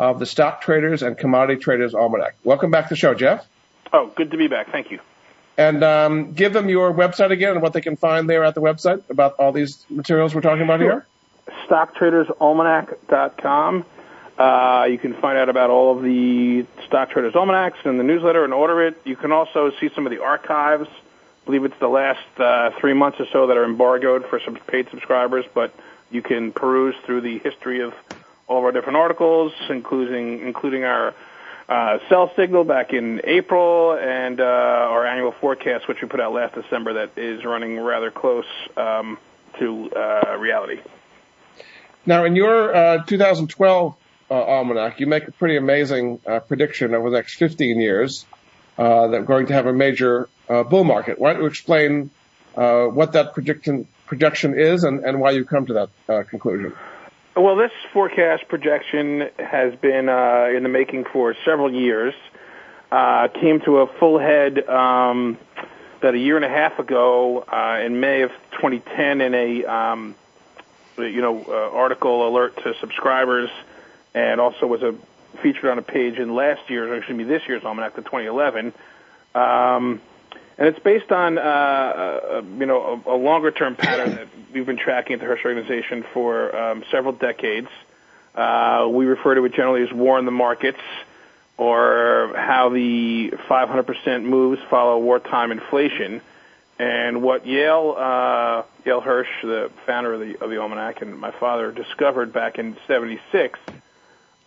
of 0.00 0.18
the 0.18 0.26
Stock 0.26 0.62
Traders 0.62 1.02
and 1.02 1.16
Commodity 1.18 1.60
Traders 1.60 1.94
Almanac. 1.94 2.34
Welcome 2.42 2.70
back 2.70 2.86
to 2.88 2.90
the 2.90 2.96
show, 2.96 3.14
Jeff. 3.14 3.46
Oh, 3.92 4.10
good 4.16 4.30
to 4.30 4.36
be 4.36 4.48
back. 4.48 4.70
Thank 4.72 4.90
you. 4.90 5.00
And 5.56 5.84
um, 5.84 6.32
give 6.32 6.52
them 6.52 6.68
your 6.68 6.92
website 6.92 7.30
again 7.30 7.52
and 7.52 7.62
what 7.62 7.72
they 7.74 7.80
can 7.80 7.94
find 7.96 8.28
there 8.28 8.42
at 8.42 8.56
the 8.56 8.60
website 8.60 9.08
about 9.08 9.34
all 9.34 9.52
these 9.52 9.84
materials 9.88 10.34
we're 10.34 10.40
talking 10.40 10.64
about 10.64 10.80
Sure. 10.80 10.90
here. 10.90 11.06
StockTradersAlmanac.com. 11.68 13.84
Uh, 14.36 14.86
you 14.90 14.98
can 14.98 15.14
find 15.14 15.38
out 15.38 15.48
about 15.48 15.70
all 15.70 15.96
of 15.96 16.02
the 16.02 16.66
Stock 16.86 17.10
Traders 17.10 17.34
Almanacs 17.34 17.78
and 17.84 18.00
the 18.00 18.04
newsletter 18.04 18.42
and 18.44 18.52
order 18.52 18.84
it. 18.84 19.00
You 19.04 19.14
can 19.14 19.30
also 19.30 19.70
see 19.78 19.90
some 19.94 20.06
of 20.06 20.10
the 20.10 20.24
archives. 20.24 20.88
I 20.88 21.44
believe 21.44 21.64
it's 21.64 21.78
the 21.78 21.86
last 21.88 22.26
uh, 22.40 22.70
three 22.80 22.94
months 22.94 23.20
or 23.20 23.26
so 23.30 23.46
that 23.46 23.56
are 23.56 23.64
embargoed 23.64 24.26
for 24.26 24.40
some 24.40 24.56
paid 24.56 24.90
subscribers, 24.90 25.44
but 25.54 25.72
you 26.14 26.22
can 26.22 26.52
peruse 26.52 26.94
through 27.04 27.20
the 27.22 27.38
history 27.38 27.80
of 27.80 27.92
all 28.46 28.58
of 28.58 28.64
our 28.64 28.72
different 28.72 28.96
articles, 28.96 29.52
including 29.68 30.40
including 30.40 30.84
our 30.84 31.14
uh, 31.68 31.98
sell 32.08 32.30
signal 32.36 32.64
back 32.64 32.92
in 32.92 33.20
April 33.24 33.94
and 33.94 34.40
uh, 34.40 34.44
our 34.44 35.06
annual 35.06 35.32
forecast, 35.32 35.88
which 35.88 36.00
we 36.02 36.08
put 36.08 36.20
out 36.20 36.32
last 36.32 36.54
December, 36.54 36.92
that 36.94 37.16
is 37.16 37.44
running 37.44 37.80
rather 37.80 38.10
close 38.10 38.44
um, 38.76 39.18
to 39.58 39.90
uh, 39.90 40.36
reality. 40.38 40.80
Now, 42.06 42.24
in 42.24 42.36
your 42.36 42.74
uh, 42.74 43.04
2012 43.04 43.94
uh, 44.30 44.34
almanac, 44.34 45.00
you 45.00 45.06
make 45.06 45.26
a 45.26 45.32
pretty 45.32 45.56
amazing 45.56 46.20
uh, 46.26 46.40
prediction 46.40 46.94
over 46.94 47.08
the 47.08 47.16
next 47.16 47.36
15 47.36 47.80
years 47.80 48.26
that 48.76 49.10
we're 49.10 49.22
going 49.22 49.46
to 49.46 49.54
have 49.54 49.66
a 49.66 49.72
major 49.72 50.28
bull 50.46 50.84
market. 50.84 51.18
Why 51.18 51.32
don't 51.32 51.42
you 51.42 51.48
explain 51.48 52.10
what 52.54 53.12
that 53.12 53.32
prediction 53.32 53.88
projection 54.06 54.58
is 54.58 54.84
and, 54.84 55.04
and 55.04 55.20
why 55.20 55.30
you 55.30 55.44
come 55.44 55.66
to 55.66 55.72
that 55.74 55.88
uh, 56.08 56.22
conclusion? 56.24 56.72
Well, 57.36 57.56
this 57.56 57.72
forecast 57.92 58.46
projection 58.48 59.28
has 59.38 59.74
been 59.74 60.08
uh, 60.08 60.50
in 60.54 60.62
the 60.62 60.68
making 60.68 61.04
for 61.12 61.34
several 61.44 61.72
years. 61.72 62.14
Uh, 62.92 63.28
came 63.28 63.60
to 63.62 63.78
a 63.78 63.86
full 63.98 64.20
head 64.20 64.68
um, 64.68 65.36
about 65.98 66.14
a 66.14 66.18
year 66.18 66.36
and 66.36 66.44
a 66.44 66.48
half 66.48 66.78
ago 66.78 67.40
uh, 67.40 67.80
in 67.84 67.98
May 67.98 68.22
of 68.22 68.30
2010 68.52 69.20
in 69.20 69.34
a 69.34 69.64
um, 69.64 70.14
you 70.96 71.20
know 71.20 71.44
uh, 71.48 71.76
article 71.76 72.28
alert 72.28 72.56
to 72.62 72.74
subscribers, 72.78 73.50
and 74.14 74.40
also 74.40 74.66
was 74.68 74.82
a 74.82 74.94
featured 75.42 75.64
on 75.64 75.78
a 75.78 75.82
page 75.82 76.18
in 76.18 76.34
last 76.34 76.70
year's, 76.70 76.88
or 76.88 76.94
excuse 76.96 77.18
me, 77.18 77.24
this 77.24 77.42
year's 77.48 77.64
almanac, 77.64 77.96
the 77.96 78.02
2011. 78.02 78.72
Um, 79.34 80.00
and 80.58 80.68
it's 80.68 80.78
based 80.78 81.10
on 81.10 81.38
uh, 81.38 81.40
uh, 81.40 82.42
you 82.58 82.66
know 82.66 83.02
a, 83.06 83.14
a 83.14 83.16
longer 83.16 83.50
term 83.50 83.76
pattern 83.76 84.14
that 84.14 84.28
we've 84.52 84.66
been 84.66 84.76
tracking 84.76 85.14
at 85.14 85.20
the 85.20 85.26
Hirsch 85.26 85.44
organization 85.44 86.04
for 86.12 86.54
um, 86.56 86.84
several 86.90 87.12
decades. 87.12 87.68
Uh, 88.34 88.88
we 88.90 89.06
refer 89.06 89.34
to 89.34 89.44
it 89.44 89.54
generally 89.54 89.82
as 89.82 89.92
war 89.92 90.18
in 90.18 90.24
the 90.24 90.30
markets, 90.30 90.80
or 91.56 92.32
how 92.36 92.68
the 92.68 93.32
500% 93.48 94.24
moves 94.24 94.60
follow 94.68 94.98
wartime 94.98 95.52
inflation. 95.52 96.20
And 96.76 97.22
what 97.22 97.46
Yale 97.46 97.94
uh, 97.96 98.62
Yale 98.84 99.00
Hirsch, 99.00 99.28
the 99.42 99.70
founder 99.86 100.14
of 100.14 100.20
the 100.20 100.42
of 100.42 100.50
the 100.50 100.58
almanac, 100.60 101.02
and 101.02 101.18
my 101.18 101.30
father 101.30 101.70
discovered 101.70 102.32
back 102.32 102.58
in 102.58 102.76
'76, 102.88 103.58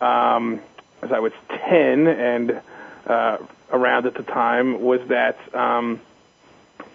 um, 0.00 0.60
as 1.02 1.12
I 1.12 1.20
was 1.20 1.32
10 1.48 2.06
and 2.06 2.60
uh, 3.06 3.38
around 3.70 4.06
at 4.06 4.14
the 4.14 4.22
time, 4.22 4.80
was 4.80 5.00
that 5.08 5.38
um, 5.54 6.00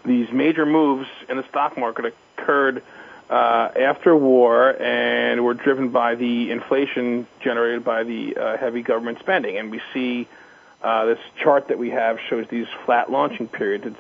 these 0.06 0.32
major 0.32 0.66
moves 0.66 1.08
in 1.30 1.38
the 1.38 1.48
stock 1.50 1.78
market 1.78 2.14
occurred 2.38 2.84
uh, 3.30 3.70
after 3.76 4.16
war 4.16 4.70
and 4.82 5.44
were 5.44 5.54
driven 5.54 5.90
by 5.90 6.16
the 6.16 6.52
inflation 6.52 7.26
generated 7.40 7.84
by 7.84 8.04
the 8.04 8.36
uh, 8.36 8.58
heavy 8.58 8.82
government 8.82 9.20
spending. 9.20 9.58
And 9.58 9.72
we 9.72 9.82
see 9.94 10.28
uh, 10.82 11.06
this 11.06 11.20
chart 11.38 11.70
that 11.70 11.78
we 11.78 11.92
have 11.92 12.20
shows 12.30 12.48
these 12.50 12.68
flat 12.86 13.10
launching 13.10 13.48
periods. 13.48 13.86
It's 13.88 14.00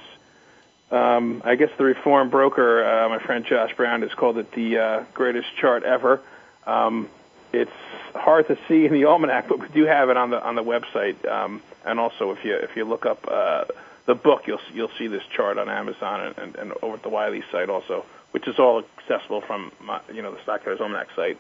um, 0.92 1.42
I 1.44 1.56
guess 1.56 1.72
the 1.76 1.86
Reformed 1.86 2.30
Broker, 2.30 2.86
uh, 2.86 3.10
my 3.10 3.18
friend 3.18 3.44
Josh 3.46 3.76
Brown, 3.76 4.04
has 4.04 4.14
called 4.14 4.38
it 4.38 4.52
the 4.52 4.78
uh, 4.78 5.04
greatest 5.16 5.48
chart 5.56 5.84
ever. 5.84 6.22
Um, 6.68 7.10
it's 7.54 7.72
hard 8.16 8.48
to 8.48 8.58
see 8.68 8.86
in 8.86 8.94
the 8.94 9.06
almanac, 9.06 9.48
but 9.48 9.60
we 9.60 9.68
do 9.70 9.86
have 9.86 10.10
it 10.10 10.18
on 10.18 10.32
the 10.32 10.44
on 10.44 10.56
the 10.56 10.64
website. 10.64 11.26
Um, 11.30 11.62
and 11.86 12.00
also, 12.00 12.32
if 12.32 12.44
you 12.44 12.56
if 12.56 12.76
you 12.76 12.84
look 12.84 13.06
up 13.06 13.26
uh, 13.28 13.66
the 14.06 14.16
book, 14.16 14.48
you'll 14.48 14.60
you'll 14.74 14.92
see 14.98 15.08
this 15.08 15.24
chart 15.26 15.58
on 15.58 15.70
Amazon 15.70 16.22
and, 16.22 16.38
and, 16.38 16.56
and 16.56 16.74
over 16.82 16.96
at 16.96 17.04
the 17.04 17.10
Wiley 17.10 17.44
site 17.52 17.70
also, 17.70 18.06
which 18.32 18.48
is 18.48 18.60
all 18.60 18.84
accessible 18.98 19.42
from 19.42 19.72
my, 19.82 20.02
you 20.12 20.22
know 20.22 20.34
the 20.34 20.42
Stockholders 20.42 20.82
Almanac 20.82 21.10
site. 21.16 21.38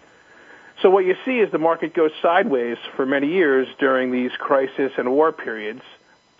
So 0.81 0.89
what 0.89 1.05
you 1.05 1.15
see 1.25 1.39
is 1.39 1.51
the 1.51 1.59
market 1.59 1.93
goes 1.93 2.11
sideways 2.21 2.77
for 2.95 3.05
many 3.05 3.27
years 3.27 3.67
during 3.79 4.11
these 4.11 4.31
crisis 4.31 4.91
and 4.97 5.11
war 5.11 5.31
periods, 5.31 5.83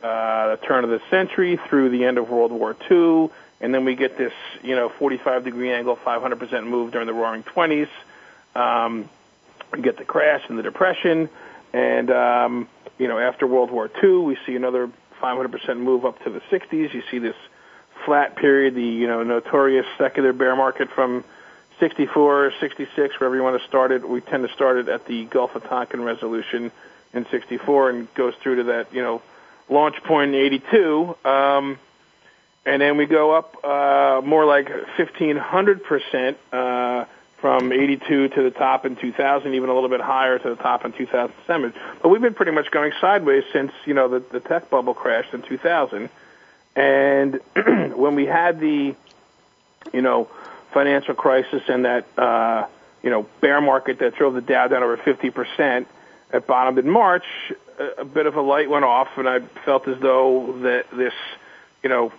uh, 0.02 0.56
the 0.56 0.58
turn 0.66 0.84
of 0.84 0.90
the 0.90 1.02
century 1.10 1.58
through 1.58 1.90
the 1.90 2.06
end 2.06 2.18
of 2.18 2.30
World 2.30 2.52
War 2.52 2.76
II, 2.90 3.30
and 3.62 3.74
then 3.74 3.86
we 3.86 3.96
get 3.96 4.18
this 4.18 4.34
you 4.62 4.76
know 4.76 4.90
45 4.90 5.44
degree 5.44 5.72
angle, 5.72 5.96
500% 5.96 6.68
move 6.68 6.92
during 6.92 7.08
the 7.08 7.14
Roaring 7.14 7.44
Twenties. 7.44 7.90
Um, 8.56 9.10
get 9.82 9.98
the 9.98 10.06
crash 10.06 10.44
and 10.50 10.58
the 10.58 10.64
depression, 10.64 11.30
and 11.74 12.12
um, 12.12 12.68
you 12.98 13.08
know 13.08 13.20
after 13.20 13.48
World 13.48 13.72
War 13.72 13.90
II, 14.04 14.18
we 14.20 14.38
see 14.46 14.56
another 14.56 14.90
500% 15.22 15.78
move 15.78 16.06
up 16.06 16.22
to 16.24 16.30
the 16.30 16.42
60s. 16.52 16.94
You 16.94 17.02
see 17.10 17.20
this 17.20 17.36
flat 18.06 18.36
period, 18.36 18.76
the 18.76 18.84
you 18.84 19.08
know 19.08 19.24
notorious 19.24 19.86
secular 19.98 20.34
bear 20.34 20.56
market 20.56 20.90
from 20.92 21.24
64, 21.80 22.54
66, 22.60 23.20
wherever 23.20 23.36
you 23.36 23.44
want 23.44 23.60
to 23.60 23.68
start 23.68 23.92
it. 23.92 24.08
We 24.08 24.22
tend 24.22 24.48
to 24.48 24.54
start 24.54 24.78
it 24.78 24.90
at 24.90 25.06
the 25.06 25.26
Gulf 25.26 25.56
of 25.56 25.64
Tonkin 25.64 26.02
resolution 26.02 26.72
in 27.14 27.26
64 27.30 27.90
and 27.90 28.14
goes 28.16 28.34
through 28.42 28.58
to 28.58 28.64
that 28.66 28.94
you 28.94 29.02
know 29.02 29.22
launch 29.70 29.96
point 30.04 30.36
in 30.36 30.42
82. 30.42 31.16
Um, 31.26 31.80
and 32.66 32.82
then 32.82 32.98
we 32.98 33.06
go 33.06 33.32
up 33.32 33.64
uh, 33.64 34.22
more 34.24 34.46
like 34.46 34.70
1,500 34.70 35.84
percent 35.84 36.38
uh, 36.52 37.06
from 37.44 37.74
82 37.74 38.30
to 38.30 38.41
the 38.41 38.52
top 38.52 38.86
in 38.86 38.96
2000, 38.96 39.54
even 39.54 39.68
a 39.68 39.74
little 39.74 39.89
bit 39.89 40.00
higher 40.00 40.39
to 40.39 40.50
the 40.52 40.56
top 40.56 40.86
in 40.86 40.94
2007. 40.94 41.74
But 42.02 42.08
we've 42.08 42.22
been 42.22 42.34
pretty 42.34 42.54
much 42.54 42.72
going 42.72 42.94
sideways 43.02 43.44
since 43.52 43.74
you 43.84 43.94
know 43.94 44.08
the, 44.08 44.20
the 44.22 44.39
tech 44.39 44.70
bubble 44.70 44.94
crashed 44.94 45.34
in 45.34 45.41
2000. 45.41 46.08
And 46.78 47.41
when 47.98 48.16
we 48.16 48.28
had 48.28 48.62
the, 48.62 48.96
you 49.91 50.02
know, 50.02 50.30
financial 50.72 51.16
crisis 51.16 51.64
and 51.68 51.84
that, 51.84 52.06
uh, 52.18 52.66
you 53.04 53.10
know, 53.10 53.28
bear 53.41 53.60
market 53.60 54.00
that 54.00 54.16
drove 54.16 54.36
the 54.36 54.41
Dow 54.41 54.70
down 54.70 54.82
over 54.82 54.96
50 54.96 55.30
percent, 55.32 55.89
at 56.32 56.48
bottomed 56.48 56.78
in 56.78 56.89
March, 56.89 57.26
a, 57.78 58.04
a 58.04 58.06
bit 58.06 58.26
of 58.26 58.38
a 58.38 58.41
light 58.41 58.70
went 58.70 58.86
off, 58.86 59.10
and 59.18 59.28
I 59.28 59.41
felt 59.66 59.86
as 59.89 60.00
though 60.00 60.60
that 60.62 60.86
this, 60.91 61.14
you 61.84 61.89
know, 61.89 62.14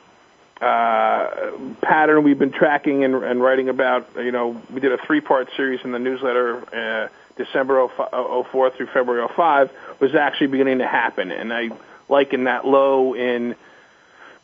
uh, 0.64 1.50
pattern 1.82 2.22
we've 2.22 2.38
been 2.38 2.52
tracking 2.52 3.04
and, 3.04 3.14
and 3.16 3.42
writing 3.42 3.68
about. 3.68 4.08
You 4.16 4.32
know, 4.32 4.60
we 4.72 4.80
did 4.80 4.92
a 4.92 4.98
three-part 4.98 5.48
series 5.56 5.80
in 5.84 5.92
the 5.92 5.98
newsletter, 5.98 6.64
uh, 6.74 7.08
December 7.36 7.86
04 7.88 8.70
through 8.70 8.86
February 8.86 9.26
05, 9.36 9.70
was 10.00 10.14
actually 10.14 10.46
beginning 10.48 10.78
to 10.78 10.86
happen, 10.86 11.30
and 11.30 11.52
I 11.52 11.70
liken 12.08 12.44
that 12.44 12.66
low 12.66 13.14
in 13.14 13.56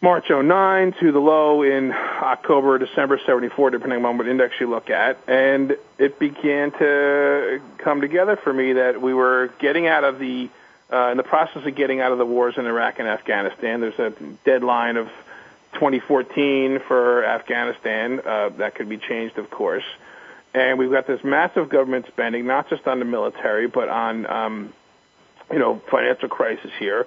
March 0.03 0.31
09 0.31 0.95
to 1.01 1.13
the 1.13 1.19
low 1.19 1.63
in 1.63 1.93
October, 1.93 2.79
December 2.79 3.21
74, 3.25 3.71
depending 3.71 4.05
on 4.05 4.19
what 4.19 4.27
index 4.27 4.55
you 4.59 4.69
look 4.69 4.89
at. 4.89 5.19
And 5.29 5.77
it 5.99 6.19
began 6.19 6.71
to 6.73 7.61
come 7.79 8.01
together 8.01 8.37
for 8.37 8.53
me 8.53 8.75
that 8.75 9.01
we 9.01 9.13
were 9.13 9.53
getting 9.59 9.87
out 9.87 10.05
of 10.05 10.19
the, 10.19 10.49
uh, 10.91 11.11
in 11.11 11.19
the 11.19 11.23
process 11.23 11.67
of 11.67 11.75
getting 11.75 12.01
out 12.01 12.13
of 12.13 12.19
the 12.19 12.25
wars 12.25 12.55
in 12.57 12.67
Iraq 12.67 12.99
and 12.99 13.09
Afghanistan. 13.09 13.81
There's 13.81 13.99
a 13.99 14.11
deadline 14.45 14.97
of 14.97 15.11
2014 15.75 16.81
for 16.81 17.25
Afghanistan. 17.25 18.21
Uh, 18.25 18.51
that 18.59 18.75
could 18.75 18.89
be 18.89 18.99
changed, 18.99 19.39
of 19.39 19.51
course. 19.51 19.85
And 20.53 20.79
we've 20.79 20.91
got 20.91 21.07
this 21.07 21.23
massive 21.23 21.69
government 21.69 22.07
spending, 22.09 22.47
not 22.47 22.69
just 22.69 22.87
on 22.89 22.99
the 22.99 23.05
military, 23.05 23.69
but 23.69 23.89
on, 23.89 24.27
um, 24.27 24.73
you 25.53 25.59
know, 25.59 25.81
financial 25.91 26.29
crisis 26.29 26.73
here. 26.79 27.07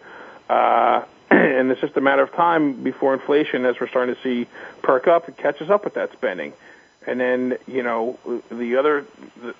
Uh, 0.50 1.04
and 1.30 1.70
it's 1.72 1.82
just 1.82 1.98
a 1.98 2.02
matter 2.02 2.24
of 2.24 2.32
time 2.34 2.84
before 2.84 3.14
inflation, 3.14 3.66
as 3.66 3.80
we're 3.80 3.90
starting 3.90 4.16
to 4.16 4.22
see 4.22 4.48
perk 4.82 5.08
up, 5.08 5.28
it 5.28 5.38
catches 5.38 5.70
up 5.70 5.84
with 5.84 5.96
that 5.96 6.14
spending. 6.14 6.54
And 7.06 7.20
then, 7.20 7.58
you 7.68 7.84
know, 7.84 8.18
the 8.50 8.78
other, 8.78 9.06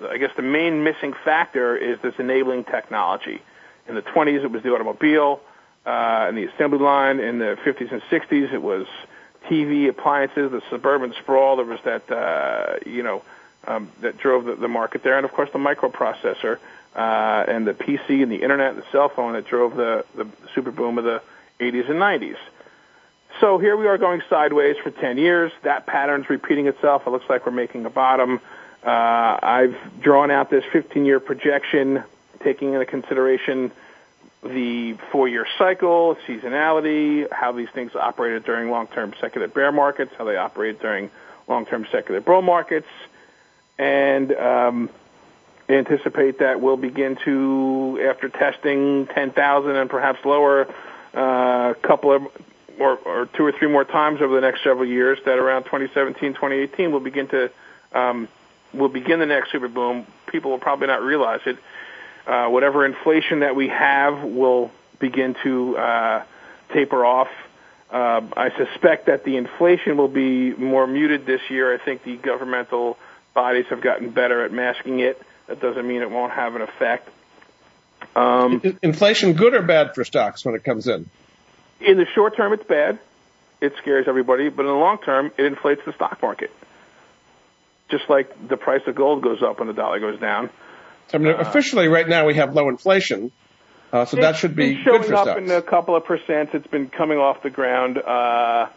I 0.08 0.18
guess 0.18 0.32
the 0.38 0.44
main 0.44 0.84
missing 0.86 1.14
factor 1.26 1.76
is 1.76 2.00
this 2.00 2.16
enabling 2.20 2.64
technology. 2.66 3.42
In 3.88 3.96
the 3.96 4.02
20s, 4.02 4.46
it 4.46 4.52
was 4.52 4.64
the 4.64 4.74
automobile 4.74 5.42
uh, 5.86 6.26
and 6.28 6.38
the 6.38 6.46
assembly 6.46 6.80
line. 6.80 7.20
In 7.20 7.40
the 7.40 7.58
50s 7.64 7.92
and 7.92 8.02
60s, 8.04 8.54
it 8.54 8.62
was 8.62 8.88
TV, 9.48 9.90
appliances, 9.90 10.52
the 10.52 10.62
suburban 10.70 11.14
sprawl. 11.20 11.58
There 11.58 11.66
was 11.66 11.82
that, 11.84 12.10
uh, 12.12 12.78
you 12.86 13.04
know, 13.04 13.24
um, 13.66 13.92
that 14.02 14.18
drove 14.18 14.46
the, 14.46 14.56
the 14.56 14.68
market 14.68 15.04
there. 15.04 15.18
And 15.18 15.26
of 15.26 15.32
course, 15.32 15.50
the 15.52 15.60
microprocessor 15.60 16.60
uh, 16.96 17.46
and 17.48 17.66
the 17.68 17.74
PC 17.74 18.22
and 18.22 18.32
the 18.32 18.42
internet 18.42 18.74
and 18.74 18.84
the 18.84 18.86
cell 18.92 19.10
phone 19.10 19.34
that 19.34 19.46
drove 19.46 19.76
the, 19.76 20.06
the 20.16 20.28
super 20.54 20.72
boom 20.72 20.98
of 20.98 21.04
the 21.04 21.22
80s 21.60 21.90
and 21.90 22.00
90s. 22.00 22.38
So 23.40 23.58
here 23.58 23.76
we 23.76 23.88
are 23.88 23.98
going 23.98 24.22
sideways 24.30 24.78
for 24.78 24.92
10 24.92 25.18
years. 25.18 25.52
That 25.64 25.86
pattern's 25.88 26.30
repeating 26.30 26.68
itself. 26.68 27.08
It 27.08 27.10
looks 27.10 27.28
like 27.30 27.46
we're 27.46 27.52
making 27.52 27.86
a 27.86 27.90
bottom. 27.90 28.40
Uh, 28.84 29.40
I've 29.42 30.02
drawn 30.02 30.30
out 30.30 30.50
this 30.50 30.64
15-year 30.66 31.20
projection, 31.20 32.04
taking 32.42 32.74
into 32.74 32.86
consideration 32.86 33.72
the 34.44 34.98
four-year 35.12 35.48
cycle, 35.58 36.18
seasonality, 36.28 37.32
how 37.32 37.52
these 37.52 37.70
things 37.74 37.96
operated 37.96 38.44
during 38.44 38.70
long-term 38.70 39.14
secular 39.20 39.48
bear 39.48 39.72
markets, 39.72 40.12
how 40.18 40.26
they 40.26 40.38
operate 40.38 40.80
during 40.80 41.10
long-term 41.48 41.88
secular 41.92 42.22
bull 42.22 42.42
markets, 42.42 42.88
and 43.78 44.32
um, 44.34 44.90
anticipate 45.70 46.40
that 46.40 46.62
we'll 46.62 46.78
begin 46.78 47.18
to, 47.26 48.06
after 48.10 48.30
testing 48.30 49.08
10,000 49.08 49.76
and 49.76 49.90
perhaps 49.90 50.20
lower, 50.26 50.68
a 51.14 51.18
uh, 51.18 51.74
couple 51.76 52.12
of 52.12 52.24
or, 52.80 52.98
or 52.98 53.26
two 53.28 53.46
or 53.46 53.52
three 53.52 53.68
more 53.68 53.86
times 53.86 54.22
over 54.22 54.34
the 54.34 54.42
next 54.42 54.64
several 54.64 54.86
years 54.86 55.20
that 55.26 55.38
around 55.38 55.64
2017, 55.64 56.34
2018 56.34 56.92
we'll 56.92 57.00
begin 57.00 57.28
to 57.28 57.52
um, 57.94 58.28
will 58.74 58.90
begin 58.90 59.20
the 59.20 59.26
next 59.26 59.52
super 59.52 59.68
boom. 59.68 60.08
People 60.28 60.52
will 60.52 60.60
probably 60.60 60.88
not 60.88 61.04
realize 61.04 61.42
it. 61.46 61.58
Uh, 62.26 62.48
whatever 62.48 62.86
inflation 62.86 63.42
that 63.42 63.56
we 63.56 63.68
have 63.68 64.24
will 64.24 64.72
begin 65.00 65.36
to 65.44 65.78
uh, 65.78 66.24
taper 66.72 67.06
off. 67.06 67.28
Uh, 67.92 68.22
I 68.36 68.50
suspect 68.58 69.08
that 69.08 69.24
the 69.24 69.38
inflation 69.38 69.98
will 69.98 70.08
be 70.08 70.54
more 70.54 70.88
muted 70.88 71.26
this 71.26 71.42
year. 71.50 71.74
I 71.74 71.78
think 71.78 72.04
the 72.04 72.16
governmental 72.16 72.98
bodies 73.34 73.66
have 73.70 73.82
gotten 73.82 74.10
better 74.12 74.44
at 74.46 74.52
masking 74.52 75.00
it. 75.00 75.22
That 75.48 75.60
doesn't 75.60 75.86
mean 75.86 76.02
it 76.02 76.10
won't 76.10 76.32
have 76.32 76.56
an 76.56 76.62
effect. 76.62 77.10
Um, 78.16 78.62
Inflation 78.82 79.34
good 79.34 79.54
or 79.54 79.62
bad 79.62 79.94
for 79.94 80.04
stocks 80.04 80.46
when 80.46 80.56
it 80.56 80.64
comes 80.64 80.88
in? 80.88 81.10
In 81.82 81.98
the 81.98 82.06
short 82.06 82.36
term, 82.36 82.54
it's 82.54 82.64
bad. 82.64 83.00
It 83.60 83.74
scares 83.78 84.08
everybody, 84.08 84.50
but 84.50 84.64
in 84.64 84.68
the 84.68 84.78
long 84.78 84.98
term, 85.00 85.32
it 85.38 85.46
inflates 85.46 85.82
the 85.86 85.94
stock 85.94 86.22
market. 86.22 86.52
Just 87.90 88.10
like 88.10 88.48
the 88.48 88.58
price 88.58 88.82
of 88.88 88.96
gold 88.96 89.22
goes 89.22 89.42
up 89.42 89.60
when 89.60 89.68
the 89.68 89.74
dollar 89.74 90.00
goes 90.00 90.20
down. 90.20 90.50
I 91.14 91.18
mean, 91.18 91.34
uh, 91.34 91.38
officially, 91.38 91.88
right 91.88 92.08
now 92.08 92.26
we 92.26 92.36
have 92.36 92.54
low 92.54 92.70
inflation, 92.70 93.32
uh, 93.92 94.06
so 94.06 94.18
that 94.18 94.36
should 94.36 94.56
be 94.56 94.84
good 94.84 95.06
for 95.06 95.16
up 95.16 95.38
in 95.38 95.50
a 95.50 95.62
couple 95.62 95.96
of 95.96 96.06
percent. 96.06 96.54
It's 96.54 96.68
been 96.68 96.90
coming 96.90 97.18
off 97.18 97.44
the 97.44 97.50
ground 97.50 97.98
uh, 97.98 98.68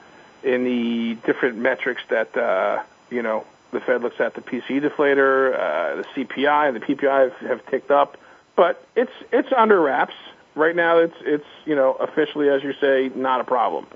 in 0.42 0.64
the 0.64 1.14
different 1.26 1.58
metrics 1.58 2.02
that 2.10 2.36
uh, 2.36 2.82
you 3.10 3.22
know 3.22 3.44
the 3.72 3.80
Fed 3.80 4.02
looks 4.02 4.20
at. 4.20 4.34
The 4.34 4.40
PCE 4.40 4.82
deflator, 4.82 5.54
uh, 5.54 6.02
the 6.02 6.04
CPI, 6.14 6.68
and 6.68 6.76
the 6.76 6.80
PPI 6.80 7.30
have, 7.30 7.48
have 7.48 7.66
ticked 7.70 7.90
up 7.90 8.18
but 8.56 8.82
it's 8.96 9.12
it's 9.30 9.50
under 9.56 9.80
wraps 9.80 10.14
right 10.54 10.74
now. 10.74 10.98
It's 10.98 11.16
it's 11.20 11.46
you 11.66 11.76
know 11.76 11.92
officially, 11.92 12.48
as 12.48 12.64
you 12.64 12.72
say, 12.80 13.10
not 13.14 13.40
a 13.40 13.44
problem. 13.44 13.86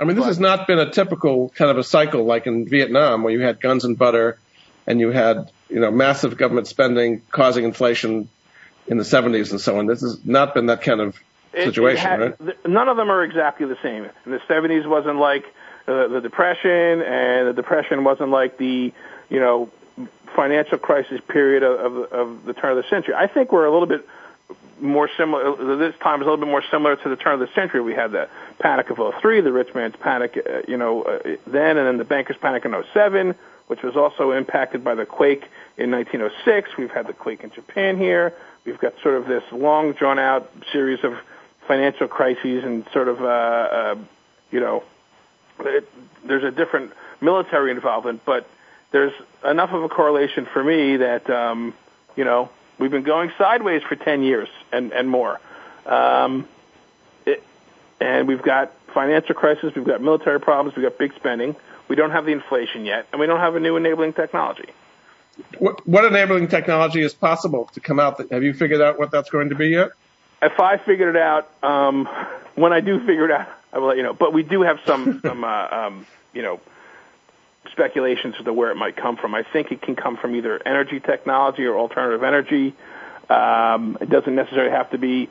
I 0.00 0.04
mean, 0.04 0.16
this 0.16 0.24
but, 0.24 0.28
has 0.28 0.40
not 0.40 0.66
been 0.66 0.78
a 0.78 0.90
typical 0.90 1.50
kind 1.50 1.70
of 1.70 1.76
a 1.76 1.84
cycle 1.84 2.24
like 2.24 2.46
in 2.46 2.66
Vietnam, 2.66 3.22
where 3.22 3.32
you 3.32 3.40
had 3.40 3.60
guns 3.60 3.84
and 3.84 3.96
butter, 3.96 4.38
and 4.88 4.98
you 4.98 5.10
had 5.10 5.52
you 5.68 5.78
know 5.78 5.92
massive 5.92 6.36
government 6.36 6.66
spending 6.66 7.22
causing 7.30 7.64
inflation 7.64 8.28
in 8.88 8.96
the 8.96 9.04
70s 9.04 9.50
and 9.50 9.60
so 9.60 9.78
on. 9.78 9.86
This 9.86 10.00
has 10.00 10.24
not 10.24 10.54
been 10.54 10.66
that 10.66 10.80
kind 10.80 11.00
of 11.00 11.16
situation, 11.52 12.10
it, 12.10 12.20
it 12.20 12.36
had, 12.40 12.46
right? 12.46 12.66
None 12.66 12.88
of 12.88 12.96
them 12.96 13.10
are 13.10 13.22
exactly 13.22 13.66
the 13.66 13.76
same. 13.82 14.04
In 14.24 14.32
the 14.32 14.40
70s 14.48 14.88
wasn't 14.88 15.18
like 15.18 15.44
uh, 15.86 16.08
the 16.08 16.20
Depression, 16.20 17.02
and 17.02 17.48
the 17.48 17.52
Depression 17.52 18.02
wasn't 18.02 18.30
like 18.30 18.56
the 18.56 18.92
you 19.28 19.40
know 19.40 19.70
financial 20.34 20.78
crisis 20.78 21.20
period 21.28 21.62
of, 21.62 21.80
of, 21.80 22.12
of 22.12 22.44
the 22.44 22.54
turn 22.54 22.76
of 22.76 22.82
the 22.82 22.88
century. 22.88 23.14
I 23.14 23.26
think 23.26 23.52
we're 23.52 23.66
a 23.66 23.70
little 23.70 23.86
bit 23.86 24.08
more 24.80 25.10
similar. 25.16 25.76
This 25.76 25.94
time 26.00 26.20
is 26.20 26.26
a 26.26 26.30
little 26.30 26.44
bit 26.44 26.50
more 26.50 26.64
similar 26.70 26.96
to 26.96 27.08
the 27.08 27.16
turn 27.16 27.34
of 27.34 27.40
the 27.40 27.52
century. 27.54 27.82
We 27.82 27.94
had 27.94 28.12
the 28.12 28.28
panic 28.58 28.88
of 28.90 29.14
03, 29.20 29.42
the 29.42 29.52
rich 29.52 29.74
man's 29.74 29.96
panic, 29.96 30.38
uh, 30.38 30.62
you 30.66 30.76
know, 30.76 31.02
uh, 31.02 31.36
then, 31.46 31.76
and 31.76 31.86
then 31.86 31.96
the 31.98 32.04
bankers' 32.04 32.36
panic 32.40 32.64
in 32.64 32.74
07, 32.94 33.34
which 33.68 33.82
was 33.82 33.96
also 33.96 34.32
impacted 34.32 34.82
by 34.82 34.94
the 34.94 35.06
quake 35.06 35.44
in 35.76 35.90
1906. 35.90 36.76
We've 36.76 36.90
had 36.90 37.06
the 37.06 37.12
quake 37.12 37.44
in 37.44 37.50
Japan 37.50 37.96
here. 37.96 38.34
We've 38.64 38.78
got 38.78 38.94
sort 39.02 39.14
of 39.14 39.26
this 39.26 39.44
long, 39.52 39.92
drawn-out 39.92 40.50
series 40.72 41.04
of 41.04 41.14
financial 41.66 42.08
crises 42.08 42.64
and 42.64 42.84
sort 42.92 43.08
of, 43.08 43.22
uh, 43.22 43.24
uh, 43.26 43.96
you 44.50 44.60
know, 44.60 44.82
it, 45.60 45.88
there's 46.24 46.44
a 46.44 46.50
different 46.50 46.92
military 47.20 47.70
involvement, 47.70 48.24
but 48.24 48.48
there's 48.90 49.12
enough 49.44 49.72
of 49.72 49.82
a 49.82 49.88
correlation 49.88 50.46
for 50.46 50.62
me 50.62 50.96
that 50.96 51.28
um, 51.28 51.74
you 52.16 52.24
know 52.24 52.50
we've 52.78 52.90
been 52.90 53.02
going 53.02 53.32
sideways 53.38 53.82
for 53.82 53.96
10 53.96 54.22
years 54.22 54.48
and 54.72 54.92
and 54.92 55.08
more. 55.08 55.40
Um, 55.86 56.48
it, 57.26 57.42
and 58.00 58.28
we've 58.28 58.42
got 58.42 58.72
financial 58.94 59.34
crisis, 59.34 59.74
we've 59.74 59.84
got 59.84 60.00
military 60.00 60.40
problems, 60.40 60.76
we've 60.76 60.84
got 60.84 60.98
big 60.98 61.14
spending. 61.14 61.56
We 61.88 61.96
don't 61.96 62.10
have 62.10 62.26
the 62.26 62.32
inflation 62.32 62.84
yet, 62.84 63.06
and 63.12 63.20
we 63.20 63.26
don't 63.26 63.40
have 63.40 63.56
a 63.56 63.60
new 63.60 63.76
enabling 63.76 64.12
technology. 64.12 64.68
What, 65.58 65.86
what 65.86 66.04
enabling 66.04 66.48
technology 66.48 67.02
is 67.02 67.14
possible 67.14 67.70
to 67.74 67.80
come 67.80 67.98
out? 67.98 68.30
Have 68.30 68.42
you 68.42 68.52
figured 68.52 68.80
out 68.80 68.98
what 68.98 69.10
that's 69.10 69.30
going 69.30 69.48
to 69.50 69.54
be 69.54 69.68
yet? 69.68 69.90
If 70.42 70.60
I 70.60 70.76
figured 70.76 71.16
it 71.16 71.20
out, 71.20 71.50
um, 71.62 72.06
when 72.54 72.72
I 72.72 72.80
do 72.80 72.98
figure 73.00 73.24
it 73.24 73.30
out, 73.30 73.48
I 73.72 73.78
will 73.78 73.88
let 73.88 73.96
you 73.96 74.02
know. 74.02 74.14
But 74.14 74.32
we 74.32 74.42
do 74.42 74.62
have 74.62 74.80
some, 74.84 75.20
some 75.24 75.44
uh, 75.44 75.68
um, 75.70 76.06
you 76.32 76.42
know, 76.42 76.60
speculations 77.70 78.34
as 78.38 78.44
to 78.44 78.52
where 78.52 78.70
it 78.70 78.76
might 78.76 78.96
come 78.96 79.16
from. 79.16 79.34
I 79.34 79.42
think 79.42 79.72
it 79.72 79.82
can 79.82 79.96
come 79.96 80.16
from 80.16 80.34
either 80.34 80.60
energy 80.66 81.00
technology 81.00 81.64
or 81.64 81.78
alternative 81.78 82.22
energy. 82.22 82.74
Um, 83.30 83.98
it 84.00 84.08
doesn't 84.08 84.34
necessarily 84.34 84.72
have 84.72 84.90
to 84.90 84.98
be 84.98 85.28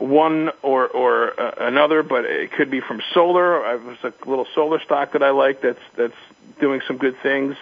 one 0.00 0.50
or 0.62 0.88
or 0.88 1.40
uh, 1.40 1.54
another, 1.58 2.02
but 2.02 2.24
it 2.24 2.52
could 2.52 2.70
be 2.70 2.80
from 2.80 3.00
solar. 3.12 3.64
I 3.64 3.76
was 3.76 3.98
a 4.02 4.12
little 4.26 4.46
solar 4.54 4.80
stock 4.80 5.12
that 5.12 5.22
I 5.22 5.30
like 5.30 5.60
that's 5.60 5.80
that's 5.96 6.16
doing 6.60 6.80
some 6.86 6.96
good 6.96 7.18
things. 7.22 7.56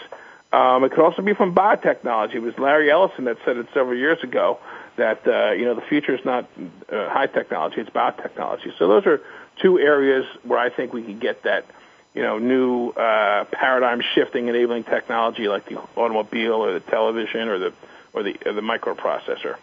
Um, 0.53 0.85
it 0.85 0.91
could 0.91 1.01
also 1.01 1.21
be 1.21 1.35
from 1.35 1.55
biotechnology. 1.55 2.37
It 2.37 2.43
was 2.43 2.59
Larry 2.59 2.91
Ellison 2.91 3.25
that 3.25 3.37
said 3.45 3.59
it 3.59 3.67
several 3.75 3.99
years 3.99 4.23
ago 4.23 4.59
that 4.97 5.27
uh, 5.27 5.53
you 5.53 5.65
know 5.65 5.75
the 5.75 5.83
future 5.83 6.15
is 6.15 6.25
not 6.25 6.49
uh, 6.91 7.09
high 7.11 7.27
technology; 7.27 7.81
it's 7.81 7.91
biotechnology. 7.91 8.77
So 8.79 8.89
those 8.89 9.07
are 9.07 9.21
two 9.61 9.79
areas 9.79 10.25
where 10.45 10.59
I 10.59 10.71
think 10.71 10.93
we 10.93 11.03
can 11.03 11.19
get 11.19 11.43
that 11.43 11.67
you 12.15 12.23
know, 12.23 12.39
new 12.39 12.89
uh, 12.91 13.45
paradigm 13.45 14.01
shifting 14.01 14.49
enabling 14.49 14.85
technology 14.85 15.47
like 15.49 15.67
the 15.67 15.79
automobile 15.97 16.55
or 16.55 16.73
the 16.73 16.81
television 16.81 17.49
or 17.49 17.59
the 17.59 17.73
or 18.13 18.23
the 18.23 18.37
or 18.45 18.53
the 18.53 18.61
microprocessor. 18.61 19.57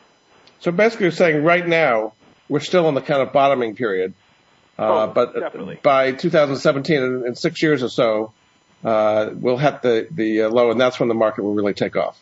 So 0.60 0.72
basically, 0.72 1.06
you're 1.06 1.12
saying 1.12 1.44
right 1.44 1.68
now 1.68 2.14
we're 2.50 2.60
still 2.60 2.88
in 2.90 2.96
the 2.96 3.02
kind 3.02 3.22
of 3.22 3.34
bottoming 3.34 3.76
period, 3.76 4.14
uh, 4.78 4.82
oh, 4.82 5.12
but 5.14 5.34
definitely. 5.34 5.80
by 5.82 6.12
2017, 6.12 6.96
in, 7.02 7.28
in, 7.28 7.36
six 7.36 7.62
years 7.62 7.82
or 7.82 7.90
so, 7.90 8.34
uh, 8.84 9.30
we'll 9.34 9.58
hit 9.58 9.82
the 9.82 10.08
the 10.12 10.44
uh, 10.44 10.50
low, 10.50 10.72
and 10.72 10.80
that's 10.80 11.00
when 11.00 11.10
the 11.10 11.16
market 11.16 11.44
will 11.44 11.56
really 11.56 11.74
take 11.74 11.96
off. 11.96 12.20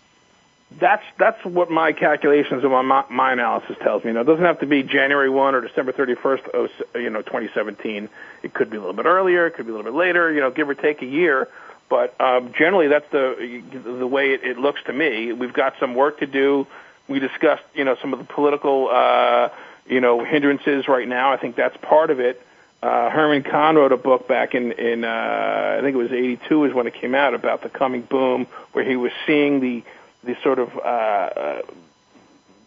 That's 0.80 1.04
that's 1.20 1.44
what 1.46 1.70
my 1.70 1.92
calculations 1.92 2.64
and 2.64 2.72
my 2.72 3.06
my 3.10 3.34
analysis 3.34 3.76
tells 3.82 4.04
me. 4.04 4.12
Now, 4.12 4.22
it 4.22 4.26
doesn't 4.26 4.46
have 4.46 4.60
to 4.62 4.66
be 4.66 4.82
January 4.82 5.30
1 5.30 5.56
or 5.56 5.62
December 5.62 5.92
31st, 5.92 6.70
you 6.96 7.10
know, 7.10 7.22
2017. 7.22 8.10
It 8.42 8.54
could 8.54 8.70
be 8.70 8.78
a 8.78 8.80
little 8.80 8.96
bit 8.96 9.06
earlier. 9.06 9.46
It 9.46 9.52
could 9.52 9.66
be 9.66 9.72
a 9.72 9.76
little 9.76 9.92
bit 9.92 9.98
later. 9.98 10.32
You 10.32 10.42
know, 10.42 10.52
give 10.52 10.70
or 10.70 10.76
take 10.76 11.02
a 11.02 11.06
year. 11.06 11.48
But 11.90 12.20
um, 12.20 12.54
generally, 12.58 12.88
that's 12.88 13.10
the 13.12 13.62
the 13.86 14.08
way 14.08 14.34
it, 14.34 14.44
it 14.44 14.58
looks 14.58 14.82
to 14.86 14.94
me. 14.94 15.32
We've 15.32 15.54
got 15.54 15.76
some 15.80 15.94
work 15.96 16.20
to 16.20 16.26
do. 16.26 16.66
We 17.08 17.20
discussed, 17.20 17.64
you 17.76 17.84
know, 17.84 17.96
some 18.02 18.14
of 18.14 18.20
the 18.20 18.26
political, 18.26 18.90
uh, 18.90 19.50
you 19.88 20.02
know, 20.02 20.24
hindrances 20.24 20.88
right 20.88 21.08
now. 21.08 21.32
I 21.32 21.38
think 21.38 21.56
that's 21.56 21.78
part 21.78 22.10
of 22.10 22.20
it. 22.20 22.42
Uh, 22.82 23.10
Herman 23.10 23.44
Kahn 23.44 23.76
wrote 23.76 23.94
a 23.94 23.98
book 23.98 24.28
back 24.28 24.56
in, 24.56 24.74
in 24.74 25.06
uh, 25.06 25.78
I 25.78 25.82
think 25.82 25.94
it 25.96 25.98
was 25.98 26.12
82 26.12 26.66
is 26.66 26.74
when 26.74 26.86
it 26.86 26.94
came 26.94 27.16
out 27.16 27.34
about 27.34 27.62
the 27.62 27.70
coming 27.70 28.02
boom, 28.02 28.46
where 28.74 28.84
he 28.84 28.96
was 28.96 29.12
seeing 29.26 29.60
the 29.60 29.84
the 30.24 30.38
sort 30.42 30.60
of 30.60 30.76
uh, 30.78 30.80
uh, 30.80 31.62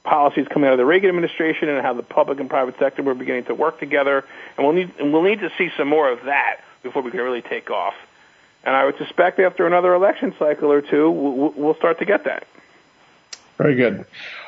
policies 0.05 0.47
coming 0.49 0.69
out 0.69 0.73
of 0.73 0.79
the 0.79 0.87
Reagan 0.87 1.09
administration 1.09 1.69
and 1.69 1.83
how 1.83 1.95
the 1.95 2.03
public 2.03 2.39
and 2.41 2.49
private 2.49 2.79
sector 2.79 3.03
were 3.03 3.15
beginning 3.15 3.45
to 3.45 3.55
work 3.55 3.79
together. 3.79 4.25
And 4.57 4.67
we'll 4.67 4.75
need 4.75 4.93
and 4.99 5.13
we'll 5.13 5.23
need 5.23 5.41
to 5.41 5.51
see 5.59 5.71
some 5.77 5.89
more 5.89 6.11
of 6.11 6.25
that 6.25 6.61
before 6.83 7.03
we 7.03 7.11
can 7.11 7.21
really 7.21 7.43
take 7.43 7.71
off. 7.71 7.95
And 8.65 8.75
I 8.75 8.85
would 8.85 8.97
suspect 8.99 9.39
after 9.39 9.67
another 9.67 9.95
election 9.95 10.35
cycle 10.39 10.73
or 10.73 10.81
two, 10.81 11.11
we'll, 11.11 11.53
we'll 11.57 11.75
start 11.75 11.99
to 11.99 12.05
get 12.05 12.25
that. 12.25 12.47
Very 13.59 13.75
good. 13.75 14.07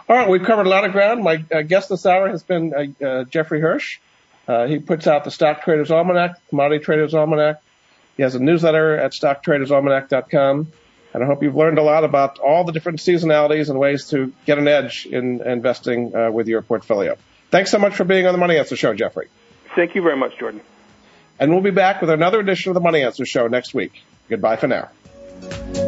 All 0.09 0.17
right, 0.17 0.29
we've 0.29 0.43
covered 0.43 0.67
a 0.67 0.71
lot 0.71 0.85
of 0.85 0.93
ground. 0.93 1.23
My 1.23 1.45
uh, 1.53 1.63
guest 1.63 1.91
this 1.91 2.07
hour 2.07 2.29
has 2.29 2.43
been 2.43 2.97
uh, 3.03 3.05
uh, 3.05 3.25
Jeffrey 3.25 3.61
Hirsch. 3.61 3.99
Uh, 4.47 4.67
he 4.67 4.79
puts 4.79 5.07
out 5.07 5.25
the 5.25 5.31
Stock 5.31 5.63
Traders 5.63 5.91
Almanac, 5.91 6.37
Commodity 6.49 6.83
Traders 6.83 7.13
Almanac. 7.13 7.61
He 8.17 8.23
has 8.23 8.35
a 8.35 8.39
newsletter 8.39 8.97
at 8.97 9.13
stocktradersalmanac.com. 9.13 10.73
And 11.15 11.23
I 11.23 11.27
hope 11.27 11.43
you've 11.43 11.57
learned 11.57 11.79
a 11.79 11.83
lot 11.83 12.05
about 12.05 12.39
all 12.39 12.65
the 12.65 12.73
different 12.73 13.01
seasonalities 13.01 13.71
and 13.71 13.79
ways 13.79 14.09
to 14.11 14.33
get 14.47 14.59
an 14.59 14.69
edge 14.69 15.07
in 15.07 15.43
investing 15.43 16.15
uh, 16.15 16.31
with 16.31 16.49
your 16.49 16.63
portfolio. 16.63 17.17
Thanks 17.51 17.71
so 17.71 17.79
much 17.79 17.95
for 17.95 18.05
being 18.05 18.27
on 18.27 18.33
the 18.33 18.39
Money 18.39 18.57
Answer 18.57 18.77
Show, 18.77 18.95
Jeffrey. 18.95 19.29
Thank 19.75 19.95
you 19.95 20.03
very 20.03 20.17
much, 20.17 20.39
Jordan. 20.39 20.61
And 21.39 21.53
we'll 21.53 21.63
be 21.63 21.71
back 21.71 22.01
with 22.01 22.11
another 22.11 22.41
edition 22.41 22.71
of 22.71 22.75
the 22.75 22.81
Money 22.81 23.03
Answer 23.03 23.25
Show 23.25 23.47
next 23.47 23.75
week. 23.75 24.03
Goodbye 24.29 24.57
for 24.57 24.69
now. 24.69 25.88